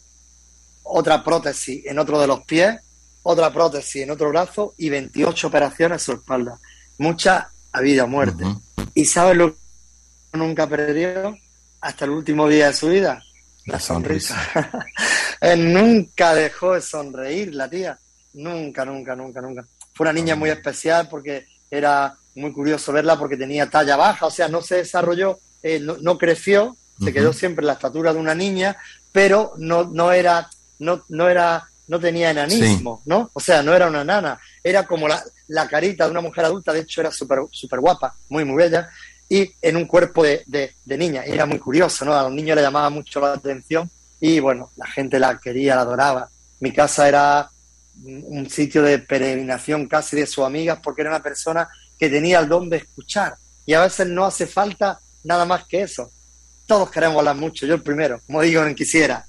otra 0.84 1.24
prótesis 1.24 1.84
en 1.88 1.98
otro 1.98 2.22
de 2.22 2.28
los 2.28 2.42
pies, 2.42 2.80
otra 3.24 3.52
prótesis 3.52 4.04
en 4.04 4.12
otro 4.12 4.30
brazo 4.30 4.76
y 4.78 4.92
28 4.92 5.48
operaciones 5.48 6.04
en 6.04 6.06
su 6.06 6.12
espalda. 6.20 6.60
Mucha 7.00 7.50
a 7.72 7.82
vida 7.82 8.04
o 8.04 8.08
muerte. 8.08 8.44
¿Y 8.94 9.06
sabes 9.06 9.36
lo 9.36 9.56
que 9.56 10.38
nunca 10.38 10.70
perdió 10.70 11.36
hasta 11.82 12.06
el 12.06 12.12
último 12.12 12.48
día 12.48 12.68
de 12.68 12.74
su 12.74 12.90
vida? 12.90 13.24
La 13.66 13.80
sonrisa. 13.80 14.38
nunca 15.58 16.36
dejó 16.36 16.74
de 16.74 16.82
sonreír 16.82 17.54
la 17.54 17.70
tía. 17.70 18.00
Nunca, 18.34 18.86
nunca, 18.86 19.16
nunca, 19.16 19.42
nunca. 19.42 19.66
Fue 19.94 20.06
una 20.06 20.14
niña 20.14 20.36
muy 20.36 20.50
especial 20.50 21.08
porque 21.10 21.48
era 21.70 22.16
muy 22.36 22.52
curioso 22.52 22.92
verla 22.92 23.18
porque 23.18 23.38
tenía 23.38 23.70
talla 23.70 23.96
baja, 23.96 24.26
o 24.26 24.32
sea, 24.32 24.48
no 24.48 24.62
se 24.62 24.78
desarrolló, 24.78 25.40
eh, 25.62 25.80
no, 25.80 26.18
creció, 26.18 26.78
se 27.04 27.14
quedó 27.14 27.34
siempre 27.34 27.64
en 27.64 27.68
la 27.68 27.74
estatura 27.74 28.14
de 28.14 28.20
una 28.20 28.34
niña, 28.34 28.78
pero 29.12 29.54
no, 29.58 29.84
no 29.84 30.12
era, 30.12 30.50
no, 30.80 31.04
no 31.10 31.30
era, 31.30 31.68
no 31.88 32.00
tenía 32.00 32.32
enanismo, 32.32 33.02
¿no? 33.06 33.30
O 33.34 33.40
sea, 33.40 33.62
no 33.62 33.74
era 33.74 33.88
una 33.88 34.04
nana, 34.04 34.40
era 34.64 34.86
como 34.86 35.08
la, 35.08 35.22
la 35.48 35.68
carita 35.68 36.06
de 36.06 36.12
una 36.12 36.22
mujer 36.22 36.46
adulta, 36.46 36.72
de 36.72 36.82
hecho 36.82 37.02
era 37.02 37.12
súper 37.12 37.40
super 37.52 37.80
guapa, 37.80 38.16
muy, 38.30 38.46
muy 38.46 38.58
bella, 38.58 38.90
y 39.28 39.52
en 39.62 39.76
un 39.76 39.86
cuerpo 39.86 40.24
de, 40.24 40.44
de, 40.46 40.98
niña. 40.98 41.24
era 41.24 41.46
muy 41.46 41.60
curioso, 41.60 42.04
¿no? 42.06 42.14
A 42.14 42.24
los 42.24 42.32
niños 42.32 42.56
le 42.56 42.64
llamaba 42.64 42.90
mucho 42.90 43.20
la 43.20 43.34
atención 43.34 43.90
y 44.20 44.40
bueno, 44.40 44.72
la 44.76 44.88
gente 44.88 45.20
la 45.20 45.40
quería, 45.40 45.76
la 45.76 45.82
adoraba. 45.82 46.30
Mi 46.60 46.74
casa 46.74 47.08
era 47.08 47.50
un 48.04 48.50
sitio 48.50 48.82
de 48.82 49.00
peregrinación 49.00 49.88
casi 49.88 50.16
de 50.18 50.28
sus 50.28 50.46
amigas 50.46 50.80
porque 50.82 51.02
era 51.02 51.12
una 51.12 51.24
persona 51.24 51.68
que 51.98 52.10
tenía 52.10 52.40
el 52.40 52.48
don 52.48 52.70
de 52.70 52.78
escuchar 52.78 53.36
y 53.66 53.74
a 53.74 53.82
veces 53.82 54.08
no 54.08 54.26
hace 54.26 54.48
falta 54.48 55.00
nada 55.24 55.46
más 55.46 55.66
que 55.66 55.82
eso. 55.82 56.12
Todos 56.66 56.92
queremos 56.92 57.18
hablar 57.18 57.36
mucho, 57.36 57.66
yo 57.66 57.76
el 57.76 57.82
primero, 57.82 58.22
como 58.26 58.42
digo, 58.42 58.64
no 58.64 58.76
quisiera. 58.76 59.26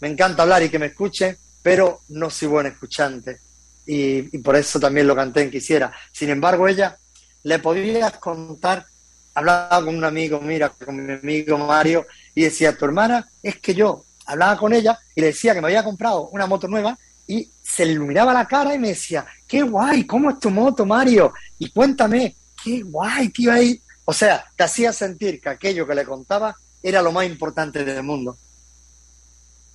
Me 0.00 0.08
encanta 0.08 0.42
hablar 0.42 0.62
y 0.62 0.70
que 0.70 0.78
me 0.78 0.86
escuchen, 0.86 1.36
pero 1.62 2.00
no 2.08 2.30
soy 2.30 2.48
buen 2.48 2.66
escuchante 2.66 3.40
y, 3.86 4.38
por 4.38 4.56
eso 4.56 4.78
también 4.78 5.06
lo 5.06 5.16
canté 5.16 5.42
en 5.42 5.50
quisiera. 5.50 5.92
Sin 6.12 6.30
embargo, 6.30 6.68
ella 6.68 6.96
le 7.42 7.58
podías 7.58 8.12
contar 8.18 8.86
hablaba 9.34 9.84
con 9.84 9.96
un 9.96 10.04
amigo, 10.04 10.40
mira, 10.40 10.70
con 10.70 11.04
mi 11.04 11.12
amigo 11.12 11.58
Mario, 11.58 12.06
y 12.34 12.44
decía, 12.44 12.76
tu 12.76 12.84
hermana, 12.84 13.28
es 13.42 13.58
que 13.58 13.74
yo 13.74 14.04
hablaba 14.30 14.56
con 14.56 14.72
ella 14.72 14.98
y 15.14 15.20
le 15.20 15.28
decía 15.28 15.54
que 15.54 15.60
me 15.60 15.68
había 15.68 15.84
comprado 15.84 16.28
una 16.28 16.46
moto 16.46 16.68
nueva 16.68 16.98
y 17.26 17.48
se 17.62 17.86
le 17.86 17.92
iluminaba 17.92 18.32
la 18.32 18.46
cara 18.46 18.74
y 18.74 18.78
me 18.78 18.88
decía, 18.88 19.24
qué 19.46 19.62
guay, 19.62 20.04
¿cómo 20.04 20.30
es 20.30 20.40
tu 20.40 20.50
moto, 20.50 20.84
Mario? 20.84 21.32
Y 21.58 21.70
cuéntame, 21.70 22.36
qué 22.62 22.82
guay, 22.82 23.28
tío, 23.28 23.52
ahí. 23.52 23.80
O 24.04 24.12
sea, 24.12 24.44
te 24.56 24.64
hacía 24.64 24.92
sentir 24.92 25.40
que 25.40 25.48
aquello 25.48 25.86
que 25.86 25.94
le 25.94 26.04
contaba 26.04 26.56
era 26.82 27.02
lo 27.02 27.12
más 27.12 27.26
importante 27.26 27.84
del 27.84 28.02
mundo. 28.02 28.36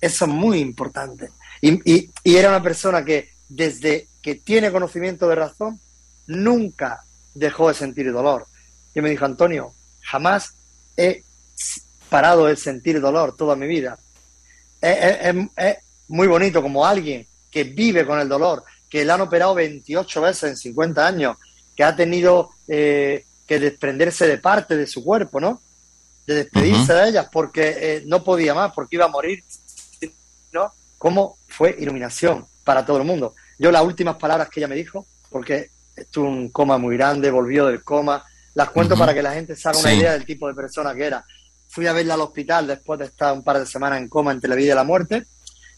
Eso 0.00 0.24
es 0.26 0.30
muy 0.30 0.58
importante. 0.58 1.30
Y, 1.60 2.10
y 2.22 2.36
era 2.36 2.50
una 2.50 2.62
persona 2.62 3.04
que 3.04 3.30
desde 3.48 4.08
que 4.20 4.34
tiene 4.34 4.72
conocimiento 4.72 5.28
de 5.28 5.36
razón, 5.36 5.80
nunca 6.26 7.04
dejó 7.34 7.68
de 7.68 7.74
sentir 7.74 8.12
dolor. 8.12 8.46
Y 8.94 9.00
me 9.00 9.10
dijo, 9.10 9.24
Antonio, 9.24 9.72
jamás 10.02 10.54
he 10.96 11.22
parado 12.10 12.46
de 12.46 12.56
sentir 12.56 13.00
dolor 13.00 13.36
toda 13.36 13.56
mi 13.56 13.66
vida. 13.66 13.98
Es, 14.80 15.34
muy 16.08 16.26
bonito 16.26 16.62
como 16.62 16.86
alguien 16.86 17.26
que 17.50 17.64
vive 17.64 18.06
con 18.06 18.20
el 18.20 18.28
dolor, 18.28 18.64
que 18.88 19.04
le 19.04 19.12
han 19.12 19.20
operado 19.20 19.54
28 19.54 20.20
veces 20.20 20.50
en 20.50 20.56
50 20.56 21.06
años, 21.06 21.36
que 21.74 21.82
ha 21.82 21.96
tenido 21.96 22.50
eh, 22.68 23.24
que 23.46 23.58
desprenderse 23.58 24.26
de 24.26 24.38
parte 24.38 24.76
de 24.76 24.86
su 24.86 25.02
cuerpo, 25.04 25.40
¿no? 25.40 25.60
De 26.26 26.34
despedirse 26.34 26.92
de 26.92 27.08
ellas 27.08 27.28
porque 27.30 27.76
eh, 27.78 28.02
no 28.06 28.22
podía 28.22 28.54
más, 28.54 28.72
porque 28.72 28.96
iba 28.96 29.04
a 29.04 29.08
morir, 29.08 29.42
¿no? 30.52 30.72
Como 30.98 31.38
fue 31.48 31.76
iluminación 31.78 32.46
para 32.64 32.84
todo 32.84 32.98
el 32.98 33.04
mundo. 33.04 33.34
Yo 33.58 33.70
las 33.70 33.84
últimas 33.84 34.16
palabras 34.16 34.48
que 34.48 34.60
ella 34.60 34.68
me 34.68 34.74
dijo, 34.74 35.06
porque 35.30 35.70
estuvo 35.94 36.28
un 36.28 36.50
coma 36.50 36.78
muy 36.78 36.96
grande, 36.96 37.30
volvió 37.30 37.66
del 37.66 37.82
coma, 37.82 38.24
las 38.54 38.70
cuento 38.70 38.96
para 38.96 39.14
que 39.14 39.22
la 39.22 39.32
gente 39.32 39.54
se 39.54 39.68
haga 39.68 39.78
una 39.78 39.92
idea 39.92 40.12
del 40.12 40.24
tipo 40.24 40.48
de 40.48 40.54
persona 40.54 40.94
que 40.94 41.04
era. 41.04 41.24
Fui 41.76 41.86
a 41.86 41.92
verla 41.92 42.14
al 42.14 42.22
hospital 42.22 42.66
después 42.66 42.98
de 42.98 43.04
estar 43.04 43.34
un 43.34 43.44
par 43.44 43.58
de 43.58 43.66
semanas 43.66 43.98
en 43.98 44.08
coma 44.08 44.32
entre 44.32 44.48
la 44.48 44.56
vida 44.56 44.72
y 44.72 44.76
la 44.76 44.82
muerte 44.82 45.26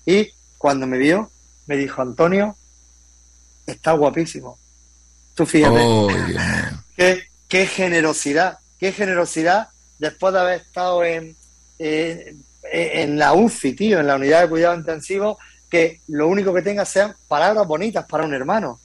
y 0.06 0.30
cuando 0.56 0.86
me 0.86 0.96
vio 0.96 1.28
me 1.66 1.76
dijo, 1.76 2.00
Antonio, 2.00 2.56
está 3.66 3.94
guapísimo. 3.94 4.60
Tú 5.34 5.44
fíjate. 5.44 5.76
Oh, 5.76 6.06
qué, 6.96 7.24
qué, 7.48 7.66
generosidad, 7.66 8.60
qué 8.78 8.92
generosidad 8.92 9.70
después 9.98 10.32
de 10.34 10.38
haber 10.38 10.60
estado 10.60 11.02
en, 11.02 11.36
en 11.80 13.18
la 13.18 13.32
UCI, 13.32 13.72
tío, 13.72 13.98
en 13.98 14.06
la 14.06 14.14
unidad 14.14 14.42
de 14.42 14.50
cuidado 14.50 14.76
intensivo, 14.76 15.36
que 15.68 16.00
lo 16.06 16.28
único 16.28 16.54
que 16.54 16.62
tenga 16.62 16.84
sean 16.84 17.16
palabras 17.26 17.66
bonitas 17.66 18.06
para 18.06 18.24
un 18.24 18.34
hermano. 18.34 18.78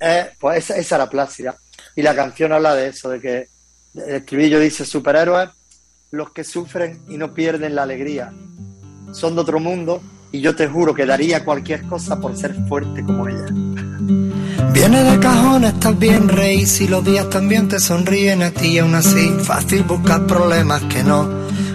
Eh, 0.00 0.32
pues 0.38 0.58
esa, 0.58 0.76
esa, 0.76 0.96
era 0.96 1.08
Plácida. 1.08 1.56
Y 1.96 2.02
la 2.02 2.14
canción 2.14 2.52
habla 2.52 2.74
de 2.74 2.88
eso, 2.88 3.08
de 3.08 3.20
que 3.22 3.48
el 3.94 4.16
escribillo 4.16 4.60
dice 4.60 4.84
superhéroes, 4.84 5.48
los 6.14 6.30
que 6.30 6.44
sufren 6.44 7.00
y 7.08 7.16
no 7.18 7.34
pierden 7.34 7.74
la 7.74 7.82
alegría. 7.82 8.32
Son 9.12 9.34
de 9.34 9.40
otro 9.40 9.60
mundo 9.60 10.00
y 10.32 10.40
yo 10.40 10.54
te 10.54 10.68
juro 10.68 10.94
que 10.94 11.06
daría 11.06 11.44
cualquier 11.44 11.82
cosa 11.82 12.20
por 12.20 12.36
ser 12.36 12.54
fuerte 12.68 13.04
como 13.04 13.28
ella. 13.28 13.46
Viene 14.72 15.02
de 15.02 15.18
cajón, 15.18 15.64
estás 15.64 15.98
bien, 15.98 16.28
rey. 16.28 16.66
Si 16.66 16.88
los 16.88 17.04
días 17.04 17.28
también 17.30 17.68
te 17.68 17.78
sonríen 17.80 18.42
a 18.42 18.50
ti, 18.50 18.78
aún 18.78 18.94
así, 18.94 19.30
fácil 19.42 19.84
buscar 19.84 20.26
problemas 20.26 20.82
que 20.82 21.02
no, 21.02 21.28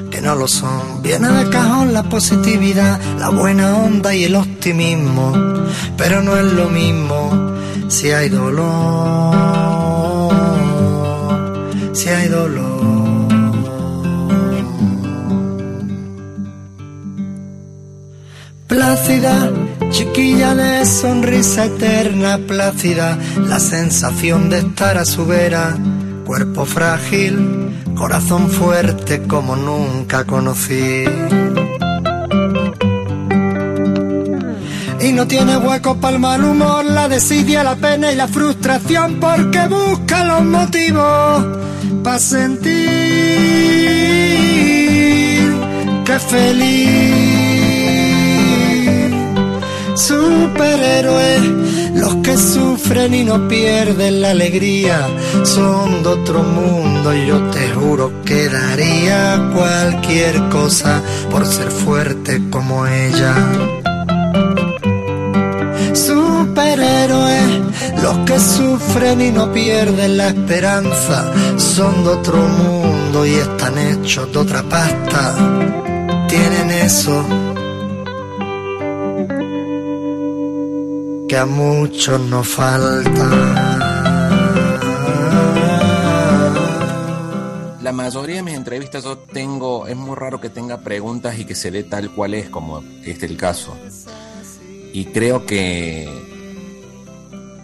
que 0.09 0.21
no 0.21 0.35
lo 0.35 0.47
son. 0.47 1.01
Viene 1.01 1.29
de 1.29 1.49
cajón 1.49 1.93
la 1.93 2.03
positividad, 2.03 2.99
la 3.17 3.29
buena 3.29 3.77
onda 3.77 4.13
y 4.13 4.25
el 4.25 4.35
optimismo. 4.35 5.33
Pero 5.97 6.21
no 6.21 6.37
es 6.37 6.51
lo 6.53 6.69
mismo 6.69 7.55
si 7.87 8.11
hay 8.11 8.29
dolor, 8.29 9.43
si 11.93 12.09
hay 12.09 12.27
dolor. 12.27 12.78
Plácida, 18.69 19.51
chiquilla 19.89 20.55
de 20.55 20.85
sonrisa 20.85 21.65
eterna, 21.65 22.39
plácida, 22.47 23.17
la 23.35 23.59
sensación 23.59 24.49
de 24.49 24.59
estar 24.59 24.97
a 24.97 25.03
su 25.03 25.25
vera, 25.25 25.75
cuerpo 26.25 26.63
frágil, 26.65 27.35
corazón 27.95 28.49
fuerte 28.49 29.23
como 29.23 29.57
nunca 29.57 30.23
conocí. 30.23 31.03
y 35.01 35.11
no 35.13 35.27
tiene 35.27 35.57
hueco 35.57 35.95
para 35.95 36.15
el 36.15 36.19
mal 36.19 36.43
humor, 36.43 36.85
la 36.85 37.07
desidia, 37.07 37.63
la 37.63 37.75
pena 37.75 38.11
y 38.11 38.15
la 38.15 38.27
frustración 38.27 39.19
porque 39.19 39.67
busca 39.67 40.23
los 40.23 40.43
motivos 40.43 41.45
para 42.03 42.19
sentir 42.19 42.69
que 46.05 46.19
feliz. 46.19 46.98
Superhéroes, 49.99 51.41
los 51.93 52.15
que 52.23 52.37
sufren 52.37 53.13
y 53.13 53.25
no 53.25 53.49
pierden 53.49 54.21
la 54.21 54.29
alegría, 54.29 55.05
son 55.43 56.03
de 56.03 56.09
otro 56.09 56.41
mundo 56.41 57.13
y 57.13 57.27
yo 57.27 57.41
te 57.51 57.69
juro 57.73 58.23
que 58.23 58.47
daría 58.47 59.51
cualquier 59.53 60.47
cosa 60.47 61.01
por 61.29 61.45
ser 61.45 61.69
fuerte 61.69 62.41
como 62.49 62.87
ella. 62.87 63.35
Superhéroes, 65.93 67.59
los 68.01 68.17
que 68.19 68.39
sufren 68.39 69.19
y 69.19 69.31
no 69.31 69.51
pierden 69.51 70.15
la 70.15 70.29
esperanza, 70.29 71.25
son 71.57 72.05
de 72.05 72.09
otro 72.09 72.37
mundo 72.37 73.25
y 73.25 73.33
están 73.33 73.77
hechos 73.77 74.31
de 74.31 74.39
otra 74.39 74.63
pasta. 74.63 75.35
Tienen 76.29 76.71
eso 76.71 77.25
que 81.29 81.37
a 81.37 81.45
muchos 81.45 82.19
nos 82.21 82.47
falta. 82.47 83.29
La 87.83 87.91
mayoría 87.91 88.37
de 88.37 88.43
mis 88.43 88.55
entrevistas 88.55 89.03
yo 89.03 89.19
tengo, 89.19 89.85
es 89.85 89.95
muy 89.95 90.15
raro 90.15 90.41
que 90.41 90.49
tenga 90.49 90.79
preguntas 90.79 91.37
y 91.37 91.45
que 91.45 91.53
se 91.53 91.69
dé 91.69 91.83
tal 91.83 92.09
cual 92.15 92.33
es, 92.33 92.49
como 92.49 92.79
este 93.05 93.11
es 93.11 93.23
el 93.31 93.37
caso. 93.37 93.77
Y 94.91 95.05
creo 95.05 95.45
que 95.45 96.09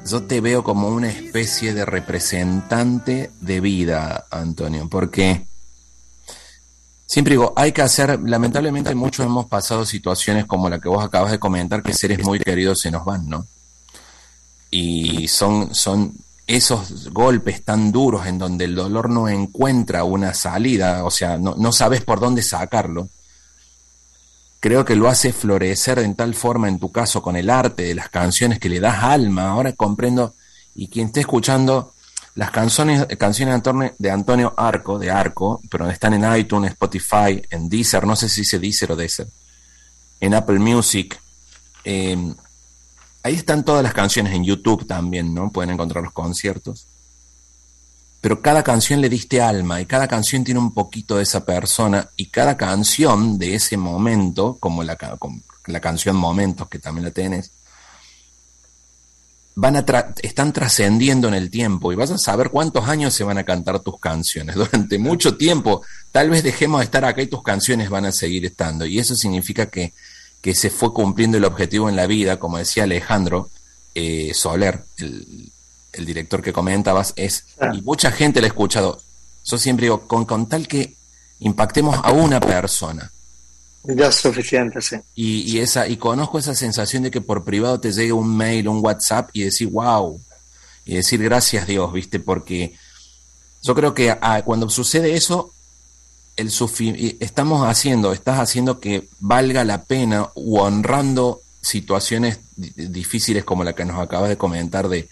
yo 0.05 0.23
te 0.23 0.41
veo 0.41 0.63
como 0.63 0.89
una 0.89 1.09
especie 1.09 1.73
de 1.73 1.85
representante 1.85 3.31
de 3.41 3.59
vida, 3.61 4.27
Antonio, 4.29 4.87
porque 4.89 5.47
siempre 7.15 7.35
digo, 7.35 7.53
hay 7.55 7.71
que 7.71 7.81
hacer, 7.81 8.19
lamentablemente 8.25 8.93
muchos 8.93 9.25
hemos 9.25 9.45
pasado 9.45 9.85
situaciones 9.85 10.43
como 10.43 10.69
la 10.69 10.79
que 10.79 10.89
vos 10.89 11.01
acabas 11.01 11.31
de 11.31 11.39
comentar, 11.39 11.81
que 11.81 11.93
seres 11.93 12.21
muy 12.25 12.39
queridos 12.39 12.81
se 12.81 12.91
nos 12.91 13.05
van, 13.05 13.29
¿no? 13.29 13.47
Y 14.69 15.29
son, 15.29 15.73
son 15.73 16.13
esos 16.45 17.13
golpes 17.13 17.63
tan 17.63 17.93
duros 17.93 18.27
en 18.27 18.37
donde 18.37 18.65
el 18.65 18.75
dolor 18.75 19.09
no 19.09 19.29
encuentra 19.29 20.03
una 20.03 20.33
salida, 20.33 21.05
o 21.05 21.09
sea, 21.09 21.37
no, 21.37 21.55
no 21.57 21.71
sabes 21.71 22.01
por 22.01 22.19
dónde 22.19 22.41
sacarlo 22.41 23.07
creo 24.59 24.83
que 24.83 24.97
lo 24.97 25.07
hace 25.07 25.31
florecer 25.31 25.99
en 25.99 26.15
tal 26.15 26.35
forma 26.35 26.67
en 26.67 26.79
tu 26.79 26.91
caso 26.91 27.21
con 27.21 27.37
el 27.37 27.49
arte 27.49 27.83
de 27.83 27.95
las 27.95 28.09
canciones 28.09 28.59
que 28.59 28.67
le 28.67 28.81
das 28.81 29.03
alma. 29.03 29.51
Ahora 29.51 29.71
comprendo, 29.71 30.33
y 30.73 30.87
quien 30.87 31.07
esté 31.07 31.21
escuchando 31.21 31.93
las 32.35 32.51
canciones, 32.51 33.05
canciones 33.17 33.61
de 33.97 34.11
Antonio 34.11 34.53
Arco, 34.55 34.99
de 34.99 35.09
Arco, 35.09 35.61
pero 35.69 35.89
están 35.89 36.13
en 36.13 36.37
iTunes, 36.37 36.71
Spotify, 36.71 37.41
en 37.49 37.67
Deezer, 37.69 38.05
no 38.05 38.15
sé 38.15 38.29
si 38.29 38.41
dice 38.41 38.59
Deezer 38.59 38.91
o 38.91 38.95
Deezer, 38.95 39.27
en 40.19 40.33
Apple 40.33 40.59
Music. 40.59 41.19
Em, 41.83 42.35
ahí 43.23 43.35
están 43.35 43.63
todas 43.63 43.83
las 43.83 43.93
canciones 43.93 44.33
en 44.33 44.43
YouTube 44.43 44.85
también, 44.85 45.33
¿no? 45.33 45.51
Pueden 45.51 45.71
encontrar 45.71 46.03
los 46.03 46.13
conciertos 46.13 46.87
pero 48.25 48.41
cada 48.41 48.63
canción 48.63 49.01
le 49.01 49.07
diste 49.07 49.39
alma 49.39 49.79
y 49.79 49.85
cada 49.85 50.07
canción 50.07 50.43
tiene 50.43 50.59
un 50.59 50.73
poquito 50.73 51.17
de 51.17 51.21
esa 51.21 51.45
persona 51.45 52.09
y 52.17 52.25
cada 52.31 52.57
canción 52.57 53.37
de 53.37 53.53
ese 53.53 53.77
momento, 53.77 54.57
como 54.59 54.83
la, 54.83 54.97
la 55.67 55.79
canción 55.79 56.15
Momentos 56.15 56.67
que 56.67 56.79
también 56.79 57.05
la 57.05 57.11
tenés, 57.11 57.51
van 59.55 59.77
a 59.77 59.85
están 60.21 60.51
trascendiendo 60.51 61.29
en 61.29 61.33
el 61.33 61.49
tiempo 61.49 61.91
y 61.91 61.95
vas 61.95 62.11
a 62.11 62.17
saber 62.17 62.49
cuántos 62.49 62.87
años 62.89 63.13
se 63.13 63.23
van 63.23 63.37
a 63.37 63.45
cantar 63.45 63.79
tus 63.79 63.99
canciones. 63.99 64.55
Durante 64.55 64.99
mucho 64.99 65.37
tiempo, 65.37 65.81
tal 66.11 66.29
vez 66.29 66.43
dejemos 66.43 66.81
de 66.81 66.85
estar 66.85 67.05
acá 67.05 67.21
y 67.21 67.27
tus 67.27 67.41
canciones 67.41 67.89
van 67.89 68.05
a 68.05 68.11
seguir 68.11 68.45
estando. 68.45 68.85
Y 68.85 68.99
eso 68.99 69.15
significa 69.15 69.67
que, 69.67 69.93
que 70.41 70.53
se 70.53 70.69
fue 70.69 70.93
cumpliendo 70.93 71.37
el 71.37 71.45
objetivo 71.45 71.89
en 71.89 71.95
la 71.95 72.05
vida, 72.05 72.37
como 72.37 72.57
decía 72.57 72.83
Alejandro 72.83 73.49
eh, 73.95 74.33
Soler, 74.33 74.83
el, 74.97 75.51
el 75.93 76.05
director 76.05 76.41
que 76.41 76.51
comentabas, 76.51 77.13
es, 77.15 77.45
y 77.73 77.81
mucha 77.81 78.11
gente 78.11 78.41
le 78.41 78.47
ha 78.47 78.49
escuchado, 78.49 79.01
yo 79.45 79.57
siempre 79.57 79.85
digo, 79.85 80.05
con, 80.07 80.25
con 80.25 80.47
tal 80.47 80.67
que 80.67 80.95
impactemos 81.39 81.97
a 82.03 82.11
una 82.11 82.41
persona. 82.41 83.11
Ya 83.87 84.07
es 84.07 84.15
suficiente, 84.15 84.81
sí. 84.81 84.97
Y, 85.15 85.59
esa, 85.59 85.87
y 85.87 85.97
conozco 85.97 86.39
esa 86.39 86.55
sensación 86.55 87.03
de 87.03 87.11
que 87.11 87.21
por 87.21 87.43
privado 87.43 87.79
te 87.79 87.91
llegue 87.91 88.13
un 88.13 88.35
mail, 88.35 88.67
un 88.67 88.83
WhatsApp 88.83 89.29
y 89.33 89.43
decir, 89.43 89.67
wow, 89.69 90.19
y 90.85 90.95
decir 90.95 91.21
gracias 91.21 91.67
Dios, 91.67 91.91
¿viste? 91.91 92.19
Porque 92.19 92.75
yo 93.63 93.75
creo 93.75 93.93
que 93.93 94.11
ah, 94.11 94.41
cuando 94.45 94.69
sucede 94.69 95.15
eso, 95.15 95.51
el 96.35 96.51
estamos 97.19 97.67
haciendo, 97.67 98.13
estás 98.13 98.39
haciendo 98.39 98.79
que 98.79 99.07
valga 99.19 99.63
la 99.63 99.83
pena 99.83 100.29
o 100.35 100.61
honrando 100.61 101.41
situaciones 101.61 102.39
difíciles 102.55 103.43
como 103.43 103.63
la 103.63 103.73
que 103.73 103.85
nos 103.85 103.99
acabas 103.99 104.29
de 104.29 104.37
comentar 104.37 104.87
de, 104.87 105.09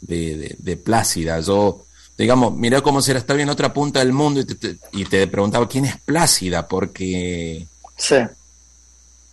de, 0.00 0.76
Plácida. 0.76 1.38
Yo 1.40 1.84
digamos, 2.16 2.54
mira 2.54 2.80
cómo 2.80 3.00
será, 3.00 3.18
estaba 3.18 3.40
en 3.40 3.50
otra 3.50 3.72
punta 3.72 4.00
del 4.00 4.12
mundo 4.12 4.40
y 4.40 4.44
te, 4.44 4.76
y 4.92 5.04
te 5.04 5.26
preguntaba 5.26 5.68
quién 5.68 5.84
es 5.84 5.98
Plácida, 6.00 6.66
porque... 6.66 7.66
Sí. 7.96 8.16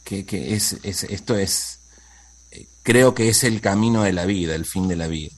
Que, 0.03 0.25
que 0.25 0.53
es, 0.53 0.77
es, 0.83 1.03
esto 1.03 1.35
es, 1.35 1.79
creo 2.83 3.13
que 3.13 3.29
es 3.29 3.43
el 3.43 3.61
camino 3.61 4.03
de 4.03 4.13
la 4.13 4.25
vida, 4.25 4.55
el 4.55 4.65
fin 4.65 4.87
de 4.87 4.95
la 4.95 5.07
vida. 5.07 5.31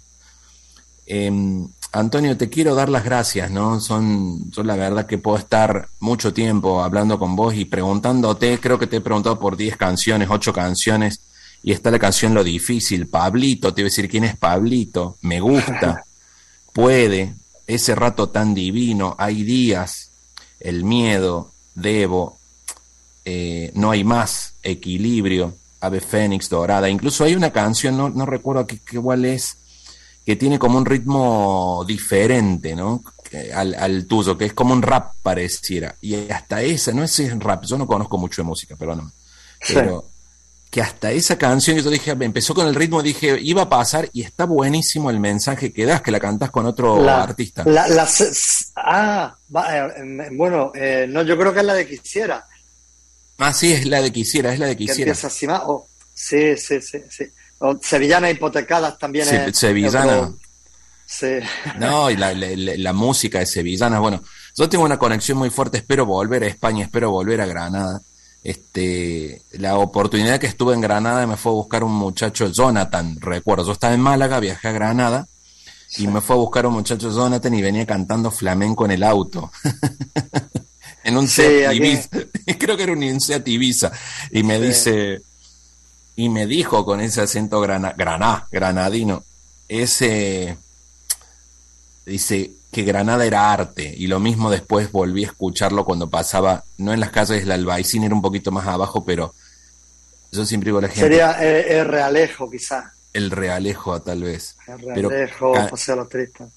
Em, 1.06 1.68
Antonio, 1.92 2.36
te 2.38 2.50
quiero 2.50 2.74
dar 2.74 2.90
las 2.90 3.04
gracias, 3.04 3.52
¿no? 3.52 3.80
Son, 3.80 4.52
son 4.52 4.66
la 4.66 4.76
verdad 4.76 5.06
que 5.06 5.18
puedo 5.20 5.38
estar 5.38 5.90
mucho 6.00 6.34
tiempo 6.34 6.84
hablando 6.84 7.20
con 7.20 7.36
vos 7.36 7.54
y 7.54 7.66
preguntándote, 7.66 8.60
creo 8.60 8.80
que 8.80 8.88
te 8.88 8.98
he 8.98 9.02
preguntado 9.02 9.40
por 9.40 9.58
10 9.58 9.78
canciones, 9.78 10.30
8 10.32 10.54
canciones, 10.54 11.22
y 11.62 11.72
está 11.72 11.92
la 11.92 12.00
canción 12.00 12.34
Lo 12.34 12.44
Difícil, 12.44 13.08
Pablito, 13.08 13.74
te 13.74 13.82
voy 13.82 13.88
a 13.88 13.92
decir 13.92 14.10
quién 14.10 14.24
es 14.24 14.36
Pablito, 14.36 15.18
me 15.22 15.40
gusta, 15.40 16.04
puede, 16.74 17.36
ese 17.68 17.94
rato 17.94 18.30
tan 18.30 18.56
divino, 18.56 19.16
hay 19.20 19.44
días, 19.44 20.10
el 20.60 20.84
miedo, 20.84 21.52
debo, 21.76 22.40
eh, 23.26 23.72
no 23.76 23.92
hay 23.92 24.04
más, 24.04 24.56
equilibrio, 24.64 25.56
Ave 25.82 26.00
Fénix, 26.00 26.50
Dorada, 26.50 26.90
incluso 26.90 27.24
hay 27.24 27.36
una 27.36 27.52
canción, 27.52 27.98
no, 27.98 28.10
no 28.10 28.26
recuerdo 28.26 28.66
qué, 28.68 28.80
cuál 29.02 29.26
es, 29.26 29.58
que 30.26 30.36
tiene 30.36 30.60
como 30.60 30.78
un 30.78 30.86
ritmo 30.86 31.84
diferente, 31.88 32.76
¿no? 32.76 33.04
Al, 33.56 33.74
al, 33.74 34.06
tuyo, 34.06 34.38
que 34.38 34.46
es 34.46 34.54
como 34.54 34.74
un 34.74 34.84
rap 34.84 35.14
pareciera. 35.24 35.96
Y 36.02 36.30
hasta 36.30 36.62
esa, 36.62 36.92
no 36.92 37.04
es 37.04 37.40
rap, 37.40 37.66
yo 37.66 37.78
no 37.80 37.88
conozco 37.88 38.18
mucho 38.18 38.44
de 38.44 38.48
música, 38.48 38.76
perdóname. 38.76 39.10
Pero 39.68 40.06
que 40.74 40.82
hasta 40.82 41.12
esa 41.12 41.38
canción, 41.38 41.78
yo 41.78 41.92
dije, 41.92 42.10
empezó 42.20 42.56
con 42.56 42.68
el 42.68 42.74
ritmo, 42.74 43.04
dije, 43.04 43.38
iba 43.40 43.62
a 43.62 43.70
pasar 43.70 44.10
y 44.12 44.24
está 44.24 44.46
buenísimo 44.46 45.12
el 45.12 45.20
mensaje 45.20 45.72
que 45.72 45.86
das, 45.86 46.02
que 46.02 46.10
la 46.10 46.20
cantas 46.20 46.50
con 46.50 46.66
otro 46.66 47.08
artista. 47.08 47.64
La, 47.64 47.88
la, 47.88 48.08
ah, 48.78 49.36
eh, 49.70 50.30
bueno, 50.32 50.72
eh, 50.74 51.06
no, 51.08 51.22
yo 51.22 51.38
creo 51.38 51.54
que 51.54 51.60
es 51.60 51.66
la 51.66 51.76
de 51.76 51.88
Quisiera. 51.88 52.48
Ah, 53.38 53.54
sí, 53.54 53.74
es 53.74 53.86
la 53.86 54.02
de 54.02 54.12
Quisiera, 54.12 54.54
es 54.54 54.60
la 54.60 54.68
de 54.68 54.78
Quisiera. 54.78 55.12
así 55.12 55.48
más, 55.48 55.62
oh, 55.66 55.88
sí, 56.14 56.56
sí, 56.58 56.82
sí, 56.82 57.00
sí. 57.10 57.26
Sevillana 57.82 58.30
Hipotecadas 58.30 58.98
también 58.98 59.28
es. 59.28 59.58
Sevillana. 59.58 60.34
Sí. 61.06 61.28
No, 61.80 62.10
y 62.10 62.18
la, 62.18 62.34
la, 62.34 62.94
música 62.94 63.40
de 63.40 63.46
Sevillana. 63.46 64.00
Bueno, 64.00 64.22
yo 64.56 64.70
tengo 64.70 64.84
una 64.84 64.98
conexión 64.98 65.38
muy 65.38 65.50
fuerte. 65.50 65.78
Espero 65.78 66.06
volver 66.06 66.44
a 66.44 66.48
España, 66.48 66.86
espero 66.86 67.12
volver 67.12 67.42
a 67.42 67.46
Granada. 67.46 68.02
Este, 68.44 69.42
la 69.54 69.78
oportunidad 69.78 70.40
que 70.40 70.48
estuve 70.48 70.74
en 70.74 70.82
Granada 70.82 71.26
me 71.26 71.38
fue 71.38 71.52
a 71.52 71.56
buscar 71.56 71.84
un 71.84 71.94
muchacho, 71.94 72.48
Jonathan, 72.48 73.18
recuerdo. 73.22 73.66
Yo 73.66 73.72
estaba 73.72 73.94
en 73.94 74.02
Málaga, 74.02 74.40
viajé 74.40 74.68
a 74.68 74.72
Granada 74.74 75.28
y 75.98 76.08
me 76.08 76.20
fue 76.22 76.36
a 76.36 76.40
buscar 76.40 76.66
un 76.66 76.74
muchacho, 76.74 77.10
Jonathan, 77.10 77.54
y 77.54 77.62
venía 77.62 77.86
cantando 77.86 78.32
flamenco 78.32 78.86
en 78.86 78.92
el 78.92 79.04
auto. 79.04 79.52
en 81.04 81.18
un 81.18 81.26
Ibiza. 81.26 82.10
Creo 82.60 82.78
que 82.78 82.84
era 82.84 82.94
un 82.94 83.22
Seat 83.22 83.48
Ibiza. 83.48 83.92
Y 84.32 84.44
me 84.44 84.60
dice 84.60 85.22
y 86.16 86.30
me 86.30 86.46
dijo 86.46 86.86
con 86.86 87.02
ese 87.02 87.22
acento 87.22 87.60
grana, 87.60 87.94
graná, 87.98 88.48
granadino, 88.52 89.24
ese, 89.68 90.58
dice 92.06 92.52
que 92.72 92.84
Granada 92.84 93.26
era 93.26 93.52
arte, 93.52 93.94
y 93.96 94.08
lo 94.08 94.20
mismo 94.20 94.52
después 94.52 94.92
volví 94.92 95.24
a 95.24 95.28
escucharlo 95.28 95.86
cuando 95.86 96.10
pasaba, 96.10 96.64
no 96.78 96.94
en 96.94 97.00
las 97.00 97.12
calles 97.12 97.42
del 97.42 97.52
Albaicín, 97.52 98.04
era 98.04 98.16
un 98.16 98.22
poquito 98.22 98.52
más 98.52 98.68
abajo, 98.68 99.04
pero 99.04 99.34
yo 100.32 100.46
siempre 100.46 100.70
digo 100.70 100.80
a 100.80 100.84
la 100.84 100.88
gente... 100.88 101.02
Sería 101.02 101.32
el, 101.32 101.88
Realejo, 101.88 102.50
quizá. 102.50 102.94
El 103.14 103.30
Realejo, 103.30 104.02
tal 104.02 104.24
vez. 104.24 104.56
El 104.68 104.80
Realejo, 104.80 105.52
o 105.72 105.78
sea, 105.78 105.96
los 105.96 106.10
tristes. 106.10 106.48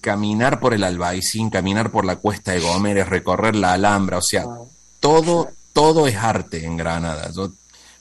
Caminar 0.00 0.60
por 0.60 0.74
el 0.74 0.84
Albaicín, 0.84 1.48
caminar 1.48 1.90
por 1.90 2.04
la 2.04 2.16
cuesta 2.16 2.52
de 2.52 2.60
Gómez, 2.60 3.08
recorrer 3.08 3.56
la 3.56 3.72
Alhambra, 3.72 4.18
o 4.18 4.22
sea, 4.22 4.44
ah, 4.46 4.64
todo, 5.02 5.50
todo 5.74 6.06
es 6.06 6.16
arte 6.16 6.64
en 6.64 6.78
Granada. 6.78 7.30
Yo 7.32 7.50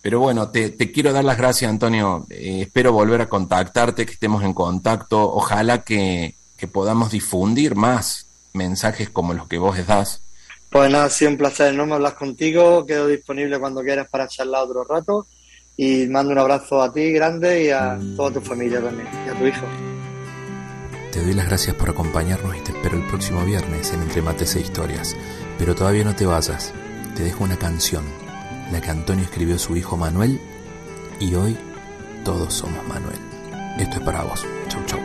pero 0.02 0.20
bueno, 0.20 0.50
te, 0.50 0.76
quiero 0.92 1.14
dar 1.14 1.24
las 1.24 1.38
gracias, 1.38 1.70
Antonio. 1.70 2.26
Eh, 2.30 2.62
espero 2.62 2.92
volver 2.92 3.22
a 3.22 3.30
contactarte, 3.30 4.06
que 4.06 4.14
estemos 4.14 4.44
en 4.44 4.54
contacto. 4.54 5.22
Ojalá 5.22 5.84
que, 5.84 6.34
podamos 6.72 7.12
difundir 7.12 7.76
más 7.76 8.28
mensajes 8.54 9.10
como 9.10 9.34
los 9.34 9.48
que 9.48 9.58
vos 9.58 9.76
das. 9.86 10.22
Pues 10.70 10.92
nada, 10.92 11.06
ha 11.06 11.10
sido 11.10 11.32
un 11.32 11.38
placer 11.38 11.74
enorme 11.74 11.96
hablar 11.96 12.16
contigo. 12.16 12.86
Quedo 12.86 13.08
disponible 13.08 13.60
cuando 13.60 13.82
quieras 13.84 14.08
para 14.10 14.28
charlar 14.28 14.64
otro 14.64 14.84
rato. 14.84 15.28
Y 15.78 16.08
mando 16.08 16.32
un 16.32 16.40
abrazo 16.40 16.82
a 16.82 16.92
ti 16.92 17.12
grande 17.12 17.66
y 17.66 17.70
a 17.70 18.00
toda 18.16 18.34
tu 18.34 18.42
familia 18.42 18.82
también, 18.82 19.08
y 19.26 19.30
a 19.30 19.38
tu 19.38 19.46
hijo. 19.46 19.66
Te 21.12 21.22
doy 21.22 21.34
las 21.34 21.48
gracias 21.48 21.76
por 21.76 21.90
acompañarnos 21.90 22.56
y 22.56 22.62
te 22.62 22.72
espero 22.72 22.98
el 22.98 23.08
próximo 23.08 23.44
viernes 23.44 23.92
en 23.92 24.02
Entre 24.02 24.22
Mates 24.22 24.56
e 24.56 24.62
Historias. 24.62 25.16
Pero 25.58 25.76
todavía 25.76 26.04
no 26.04 26.16
te 26.16 26.26
vayas. 26.26 26.74
Te 27.16 27.24
dejo 27.24 27.44
una 27.44 27.58
canción 27.58 28.04
la 28.72 28.80
que 28.80 28.90
Antonio 28.90 29.26
escribió 29.26 29.56
a 29.56 29.60
su 29.60 29.76
hijo 29.76 29.98
Manuel, 29.98 30.40
y 31.20 31.36
hoy 31.36 31.58
todos 32.24 32.54
somos 32.54 32.86
Manuel. 32.88 33.20
Esto 33.78 33.98
es 33.98 34.02
para 34.04 34.24
vos. 34.24 34.46
Chau, 34.70 34.82
chau. 34.86 35.00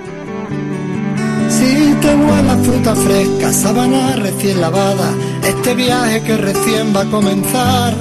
Si 1.49 1.95
te 2.01 2.15
huele 2.15 2.65
fruta 2.65 2.95
fresca, 2.95 3.53
sábana 3.53 4.17
recién 4.17 4.61
lavada, 4.61 5.13
este 5.43 5.75
viaje 5.75 6.23
que 6.23 6.37
recién 6.37 6.95
va 6.95 7.03
a 7.03 7.11
comenzar. 7.11 7.95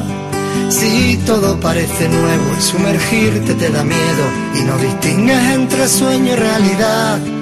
Si 0.70 1.18
todo 1.26 1.60
parece 1.60 2.10
nuevo 2.10 2.56
y 2.58 2.62
sumergirte 2.62 3.54
te 3.54 3.70
da 3.70 3.84
miedo 3.84 4.26
y 4.56 4.62
no 4.64 4.78
distingues 4.78 5.44
entre 5.54 5.88
sueño 5.88 6.34
y 6.34 6.36
realidad. 6.36 7.35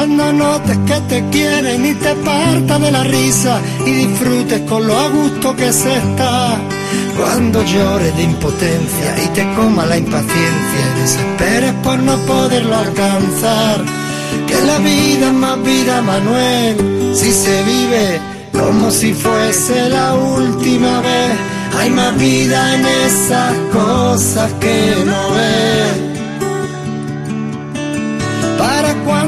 Cuando 0.00 0.32
notes 0.32 0.78
que 0.86 0.98
te 1.10 1.28
quieren 1.28 1.84
y 1.84 1.92
te 1.92 2.14
parta 2.14 2.78
de 2.78 2.90
la 2.90 3.04
risa 3.04 3.60
y 3.84 3.90
disfrutes 4.06 4.62
con 4.62 4.86
lo 4.86 4.98
a 4.98 5.08
gusto 5.10 5.54
que 5.54 5.70
se 5.70 5.94
está 5.94 6.58
cuando 7.18 7.62
llores 7.62 8.16
de 8.16 8.22
impotencia 8.22 9.22
y 9.22 9.26
te 9.34 9.42
coma 9.52 9.84
la 9.84 9.98
impaciencia 9.98 10.80
y 10.96 11.00
desesperes 11.02 11.74
por 11.84 11.98
no 11.98 12.16
poderlo 12.20 12.76
alcanzar. 12.76 13.84
Que 14.46 14.58
la 14.62 14.78
vida 14.78 15.26
es 15.26 15.34
más 15.34 15.62
vida, 15.62 16.00
Manuel, 16.00 17.12
si 17.14 17.30
se 17.30 17.62
vive 17.64 18.20
como 18.54 18.90
si 18.90 19.12
fuese 19.12 19.90
la 19.90 20.14
última 20.14 21.02
vez. 21.02 21.32
Hay 21.78 21.90
más 21.90 22.16
vida 22.16 22.74
en 22.74 22.86
esas 22.86 23.52
cosas 23.70 24.50
que 24.60 24.94
no 25.04 25.30
ves. 25.34 26.09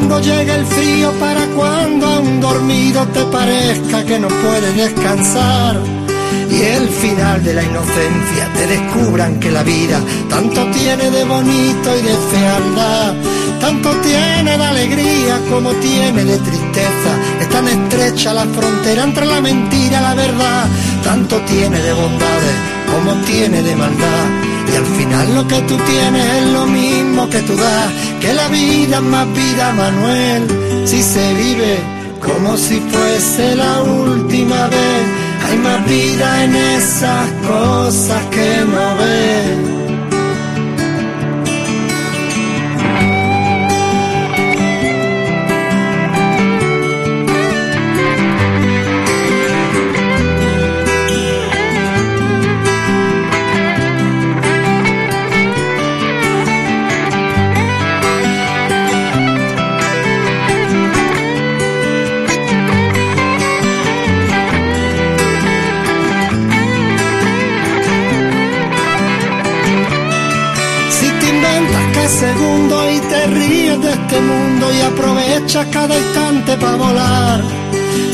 Cuando 0.02 0.20
llegue 0.20 0.54
el 0.56 0.66
frío, 0.66 1.12
para 1.20 1.46
cuando 1.46 2.06
a 2.06 2.18
un 2.18 2.40
dormido 2.40 3.06
te 3.06 3.24
parezca 3.26 4.04
que 4.04 4.18
no 4.18 4.26
puede 4.26 4.72
descansar 4.72 5.76
y 6.50 6.60
el 6.60 6.88
final 6.88 7.44
de 7.44 7.54
la 7.54 7.62
inocencia 7.62 8.50
te 8.52 8.66
descubran 8.66 9.38
que 9.38 9.52
la 9.52 9.62
vida 9.62 10.00
tanto 10.28 10.66
tiene 10.72 11.08
de 11.08 11.24
bonito 11.24 11.96
y 11.96 12.02
de 12.02 12.16
fealdad, 12.32 13.14
tanto 13.60 13.90
tiene 14.00 14.58
de 14.58 14.64
alegría 14.64 15.40
como 15.48 15.70
tiene 15.74 16.24
de 16.24 16.36
tristeza, 16.38 17.12
es 17.40 17.48
tan 17.48 17.68
estrecha 17.68 18.34
la 18.34 18.44
frontera 18.44 19.04
entre 19.04 19.24
la 19.24 19.40
mentira 19.40 20.00
y 20.00 20.02
la 20.02 20.14
verdad, 20.14 20.66
tanto 21.04 21.36
tiene 21.42 21.78
de 21.78 21.92
bondades 21.92 22.56
como 22.90 23.14
tiene 23.24 23.62
de 23.62 23.76
maldad. 23.76 24.41
Y 24.72 24.76
al 24.76 24.86
final 24.86 25.34
lo 25.34 25.46
que 25.46 25.60
tú 25.62 25.76
tienes 25.76 26.26
es 26.40 26.46
lo 26.52 26.66
mismo 26.66 27.28
que 27.28 27.40
tú 27.42 27.54
das, 27.56 27.92
que 28.20 28.32
la 28.32 28.48
vida 28.48 28.96
es 28.96 29.02
más 29.02 29.26
vida, 29.34 29.72
Manuel, 29.74 30.42
si 30.86 31.02
se 31.02 31.34
vive 31.34 31.78
como 32.20 32.56
si 32.56 32.80
fuese 32.80 33.56
la 33.56 33.82
última 33.82 34.68
vez 34.68 35.22
hay 35.44 35.58
más 35.58 35.84
vida 35.86 36.44
en 36.44 36.54
esas 36.54 37.30
cosas 37.46 38.22
que 38.30 38.64
no 38.64 38.96
ves. 38.96 39.71
Este 73.88 74.20
mundo 74.20 74.72
y 74.72 74.80
aprovecha 74.80 75.64
cada 75.70 75.96
instante 75.96 76.56
para 76.56 76.76
volar. 76.76 77.40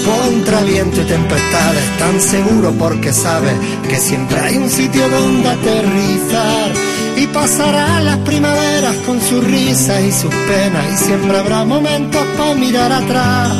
Contra 0.04 0.60
viento 0.62 1.02
y 1.02 1.04
tempestades, 1.04 1.98
tan 1.98 2.20
seguro 2.20 2.72
porque 2.78 3.12
sabes 3.12 3.54
que 3.88 3.96
siempre 3.96 4.40
hay 4.40 4.56
un 4.56 4.70
sitio 4.70 5.08
donde 5.08 5.48
aterrizar. 5.48 6.72
Y 7.16 7.26
pasarán 7.26 8.04
las 8.04 8.18
primaveras 8.18 8.94
con 9.06 9.20
sus 9.20 9.42
risas 9.44 10.00
y 10.02 10.12
sus 10.12 10.32
penas, 10.32 10.84
y 10.92 11.04
siempre 11.04 11.36
habrá 11.36 11.64
momentos 11.64 12.24
para 12.36 12.54
mirar 12.54 12.92
atrás 12.92 13.52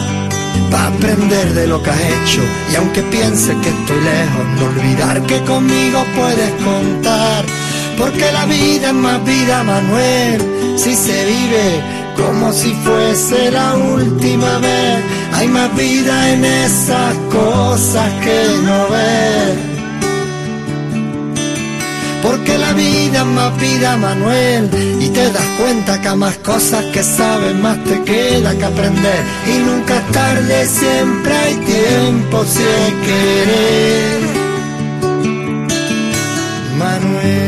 para 0.71 0.89
aprender 0.89 1.55
de 1.55 1.67
lo 1.67 1.83
que 1.83 1.91
has 1.91 2.01
hecho 2.01 2.43
y 2.73 2.77
aunque 2.77 3.03
piense 3.03 3.57
que 3.57 3.69
estoy 3.69 4.01
lejos, 4.01 4.47
no 4.59 4.67
olvidar 4.67 5.23
que 5.23 5.41
conmigo 5.45 6.05
puedes 6.15 6.51
contar, 6.63 7.45
porque 7.99 8.33
la 8.33 8.47
vida 8.47 8.89
es 8.89 8.95
más 8.95 9.25
vida, 9.25 9.63
Manuel, 9.65 10.41
si 10.77 10.95
se 10.95 11.25
vive 11.25 11.83
como 12.17 12.53
si 12.53 12.73
fuese 12.85 13.51
la 13.51 13.77
última 13.77 14.59
vez, 14.59 15.05
hay 15.35 15.49
más 15.49 15.75
vida 15.77 16.33
en 16.33 16.45
esas 16.45 17.15
cosas 17.31 18.11
que 18.25 18.39
no 18.63 18.89
ves 18.89 19.79
porque 22.23 22.59
la 22.59 22.73
vida 22.73 23.21
es 23.21 23.27
más 23.27 23.59
vida, 23.59 23.97
Manuel, 23.97 24.69
y 25.01 25.09
te 25.09 25.31
das 25.33 25.47
cuenta 25.59 26.01
que 26.01 26.09
a 26.09 26.15
más 26.15 26.37
cosas 26.39 26.85
que 26.87 27.03
sabes, 27.03 27.55
más 27.55 27.83
te 27.85 28.03
queda 28.03 28.57
que 28.57 28.65
aprender, 28.65 29.25
y 29.47 29.59
nunca 29.59 29.97
es 29.97 30.13
tarde, 30.13 30.67
siempre 30.67 31.33
hay 31.35 31.55
tiempo 31.57 32.45
si 32.45 32.65
querer. 33.07 34.19
Manuel. 36.77 37.48